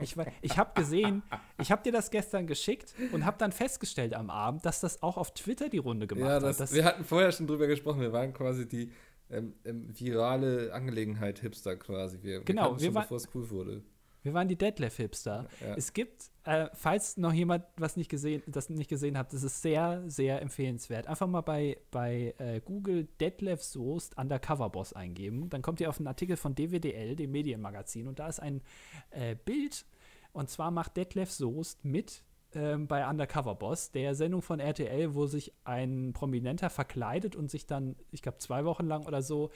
Ich, 0.01 0.15
ich 0.43 0.59
habe 0.59 0.73
gesehen, 0.75 1.23
ich 1.59 1.73
habe 1.73 1.83
dir 1.83 1.93
das 1.93 2.11
gestern 2.11 2.47
geschickt 2.47 2.95
und 3.13 3.25
habe 3.25 3.39
dann 3.39 3.51
festgestellt 3.53 4.13
am 4.15 4.29
Abend, 4.29 4.67
dass 4.67 4.81
das 4.81 5.03
auch 5.03 5.17
auf 5.17 5.33
Twitter 5.33 5.69
die 5.71 5.79
Runde 5.79 6.07
gemacht 6.07 6.29
Ja, 6.29 6.41
das, 6.41 6.57
hat. 6.57 6.61
Das, 6.65 6.75
wir 6.75 6.85
hatten 6.85 7.05
vorher 7.05 7.33
schon 7.33 7.47
drüber 7.47 7.67
gesprochen. 7.67 8.01
Wir 8.03 8.13
waren 8.13 8.33
quasi 8.35 8.69
die 8.69 8.91
ähm, 9.31 9.55
ähm, 9.65 9.89
virale 9.99 10.73
Angelegenheit 10.75 11.39
Hipster 11.41 11.77
quasi. 11.77 12.19
Wir, 12.23 12.41
Genau, 12.43 12.73
wir, 12.75 12.79
wir 12.81 12.85
schon, 12.87 12.95
war- 12.95 13.03
bevor 13.03 13.17
es 13.17 13.29
cool 13.35 13.49
wurde. 13.51 13.83
Wir 14.25 14.33
waren 14.35 14.49
die 14.49 14.57
Detlef-Hipster. 14.57 15.47
Ja. 15.61 15.75
Es 15.77 15.93
gibt, 15.93 16.31
äh, 16.45 16.69
falls 16.73 17.19
noch 17.19 17.33
jemand 17.33 17.65
was 17.77 17.97
nicht 17.97 18.11
gesehen, 18.11 18.43
das 18.47 18.71
nicht 18.71 18.89
gesehen 18.89 19.19
hat, 19.19 19.33
das 19.33 19.43
ist 19.43 19.61
sehr, 19.61 20.03
sehr 20.07 20.41
empfehlenswert. 20.41 21.07
Einfach 21.07 21.27
mal 21.27 21.43
bei, 21.43 21.77
bei 21.91 22.35
äh, 22.39 22.61
Google 22.65 23.07
Detlef 23.21 23.63
Soest 23.63 24.17
Undercover 24.17 24.71
Boss 24.71 24.95
eingeben. 24.95 25.51
Dann 25.51 25.61
kommt 25.61 25.81
ihr 25.81 25.91
auf 25.91 25.99
einen 25.99 26.09
Artikel 26.09 26.37
von 26.37 26.55
DWDL, 26.55 27.17
dem 27.17 27.33
Medienmagazin, 27.33 28.09
und 28.09 28.19
da 28.19 28.29
ist 28.29 28.41
ein 28.41 28.63
äh, 29.11 29.37
Bild 29.37 29.85
Und 30.33 30.49
zwar 30.49 30.71
macht 30.71 30.97
Detlef 30.97 31.31
Soest 31.31 31.85
mit 31.85 32.25
ähm, 32.55 32.87
bei 32.87 33.07
Undercover 33.07 33.55
Boss, 33.55 33.91
der 33.91 34.15
Sendung 34.15 34.41
von 34.41 34.59
RTL, 34.59 35.15
wo 35.15 35.27
sich 35.27 35.53
ein 35.65 36.15
Prominenter 36.15 36.71
verkleidet 36.71 37.37
und 37.37 37.51
sich 37.51 37.67
dann, 37.67 37.97
ich 38.11 38.23
glaube, 38.23 38.39
zwei 38.39 38.65
Wochen 38.65 38.87
lang 38.87 39.07
oder 39.07 39.21
so 39.21 39.51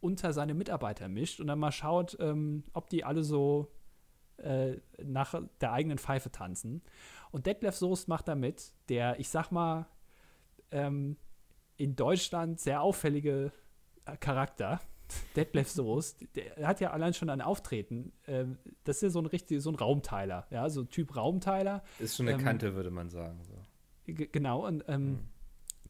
unter 0.00 0.32
seine 0.32 0.54
Mitarbeiter 0.54 1.08
mischt 1.08 1.40
und 1.40 1.46
dann 1.48 1.58
mal 1.58 1.72
schaut, 1.72 2.16
ähm, 2.20 2.64
ob 2.72 2.88
die 2.90 3.04
alle 3.04 3.24
so 3.24 3.68
äh, 4.42 4.80
nach 5.02 5.34
der 5.60 5.72
eigenen 5.72 5.98
Pfeife 5.98 6.30
tanzen. 6.30 6.82
Und 7.30 7.46
Detlef 7.46 7.76
Soest 7.76 8.08
macht 8.08 8.28
da 8.28 8.34
mit, 8.34 8.72
der, 8.88 9.18
ich 9.18 9.28
sag 9.28 9.50
mal, 9.50 9.86
ähm, 10.70 11.16
in 11.76 11.96
Deutschland 11.96 12.60
sehr 12.60 12.82
auffällige 12.82 13.52
äh, 14.04 14.16
Charakter. 14.18 14.80
Detlef 15.36 15.68
Soest, 15.68 16.24
der 16.34 16.66
hat 16.66 16.80
ja 16.80 16.90
allein 16.90 17.12
schon 17.14 17.28
ein 17.30 17.40
Auftreten. 17.40 18.12
Ähm, 18.26 18.58
das 18.84 18.96
ist 18.96 19.02
ja 19.02 19.10
so 19.10 19.18
ein 19.20 19.26
richtig, 19.26 19.60
so 19.62 19.70
ein 19.70 19.74
Raumteiler, 19.76 20.46
ja, 20.50 20.68
so 20.70 20.84
Typ 20.84 21.16
Raumteiler. 21.16 21.82
Ist 21.98 22.16
schon 22.16 22.28
eine 22.28 22.38
Ähm, 22.38 22.44
Kante, 22.44 22.74
würde 22.74 22.90
man 22.90 23.10
sagen. 23.10 23.40
So. 23.44 23.54
Genau, 24.06 24.66
und 24.66 24.84
ähm, 24.88 25.10
Mhm. 25.10 25.18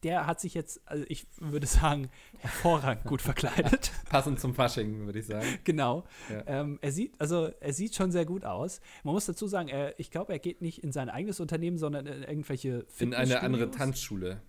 Der 0.03 0.27
hat 0.27 0.41
sich 0.41 0.55
jetzt, 0.55 0.81
also 0.87 1.05
ich 1.09 1.27
würde 1.39 1.67
sagen, 1.67 2.09
hervorragend 2.39 3.05
gut 3.05 3.23
verkleidet. 3.23 3.93
Passend 4.11 4.41
zum 4.41 4.55
Fasching, 4.55 5.07
würde 5.07 5.19
ich 5.21 5.27
sagen. 5.27 5.47
genau. 5.65 6.05
Ja. 6.29 6.43
Ähm, 6.47 6.79
er 6.83 6.93
sieht, 6.93 7.15
also 7.21 7.47
er 7.61 7.73
sieht 7.73 7.95
schon 7.95 8.11
sehr 8.11 8.25
gut 8.25 8.45
aus. 8.45 8.81
Man 9.05 9.15
muss 9.15 9.27
dazu 9.27 9.47
sagen, 9.47 9.69
er, 9.69 9.99
ich 10.01 10.11
glaube, 10.11 10.33
er 10.33 10.39
geht 10.39 10.61
nicht 10.61 10.83
in 10.83 10.93
sein 10.93 11.09
eigenes 11.09 11.41
Unternehmen, 11.41 11.79
sondern 11.79 12.07
in 12.07 12.23
irgendwelche 12.23 12.87
In 12.99 13.15
eine 13.15 13.41
andere. 13.41 13.71
Tanzschule. 13.71 14.41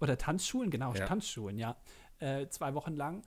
Oder 0.00 0.18
Tanzschulen, 0.18 0.70
genau, 0.70 0.94
Ja. 0.94 1.06
Tanzschulen, 1.06 1.58
ja. 1.58 1.76
Äh, 2.18 2.48
zwei 2.48 2.74
Wochen 2.74 2.94
lang. 2.94 3.22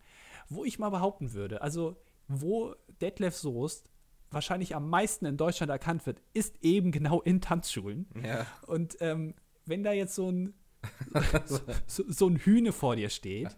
Wo 0.50 0.66
ich 0.66 0.80
mal 0.80 0.90
behaupten 0.90 1.34
würde, 1.34 1.62
also 1.62 1.98
wo 2.28 2.76
Detlef 3.02 3.36
Soest 3.36 3.90
wahrscheinlich 4.32 4.76
am 4.76 4.90
meisten 4.90 5.26
in 5.26 5.38
Deutschland 5.38 5.70
erkannt 5.70 6.06
wird, 6.06 6.22
ist 6.34 6.58
eben 6.64 6.92
genau 6.92 7.22
in 7.22 7.42
Tanzschulen. 7.42 8.08
Ja. 8.24 8.46
Und 8.68 8.98
ähm, 9.00 9.36
wenn 9.66 9.84
da 9.84 9.92
jetzt 9.92 10.16
so 10.16 10.30
ein, 10.32 10.54
so, 11.88 12.04
so 12.08 12.28
ein 12.28 12.38
Hühne 12.38 12.72
vor 12.72 12.96
dir 12.96 13.10
steht, 13.10 13.50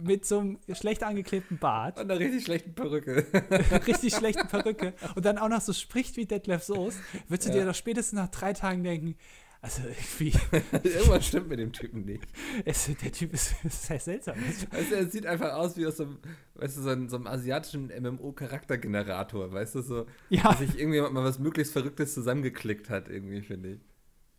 mit 0.00 0.24
so 0.26 0.38
einem 0.40 0.58
schlecht 0.74 1.02
angeklebten 1.02 1.58
Bart, 1.58 1.98
Und 1.98 2.10
einer 2.10 2.18
richtig 2.20 2.44
schlechten 2.44 2.74
Perücke. 2.74 3.26
richtig 3.86 4.14
schlechten 4.14 4.48
Perücke 4.48 4.94
und 5.14 5.24
dann 5.24 5.38
auch 5.38 5.48
noch 5.48 5.60
so 5.60 5.72
spricht 5.72 6.16
wie 6.16 6.26
Detlef 6.26 6.62
Soest, 6.64 6.98
würdest 7.28 7.48
du 7.48 7.52
Ja. 7.52 7.60
dir 7.60 7.66
doch 7.70 7.74
spätestens 7.74 8.18
nach 8.18 8.28
drei 8.28 8.52
Tagen 8.52 8.82
denken, 8.84 9.16
also 9.64 9.82
irgendwie, 9.82 10.32
Irgendwas 10.82 11.24
stimmt 11.24 11.48
mit 11.48 11.60
dem 11.60 11.72
Typen 11.72 12.04
nicht. 12.04 12.24
es, 12.64 12.86
der 13.00 13.12
Typ 13.12 13.32
ist, 13.32 13.54
ist 13.64 13.84
sehr 13.86 14.00
seltsam. 14.00 14.34
Weißt 14.72 14.90
du, 14.90 14.96
er 14.96 15.06
sieht 15.06 15.24
einfach 15.24 15.52
aus 15.52 15.76
wie 15.76 15.86
aus 15.86 15.98
so 15.98 16.02
einem, 16.04 16.18
weißt 16.56 16.78
du, 16.78 16.82
so 16.82 16.88
einem, 16.90 17.08
so 17.08 17.14
einem 17.14 17.28
asiatischen 17.28 17.86
MMO-Charaktergenerator, 17.96 19.52
weißt 19.52 19.76
du, 19.76 19.82
so, 19.82 20.06
Ja, 20.30 20.42
dass 20.44 20.58
sich 20.58 20.76
irgendjemand 20.78 21.14
mal 21.14 21.22
was 21.24 21.38
möglichst 21.38 21.72
Verrücktes 21.72 22.12
zusammengeklickt 22.14 22.90
hat, 22.90 23.08
irgendwie, 23.08 23.40
finde 23.42 23.74
ich. 23.74 23.80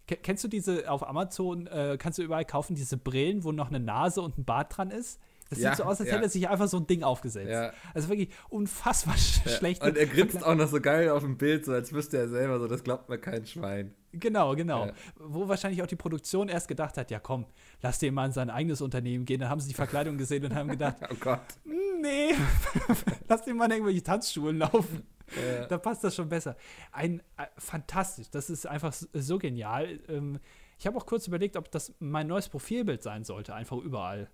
Ke- 0.07 0.17
kennst 0.17 0.43
du 0.43 0.47
diese 0.47 0.89
auf 0.91 1.07
Amazon, 1.07 1.67
äh, 1.67 1.97
kannst 1.99 2.19
du 2.19 2.23
überall 2.23 2.45
kaufen, 2.45 2.75
diese 2.75 2.97
Brillen, 2.97 3.43
wo 3.43 3.51
noch 3.51 3.69
eine 3.69 3.79
Nase 3.79 4.21
und 4.21 4.37
ein 4.37 4.45
Bart 4.45 4.75
dran 4.77 4.91
ist? 4.91 5.19
Das 5.49 5.59
Ja, 5.59 5.69
sieht 5.71 5.77
so 5.77 5.83
aus, 5.83 5.99
als 5.99 6.09
ja. 6.09 6.15
hätte 6.15 6.25
er 6.25 6.29
sich 6.29 6.49
einfach 6.49 6.67
so 6.67 6.77
ein 6.77 6.87
Ding 6.87 7.03
aufgesetzt. 7.03 7.51
Ja. 7.51 7.73
Also 7.93 8.09
wirklich 8.09 8.29
unfassbar 8.49 9.15
schlecht. 9.17 9.83
Und 9.83 9.97
er 9.97 10.07
grinst 10.07 10.43
auch 10.43 10.55
noch 10.55 10.67
so 10.67 10.81
geil 10.81 11.09
auf 11.09 11.21
dem 11.21 11.37
Bild, 11.37 11.65
so 11.65 11.73
als 11.73 11.93
wüsste 11.93 12.17
er 12.17 12.27
selber, 12.27 12.59
so, 12.59 12.67
das 12.67 12.83
glaubt 12.83 13.07
mir 13.09 13.17
kein 13.19 13.45
Schwein. 13.45 13.93
Genau, 14.13 14.55
genau. 14.55 14.89
Wo 15.19 15.47
wahrscheinlich 15.47 15.81
auch 15.83 15.87
die 15.87 15.95
Produktion 15.95 16.47
erst 16.49 16.67
gedacht 16.67 16.97
hat, 16.97 17.11
ja 17.11 17.19
komm, 17.19 17.45
lass 17.81 17.99
den 17.99 18.13
mal 18.13 18.25
in 18.27 18.31
sein 18.31 18.49
eigenes 18.49 18.81
Unternehmen 18.81 19.25
gehen. 19.25 19.39
Dann 19.39 19.49
haben 19.49 19.59
sie 19.59 19.67
die 19.69 19.73
Verkleidung 19.73 20.17
gesehen 20.17 20.43
und 20.45 20.53
haben 20.55 20.69
gedacht, 20.69 20.97
Oh 21.11 21.15
Gott. 21.19 21.39
"Hm, 21.65 22.01
nee, 22.01 22.33
lass 23.27 23.43
den 23.43 23.57
mal 23.57 23.65
in 23.65 23.71
irgendwelche 23.71 24.03
Tanzschulen 24.03 24.57
laufen. 24.59 25.03
Ja. 25.35 25.65
Da 25.67 25.77
passt 25.77 26.03
das 26.03 26.15
schon 26.15 26.29
besser. 26.29 26.55
Ein 26.91 27.19
äh, 27.37 27.45
fantastisch, 27.57 28.29
das 28.29 28.49
ist 28.49 28.65
einfach 28.67 28.93
so, 28.93 29.37
genial. 29.37 29.99
Ähm, 30.07 30.39
ich 30.77 30.85
habe 30.87 30.97
auch 30.97 31.05
kurz 31.05 31.27
überlegt, 31.27 31.55
ob 31.55 31.71
das 31.71 31.93
mein 31.99 32.27
neues 32.27 32.49
Profilbild 32.49 33.01
sein 33.03 33.23
sollte, 33.23 33.53
einfach 33.55 33.77
überall. 33.77 34.29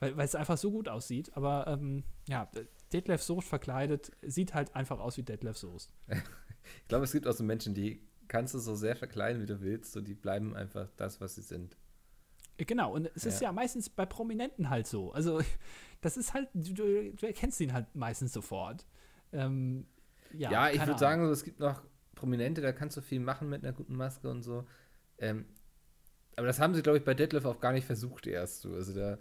Weil, 0.00 0.16
weil 0.16 0.24
es 0.26 0.34
einfach 0.34 0.58
so 0.58 0.70
gut 0.70 0.88
aussieht. 0.88 1.30
Aber 1.36 1.66
ähm, 1.66 2.04
ja, 2.28 2.50
Detlef 2.92 3.22
Soest 3.22 3.48
verkleidet 3.48 4.12
sieht 4.22 4.52
halt 4.54 4.74
einfach 4.76 4.98
aus 5.00 5.16
wie 5.16 5.22
Detlef 5.22 5.56
Soest. 5.56 5.92
Ich 6.82 6.88
glaube, 6.88 7.04
es 7.04 7.12
gibt 7.12 7.26
auch 7.26 7.34
so 7.34 7.44
Menschen, 7.44 7.74
die 7.74 8.00
kannst 8.26 8.54
du 8.54 8.58
so 8.58 8.74
sehr 8.74 8.96
verkleiden, 8.96 9.42
wie 9.42 9.46
du 9.46 9.60
willst, 9.60 9.92
so 9.92 10.00
die 10.00 10.14
bleiben 10.14 10.56
einfach 10.56 10.88
das, 10.96 11.20
was 11.20 11.34
sie 11.34 11.42
sind. 11.42 11.76
Äh, 12.56 12.64
Genau, 12.64 12.94
und 12.94 13.10
es 13.14 13.26
ist 13.26 13.40
Ja. 13.42 13.48
ja 13.48 13.52
meistens 13.52 13.90
bei 13.90 14.06
Prominenten 14.06 14.70
halt 14.70 14.86
so. 14.86 15.12
Also, 15.12 15.42
das 16.00 16.16
ist 16.16 16.32
halt, 16.32 16.48
du, 16.54 16.72
du 16.72 17.12
du 17.12 17.26
erkennst 17.26 17.60
ihn 17.60 17.74
halt 17.74 17.94
meistens 17.94 18.32
sofort. 18.32 18.86
Ähm, 19.32 19.86
ja, 20.36 20.50
Ja, 20.50 20.70
ich 20.70 20.86
würde 20.86 20.98
sagen, 20.98 21.24
es 21.30 21.44
gibt 21.44 21.60
noch 21.60 21.82
Prominente, 22.14 22.60
da 22.60 22.72
kannst 22.72 22.96
du 22.96 23.00
viel 23.02 23.20
machen 23.20 23.48
mit 23.48 23.62
einer 23.64 23.72
guten 23.72 23.96
Maske 23.96 24.28
und 24.30 24.42
so. 24.42 24.66
Ähm, 25.18 25.46
aber 26.36 26.46
das 26.46 26.60
haben 26.60 26.74
sie, 26.74 26.82
glaube 26.82 26.98
ich, 26.98 27.04
bei 27.04 27.14
Detlef 27.14 27.44
auch 27.44 27.60
gar 27.60 27.72
nicht 27.72 27.86
versucht 27.86 28.26
erst 28.26 28.62
so. 28.62 28.74
Also 28.74 28.92
der 28.94 29.18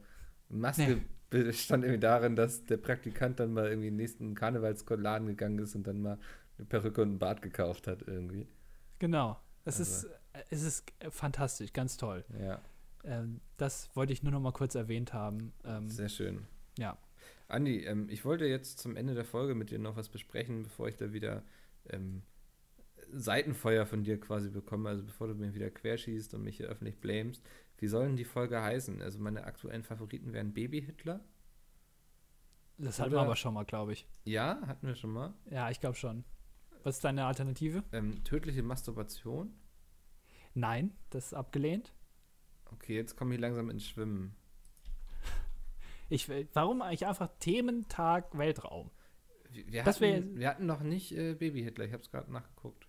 Maske 0.50 1.02
bestand 1.30 1.84
irgendwie 1.84 2.00
darin, 2.00 2.36
dass 2.36 2.66
der 2.66 2.78
Praktikant 2.78 3.40
dann 3.40 3.54
mal 3.54 3.68
irgendwie 3.68 3.88
in 3.88 3.94
den 3.94 3.98
nächsten 3.98 4.36
Karnevalsladen 4.36 5.28
gegangen 5.28 5.60
ist 5.60 5.76
und 5.76 5.86
dann 5.88 6.02
mal 6.02 6.20
eine 6.58 6.66
Perücke 6.68 7.02
und 7.02 7.10
einen 7.10 7.20
Bart 7.20 7.42
gekauft 7.42 7.88
hat 7.88 8.04
irgendwie. 8.08 8.48
Genau. 9.00 9.40
Es 9.66 9.80
Also. 9.80 10.08
ist, 10.08 10.14
äh, 10.34 10.44
es 10.50 10.62
ist 10.64 10.86
fantastisch, 11.10 11.74
ganz 11.74 11.98
toll. 11.98 12.26
Ja, 12.40 12.62
Ähm, 13.06 13.42
das 13.58 13.90
wollte 13.96 14.14
ich 14.14 14.24
nur 14.24 14.32
noch 14.32 14.40
mal 14.40 14.54
kurz 14.54 14.76
erwähnt 14.76 15.14
haben. 15.14 15.54
Ähm, 15.66 15.90
sehr 15.90 16.10
schön. 16.10 16.48
ja. 16.78 16.98
Andi, 17.54 17.86
ähm, 17.86 18.08
ich 18.10 18.26
wollte 18.26 18.46
jetzt 18.46 18.80
zum 18.80 18.96
Ende 18.96 19.14
der 19.14 19.26
Folge 19.26 19.56
mit 19.56 19.70
dir 19.70 19.80
noch 19.80 19.96
was 19.96 20.10
besprechen, 20.10 20.64
bevor 20.64 20.88
ich 20.88 20.98
da 20.98 21.14
wieder 21.14 21.44
ähm, 21.90 22.24
Seitenfeuer 23.12 23.86
von 23.86 24.04
dir 24.04 24.20
quasi 24.20 24.50
bekomme, 24.50 24.90
also 24.90 25.04
bevor 25.04 25.28
du 25.28 25.36
mir 25.36 25.54
wieder 25.54 25.70
querschießt 25.70 26.34
und 26.34 26.44
mich 26.44 26.58
hier 26.58 26.68
öffentlich 26.68 27.00
blamest. 27.00 27.44
Wie 27.78 27.88
soll 27.88 28.08
denn 28.08 28.16
die 28.16 28.26
Folge 28.26 28.62
heißen? 28.62 29.02
Also 29.02 29.20
meine 29.20 29.44
aktuellen 29.44 29.84
Favoriten 29.84 30.34
wären 30.34 30.54
Baby-Hitler. 30.54 31.24
Das 32.78 33.00
hatten 33.00 33.12
wir 33.12 33.20
aber 33.20 33.36
schon 33.36 33.54
mal, 33.54 33.66
glaube 33.66 33.94
ich. 33.94 34.08
Ja, 34.26 34.62
hatten 34.66 34.88
wir 34.88 34.96
schon 34.96 35.12
mal. 35.12 35.34
Ja, 35.50 35.70
ich 35.70 35.80
glaube 35.80 35.96
schon. 35.96 36.24
Was 36.84 36.96
ist 36.96 37.04
deine 37.04 37.26
Alternative? 37.26 37.84
Ähm, 37.92 38.24
tödliche 38.24 38.64
Masturbation. 38.64 39.54
Nein, 40.54 40.96
das 41.10 41.28
ist 41.28 41.34
abgelehnt. 41.34 41.94
Okay, 42.72 42.96
jetzt 42.96 43.16
komme 43.16 43.36
ich 43.36 43.42
langsam 43.42 43.70
ins 43.70 43.88
Schwimmen. 43.88 44.36
Ich, 46.14 46.30
warum 46.54 46.82
eigentlich 46.82 47.06
einfach 47.08 47.30
Thementag 47.40 48.38
Weltraum? 48.38 48.92
Wir, 49.52 49.86
hatten, 49.86 50.40
wir 50.40 50.48
hatten 50.50 50.66
noch 50.66 50.82
nicht 50.82 51.12
äh, 51.16 51.34
Baby-Hitler, 51.34 51.86
ich 51.86 51.94
habe 51.94 52.02
es 52.04 52.10
gerade 52.12 52.32
nachgeguckt. 52.32 52.88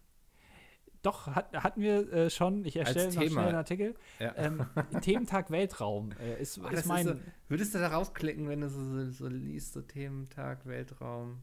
Doch, 1.03 1.27
hat, 1.27 1.53
hatten 1.53 1.83
wir 1.83 2.11
äh, 2.13 2.31
schon. 2.31 2.65
Ich 2.65 2.77
erstelle 2.77 3.13
noch 3.13 3.23
schnell 3.23 3.39
einen 3.47 3.55
Artikel. 3.57 3.95
Ja. 4.19 4.35
Ähm, 4.37 4.65
Thementag 5.03 5.51
Weltraum 5.51 6.13
äh, 6.19 6.41
ist, 6.41 6.59
Ah, 6.65 6.71
ist 6.71 6.87
mein. 6.87 7.07
ist 7.07 7.13
so, 7.17 7.21
würdest 7.49 7.75
du 7.75 7.79
da 7.79 7.89
rausklicken, 7.89 8.49
wenn 8.49 8.63
du 8.63 8.71
so, 8.71 8.83
so, 8.83 9.11
so 9.11 9.27
liest, 9.29 9.75
so 9.75 9.83
Thementag, 9.83 10.65
Weltraum? 10.65 11.43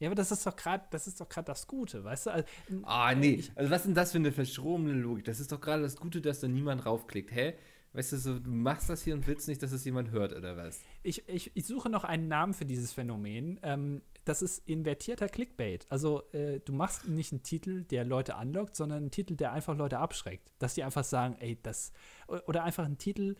ja, 0.00 0.08
aber 0.08 0.14
das 0.14 0.30
ist 0.30 0.46
doch 0.46 0.54
gerade, 0.56 0.84
das 0.90 1.06
ist 1.06 1.20
doch 1.22 1.28
gerade 1.28 1.46
das 1.46 1.66
Gute, 1.66 2.04
weißt 2.04 2.26
du? 2.26 2.30
Also, 2.30 2.46
Ah, 2.82 3.14
nee. 3.14 3.34
Ich- 3.36 3.52
Also, 3.56 3.70
was 3.70 3.78
ist 3.80 3.86
denn 3.86 3.94
das 3.94 4.12
für 4.12 4.18
eine 4.18 4.32
verschrobene 4.32 4.92
Logik? 4.92 5.24
Das 5.24 5.40
ist 5.40 5.50
doch 5.52 5.60
gerade 5.60 5.82
das 5.82 5.96
Gute, 5.96 6.20
dass 6.20 6.40
da 6.40 6.48
niemand 6.48 6.84
raufklickt. 6.84 7.32
Hä? 7.34 7.54
Weißt 7.98 8.12
du, 8.12 8.16
so, 8.16 8.38
du 8.38 8.50
machst 8.52 8.88
das 8.88 9.02
hier 9.02 9.12
und 9.12 9.26
willst 9.26 9.48
nicht, 9.48 9.60
dass 9.60 9.72
es 9.72 9.84
jemand 9.84 10.12
hört, 10.12 10.32
oder 10.32 10.56
was? 10.56 10.78
Ich, 11.02 11.28
ich, 11.28 11.50
ich 11.56 11.66
suche 11.66 11.90
noch 11.90 12.04
einen 12.04 12.28
Namen 12.28 12.54
für 12.54 12.64
dieses 12.64 12.92
Phänomen. 12.92 13.58
Ähm, 13.64 14.02
das 14.24 14.40
ist 14.40 14.68
invertierter 14.68 15.28
Clickbait. 15.28 15.84
Also 15.90 16.22
äh, 16.30 16.60
du 16.60 16.72
machst 16.72 17.08
nicht 17.08 17.32
einen 17.32 17.42
Titel, 17.42 17.82
der 17.82 18.04
Leute 18.04 18.36
anlockt, 18.36 18.76
sondern 18.76 18.98
einen 18.98 19.10
Titel, 19.10 19.34
der 19.34 19.50
einfach 19.50 19.76
Leute 19.76 19.98
abschreckt. 19.98 20.48
Dass 20.60 20.74
die 20.74 20.84
einfach 20.84 21.02
sagen, 21.02 21.38
ey, 21.40 21.58
das. 21.60 21.90
Oder 22.28 22.62
einfach 22.62 22.84
einen 22.84 22.98
Titel, 22.98 23.34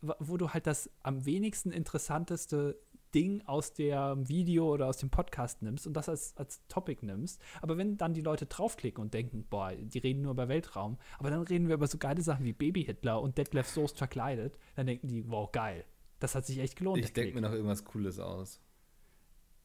wo 0.00 0.36
du 0.36 0.50
halt 0.50 0.68
das 0.68 0.88
am 1.02 1.26
wenigsten 1.26 1.72
interessanteste 1.72 2.78
Ding 3.14 3.42
aus 3.46 3.72
dem 3.72 4.28
Video 4.28 4.72
oder 4.72 4.86
aus 4.88 4.98
dem 4.98 5.10
Podcast 5.10 5.62
nimmst 5.62 5.86
und 5.86 5.94
das 5.94 6.08
als, 6.08 6.36
als 6.36 6.66
Topic 6.68 7.04
nimmst. 7.06 7.40
Aber 7.62 7.78
wenn 7.78 7.96
dann 7.96 8.12
die 8.14 8.20
Leute 8.22 8.46
draufklicken 8.46 9.00
und 9.02 9.14
denken, 9.14 9.46
boah, 9.48 9.72
die 9.72 9.98
reden 9.98 10.22
nur 10.22 10.32
über 10.32 10.48
Weltraum, 10.48 10.98
aber 11.18 11.30
dann 11.30 11.42
reden 11.42 11.68
wir 11.68 11.74
über 11.76 11.86
so 11.86 11.98
geile 11.98 12.22
Sachen 12.22 12.44
wie 12.44 12.52
Baby-Hitler 12.52 13.20
und 13.22 13.38
Detlef 13.38 13.68
Soest 13.68 13.96
verkleidet, 13.98 14.58
dann 14.74 14.86
denken 14.86 15.06
die, 15.08 15.28
wow, 15.30 15.50
geil. 15.52 15.84
Das 16.18 16.34
hat 16.34 16.46
sich 16.46 16.58
echt 16.58 16.76
gelohnt. 16.76 17.04
Ich 17.04 17.12
denke 17.12 17.34
mir 17.34 17.40
noch 17.42 17.52
irgendwas 17.52 17.84
Cooles 17.84 18.18
aus. 18.18 18.60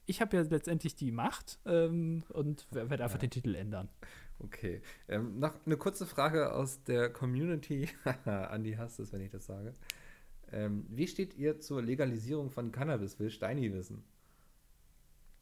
ich 0.06 0.22
habe 0.22 0.38
ja 0.38 0.43
letztendlich 0.43 0.95
die 0.95 1.12
Macht 1.12 1.60
ähm, 1.66 2.24
und 2.30 2.66
werde 2.72 3.04
einfach 3.04 3.18
Ja. 3.18 3.22
den 3.22 3.30
Titel 3.30 3.56
ändern. 3.56 3.89
Okay. 4.39 4.82
Ähm, 5.08 5.38
noch 5.39 5.54
eine 5.66 5.78
kurze 5.78 6.06
Frage 6.06 6.54
aus 6.54 6.84
der 6.84 7.10
Community. 7.12 7.89
Andi 8.26 8.74
hasst 8.74 9.00
es, 9.00 9.12
wenn 9.14 9.22
ich 9.22 9.30
das 9.32 9.45
sage. 9.45 9.74
Ähm, 10.52 10.86
wie 10.89 11.08
steht 11.08 11.36
ihr 11.36 11.60
zur 11.60 11.82
Legalisierung 11.82 12.50
von 12.50 12.72
Cannabis? 12.72 13.20
Will 13.20 13.30
Steini 13.30 13.72
wissen. 13.74 14.04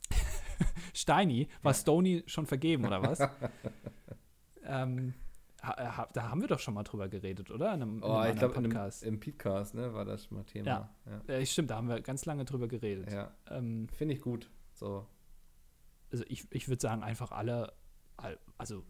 Steini, 0.94 1.48
war 1.62 1.74
Stony 1.74 2.24
schon 2.26 2.46
vergeben 2.46 2.86
oder 2.86 3.02
was? 3.02 3.20
ähm, 4.64 5.14
ha, 5.62 5.98
ha, 5.98 6.10
da 6.14 6.30
haben 6.30 6.42
wir 6.42 6.48
doch 6.48 6.60
schon 6.60 6.74
mal 6.74 6.84
drüber 6.84 7.08
geredet, 7.08 7.52
oder? 7.52 7.74
In 7.74 7.82
einem, 7.82 7.98
in 7.98 8.04
Oh, 8.04 8.24
ich 8.24 8.36
glaube, 8.38 8.56
im, 8.56 8.64
Podcast. 8.64 9.04
im 9.04 9.20
Podcast, 9.20 9.76
ne, 9.76 9.94
war 9.94 10.06
das 10.06 10.26
schon 10.26 10.38
mal 10.38 10.44
Thema. 10.44 10.68
Ja. 10.68 10.90
ja. 11.28 11.34
äh, 11.36 11.46
stimmt, 11.46 11.70
da 11.70 11.76
haben 11.78 11.88
wir 11.90 12.02
ganz 12.02 12.26
lange 12.26 12.46
drüber 12.46 12.68
geredet. 12.68 13.12
ja. 13.12 13.32
Ähm, 13.50 13.88
Finde 13.90 14.16
ich 14.16 14.22
gut. 14.22 14.50
So. 14.74 15.08
also 16.12 16.24
ich, 16.28 16.46
ich 16.52 16.68
würde 16.68 16.82
sagen, 16.82 17.04
einfach 17.04 17.32
alle, 17.32 17.74
all- 18.18 18.40
also 18.58 18.84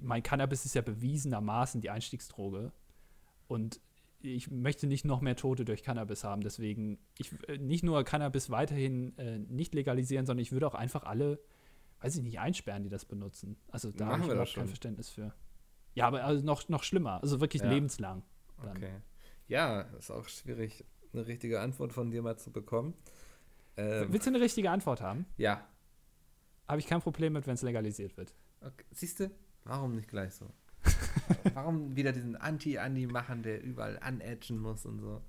mein 0.00 0.22
Cannabis 0.22 0.64
ist 0.64 0.74
ja 0.74 0.82
bewiesenermaßen 0.82 1.80
die 1.80 1.90
Einstiegsdroge. 1.90 2.72
Und 3.48 3.80
ich 4.22 4.50
möchte 4.50 4.86
nicht 4.86 5.04
noch 5.04 5.20
mehr 5.20 5.36
Tote 5.36 5.64
durch 5.64 5.82
Cannabis 5.82 6.24
haben. 6.24 6.42
Deswegen, 6.42 6.98
ich 7.18 7.32
äh, 7.48 7.58
nicht 7.58 7.84
nur 7.84 8.02
Cannabis 8.04 8.50
weiterhin 8.50 9.16
äh, 9.18 9.38
nicht 9.38 9.74
legalisieren, 9.74 10.26
sondern 10.26 10.42
ich 10.42 10.52
würde 10.52 10.66
auch 10.66 10.74
einfach 10.74 11.04
alle, 11.04 11.40
weiß 12.00 12.16
ich 12.16 12.22
nicht, 12.22 12.38
einsperren, 12.38 12.82
die 12.82 12.88
das 12.88 13.04
benutzen. 13.04 13.56
Also 13.70 13.90
da 13.90 14.06
habe 14.06 14.22
ich 14.22 14.30
überhaupt 14.30 14.54
kein 14.54 14.68
Verständnis 14.68 15.10
für. 15.10 15.34
Ja, 15.94 16.06
aber 16.06 16.24
also 16.24 16.44
noch, 16.44 16.68
noch 16.68 16.84
schlimmer, 16.84 17.22
also 17.22 17.40
wirklich 17.40 17.62
ja. 17.62 17.70
lebenslang. 17.70 18.22
Dann. 18.62 18.76
Okay. 18.76 18.92
Ja, 19.48 19.82
ist 19.98 20.10
auch 20.10 20.26
schwierig, 20.28 20.84
eine 21.12 21.26
richtige 21.26 21.60
Antwort 21.60 21.92
von 21.92 22.10
dir 22.10 22.22
mal 22.22 22.38
zu 22.38 22.50
bekommen. 22.50 22.94
Ähm, 23.76 24.12
Willst 24.12 24.26
du 24.26 24.30
eine 24.30 24.40
richtige 24.40 24.70
Antwort 24.70 25.00
haben? 25.00 25.26
Ja. 25.36 25.66
Habe 26.68 26.80
ich 26.80 26.86
kein 26.86 27.02
Problem 27.02 27.34
mit, 27.34 27.46
wenn 27.46 27.54
es 27.54 27.62
legalisiert 27.62 28.16
wird. 28.16 28.34
Okay. 28.60 28.84
Siehst 28.92 29.20
du, 29.20 29.30
warum 29.64 29.94
nicht 29.94 30.08
gleich 30.08 30.34
so? 30.34 30.46
warum 31.54 31.96
wieder 31.96 32.12
diesen 32.12 32.36
Anti-Andi 32.36 33.06
machen, 33.06 33.42
der 33.42 33.62
überall 33.62 33.98
anedgen 33.98 34.58
muss 34.58 34.86
und 34.86 35.00
so? 35.00 35.22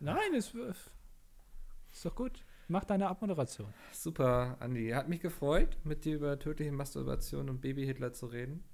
Nein, 0.00 0.34
es 0.34 0.54
ist 0.54 2.04
doch 2.04 2.14
gut. 2.14 2.44
Mach 2.68 2.84
deine 2.84 3.08
Abmoderation. 3.08 3.72
Super, 3.92 4.56
Andi. 4.60 4.90
Hat 4.90 5.08
mich 5.08 5.20
gefreut, 5.20 5.76
mit 5.84 6.04
dir 6.04 6.16
über 6.16 6.38
tödliche 6.38 6.72
Masturbation 6.72 7.50
und 7.50 7.60
Baby-Hitler 7.60 8.12
zu 8.12 8.26
reden. 8.26 8.64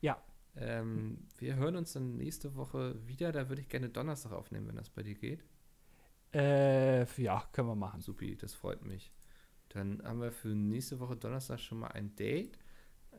Ja. 0.00 0.22
Ähm, 0.56 1.26
wir 1.38 1.56
hören 1.56 1.76
uns 1.76 1.92
dann 1.92 2.16
nächste 2.16 2.54
Woche 2.54 2.96
wieder. 3.06 3.32
Da 3.32 3.48
würde 3.48 3.62
ich 3.62 3.68
gerne 3.68 3.88
Donnerstag 3.88 4.32
aufnehmen, 4.32 4.68
wenn 4.68 4.76
das 4.76 4.90
bei 4.90 5.02
dir 5.02 5.14
geht. 5.14 5.44
Äh, 6.34 7.04
ja, 7.22 7.48
können 7.52 7.68
wir 7.68 7.76
machen. 7.76 8.00
Supi, 8.00 8.36
das 8.36 8.54
freut 8.54 8.84
mich. 8.84 9.12
Dann 9.70 10.02
haben 10.04 10.20
wir 10.20 10.32
für 10.32 10.48
nächste 10.48 11.00
Woche 11.00 11.16
Donnerstag 11.16 11.60
schon 11.60 11.78
mal 11.78 11.88
ein 11.88 12.14
Date. 12.16 12.58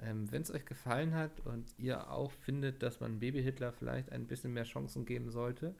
Ähm, 0.02 0.32
wenn 0.32 0.42
es 0.42 0.52
euch 0.52 0.66
gefallen 0.66 1.14
hat 1.14 1.40
und 1.42 1.74
ihr 1.78 2.12
auch 2.12 2.32
findet, 2.32 2.84
dass 2.84 3.00
man 3.00 3.20
Baby 3.20 3.42
Hitler 3.42 3.72
vielleicht 3.72 4.12
ein 4.12 4.28
bisschen 4.28 4.54
mehr 4.54 4.64
Chancen 4.64 5.06
geben 5.06 5.32
sollte, 5.32 5.76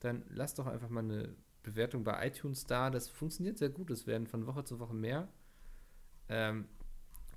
dann 0.00 0.24
lasst 0.28 0.58
doch 0.58 0.66
einfach 0.66 0.88
mal 0.88 1.04
eine 1.04 1.34
Bewertung 1.62 2.04
bei 2.04 2.26
iTunes 2.26 2.66
da. 2.66 2.90
Das 2.90 3.08
funktioniert 3.08 3.58
sehr 3.58 3.70
gut. 3.70 3.90
Es 3.90 4.06
werden 4.06 4.26
von 4.26 4.46
Woche 4.46 4.64
zu 4.64 4.78
Woche 4.78 4.94
mehr. 4.94 5.28
Ähm, 6.28 6.66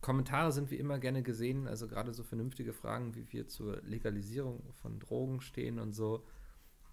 Kommentare 0.02 0.52
sind 0.52 0.72
wie 0.72 0.78
immer 0.78 0.98
gerne 0.98 1.24
gesehen, 1.24 1.68
also 1.68 1.88
gerade 1.88 2.14
so 2.14 2.24
vernünftige 2.24 2.72
Fragen, 2.74 3.16
wie 3.16 3.32
wir 3.34 3.48
zur 3.48 3.82
Legalisierung 3.82 4.64
von 4.82 5.00
Drogen 5.00 5.42
stehen 5.42 5.78
und 5.78 5.94
so. 5.94 6.24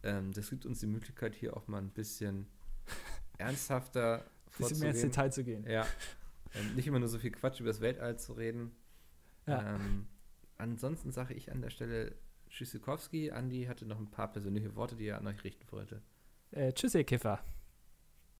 Ähm, 0.02 0.32
das 0.32 0.50
gibt 0.50 0.66
uns 0.66 0.80
die 0.80 0.86
Möglichkeit, 0.86 1.34
hier 1.34 1.56
auch 1.56 1.68
mal 1.68 1.78
ein 1.78 1.90
bisschen 1.90 2.46
ernsthafter 3.38 4.24
ein 4.24 4.58
bisschen 4.58 4.80
mehr 4.80 4.90
ins 4.90 5.02
Detail 5.02 5.30
zu 5.30 5.44
gehen. 5.44 5.64
Ja. 5.68 5.86
Ähm, 6.54 6.74
nicht 6.74 6.86
immer 6.86 6.98
nur 6.98 7.08
so 7.08 7.18
viel 7.18 7.30
Quatsch 7.30 7.60
über 7.60 7.68
das 7.68 7.80
Weltall 7.80 8.18
zu 8.18 8.32
reden. 8.32 8.72
Ja. 9.46 9.74
Ähm, 9.74 10.06
ansonsten 10.58 11.12
sage 11.12 11.34
ich 11.34 11.50
an 11.52 11.62
der 11.62 11.70
Stelle 11.70 12.16
Tschüssikowski. 12.48 13.30
Andi 13.30 13.64
hatte 13.64 13.86
noch 13.86 13.98
ein 13.98 14.10
paar 14.10 14.30
persönliche 14.30 14.74
Worte, 14.76 14.96
die 14.96 15.06
er 15.06 15.18
an 15.18 15.26
euch 15.26 15.42
richten 15.44 15.70
wollte. 15.70 16.02
Äh, 16.50 16.72
tschüss, 16.72 16.94
ihr 16.94 17.04
Kiffer. 17.04 17.40